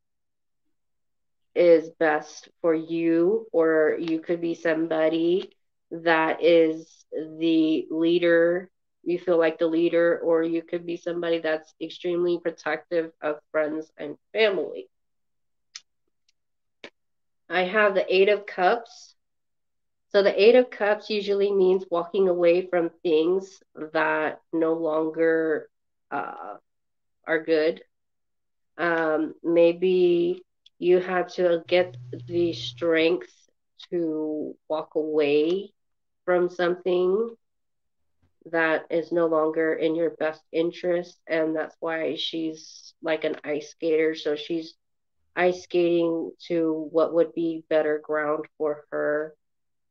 [1.58, 5.50] is best for you, or you could be somebody
[5.90, 8.70] that is the leader.
[9.04, 13.92] You feel like the leader, or you could be somebody that's extremely protective of friends
[13.98, 14.88] and family.
[17.50, 19.16] I have the Eight of Cups.
[20.08, 23.62] So the Eight of Cups usually means walking away from things
[23.92, 25.68] that no longer
[26.10, 26.56] uh,
[27.26, 27.82] are good.
[28.78, 30.42] Um, maybe
[30.78, 31.96] you had to get
[32.26, 33.32] the strength
[33.90, 35.72] to walk away
[36.24, 37.30] from something
[38.50, 41.18] that is no longer in your best interest.
[41.26, 44.14] And that's why she's like an ice skater.
[44.14, 44.74] So she's
[45.36, 49.34] ice skating to what would be better ground for her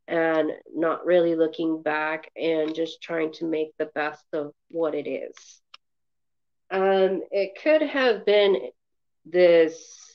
[0.07, 5.07] and not really looking back and just trying to make the best of what it
[5.07, 5.61] is.
[6.71, 8.57] Um, it could have been
[9.25, 10.06] this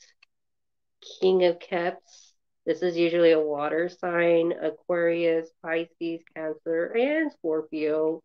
[1.19, 2.33] King of Cups.
[2.65, 8.21] This is usually a water sign Aquarius, Pisces, Cancer, and Scorpio.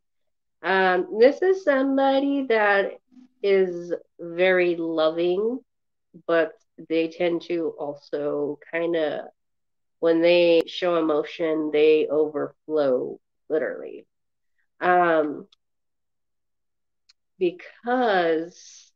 [0.62, 2.92] Um, this is somebody that
[3.42, 5.60] is very loving,
[6.26, 6.52] but
[6.88, 9.26] they tend to also kind of
[10.00, 13.18] when they show emotion, they overflow
[13.48, 14.06] literally.
[14.80, 15.48] Um,
[17.38, 18.92] because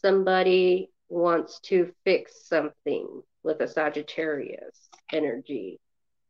[0.00, 5.78] somebody wants to fix something with a Sagittarius energy.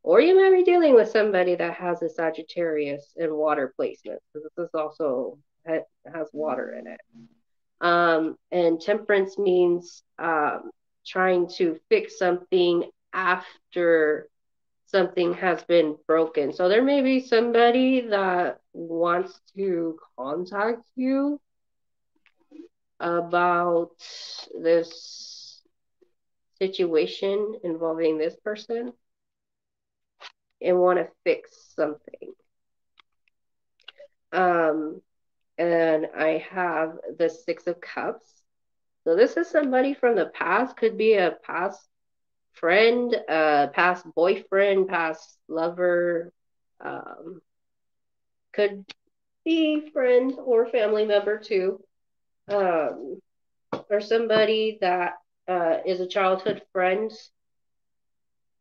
[0.02, 4.20] Or you might be dealing with somebody that has a Sagittarius in water placement.
[4.32, 7.00] Because this is also has water in it.
[7.80, 10.70] Um, and temperance means um,
[11.06, 14.28] trying to fix something after
[14.86, 16.52] something has been broken.
[16.52, 21.40] So there may be somebody that wants to contact you
[23.02, 23.90] about
[24.62, 25.62] this
[26.58, 28.92] situation involving this person
[30.62, 32.32] and want to fix something.
[34.32, 35.00] Um,
[35.58, 38.42] and I have the Six of Cups.
[39.04, 41.80] So this is somebody from the past, could be a past
[42.52, 46.32] friend, uh, past boyfriend, past lover,
[46.80, 47.40] um,
[48.52, 48.84] could
[49.44, 51.84] be friend or family member too,
[52.52, 53.20] um,
[53.90, 55.14] or somebody that
[55.48, 57.10] uh, is a childhood friend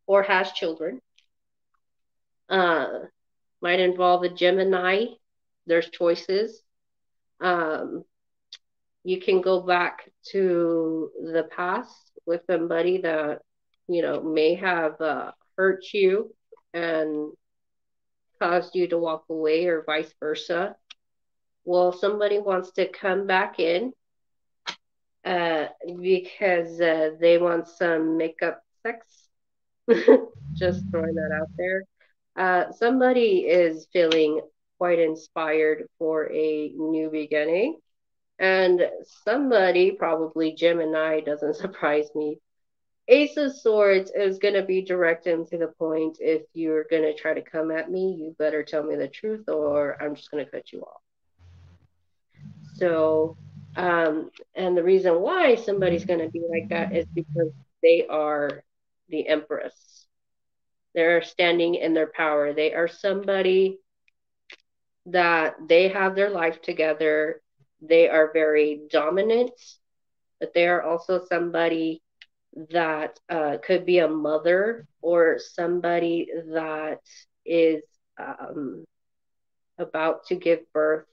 [0.08, 1.02] or has children.
[2.50, 2.88] Uh,
[3.62, 5.06] might involve a Gemini.
[5.68, 6.62] There's choices.
[7.40, 8.04] Um,
[9.04, 13.40] you can go back to the past with somebody that
[13.88, 16.34] you know may have uh, hurt you
[16.74, 17.32] and
[18.40, 20.76] caused you to walk away, or vice versa.
[21.66, 23.94] Well, somebody wants to come back in
[25.24, 25.66] uh,
[26.00, 29.30] because uh, they want some makeup sex.
[30.54, 31.84] Just throwing that out there.
[32.36, 34.42] Uh, somebody is feeling
[34.78, 37.78] quite inspired for a new beginning.
[38.40, 38.90] And
[39.24, 42.40] somebody, probably Gemini, doesn't surprise me.
[43.08, 46.18] Ace of Swords is going to be direct and to the point.
[46.20, 49.50] If you're going to try to come at me, you better tell me the truth
[49.50, 51.02] or I'm just going to cut you off.
[52.82, 53.38] So,
[53.78, 57.52] um, and the reason why somebody's going to be like that is because
[57.84, 58.64] they are
[59.10, 60.08] the Empress.
[60.96, 62.54] They're standing in their power.
[62.54, 63.80] They are somebody
[65.08, 67.42] that they have their life together.
[67.82, 69.52] They are very dominant,
[70.40, 72.02] but they are also somebody
[72.72, 77.00] that uh, could be a mother or somebody that
[77.46, 77.84] is
[78.20, 78.86] um,
[79.78, 81.06] about to give birth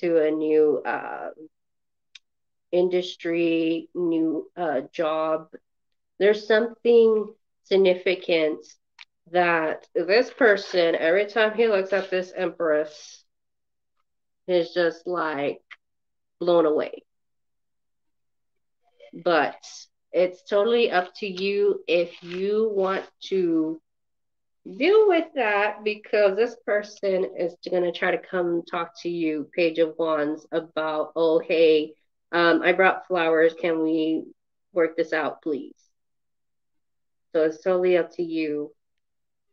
[0.00, 1.30] to a new uh,
[2.72, 5.48] industry, new uh, job.
[6.18, 7.32] There's something
[7.64, 8.64] significant
[9.32, 13.24] that this person, every time he looks at this empress,
[14.46, 15.60] is just like
[16.40, 17.02] blown away.
[19.24, 19.56] But
[20.12, 23.80] it's totally up to you if you want to
[24.76, 29.48] deal with that because this person is going to try to come talk to you,
[29.54, 31.92] Page of Wands, about, oh, hey,
[32.32, 33.54] um, I brought flowers.
[33.60, 34.24] Can we
[34.72, 35.76] work this out, please?
[37.32, 38.72] So it's totally up to you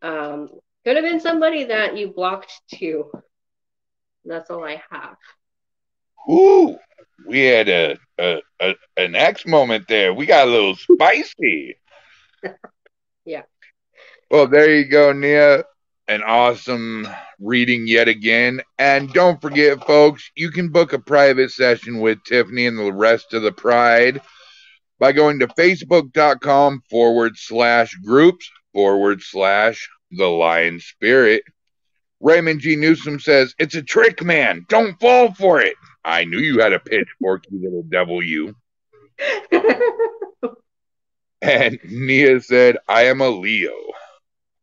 [0.03, 0.49] um,
[0.84, 3.10] could have been somebody that you blocked too.
[4.26, 5.15] That's all I have.
[6.30, 6.77] Ooh,
[7.26, 10.14] we had a, a, a an X moment there.
[10.14, 11.77] We got a little spicy.
[13.26, 13.44] yeah.
[14.34, 15.64] Well, there you go, Nia.
[16.08, 17.08] An awesome
[17.40, 18.64] reading yet again.
[18.80, 23.36] And don't forget, folks, you can book a private session with Tiffany and the rest
[23.36, 24.22] of the Pride
[24.98, 31.44] by going to facebook.com forward slash groups forward slash the lion spirit.
[32.20, 32.76] Raymond G.
[32.76, 34.66] Newsom says, It's a trick, man.
[34.68, 35.76] Don't fall for it.
[36.04, 38.56] I knew you had a pitchfork, you little devil, you.
[41.44, 43.76] and Nia said, I am a Leo.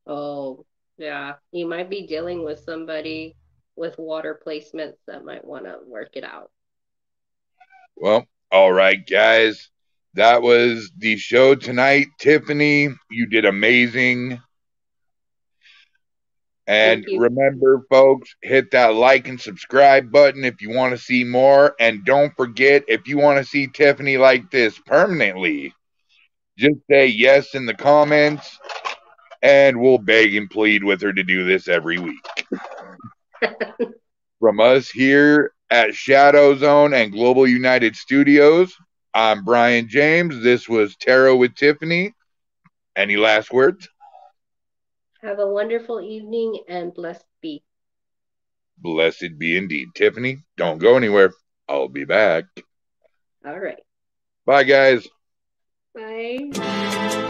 [0.07, 0.65] Oh,
[0.97, 1.35] yeah.
[1.53, 3.37] You might be dealing with somebody
[3.77, 6.51] with water placements that might want to work it out.
[7.97, 9.71] Well, all right, guys.
[10.15, 12.09] That was the show tonight.
[12.19, 14.41] Tiffany, you did amazing.
[16.67, 21.75] And remember, folks, hit that like and subscribe button if you want to see more.
[21.81, 25.75] And don't forget, if you want to see Tiffany like this permanently,
[26.57, 28.59] just say yes in the comments,
[29.43, 32.45] and we'll beg and plead with her to do this every week.
[34.41, 38.75] From us here at Shadow Zone and Global United Studios,
[39.13, 40.43] I'm Brian James.
[40.43, 42.15] This was Tarot with Tiffany.
[42.97, 43.89] Any last words?
[45.23, 47.63] Have a wonderful evening and blessed be.
[48.79, 49.89] Blessed be indeed.
[49.95, 51.33] Tiffany, don't go anywhere.
[51.69, 52.45] I'll be back.
[53.45, 53.81] All right.
[54.47, 55.07] Bye, guys.
[55.95, 57.27] Bye.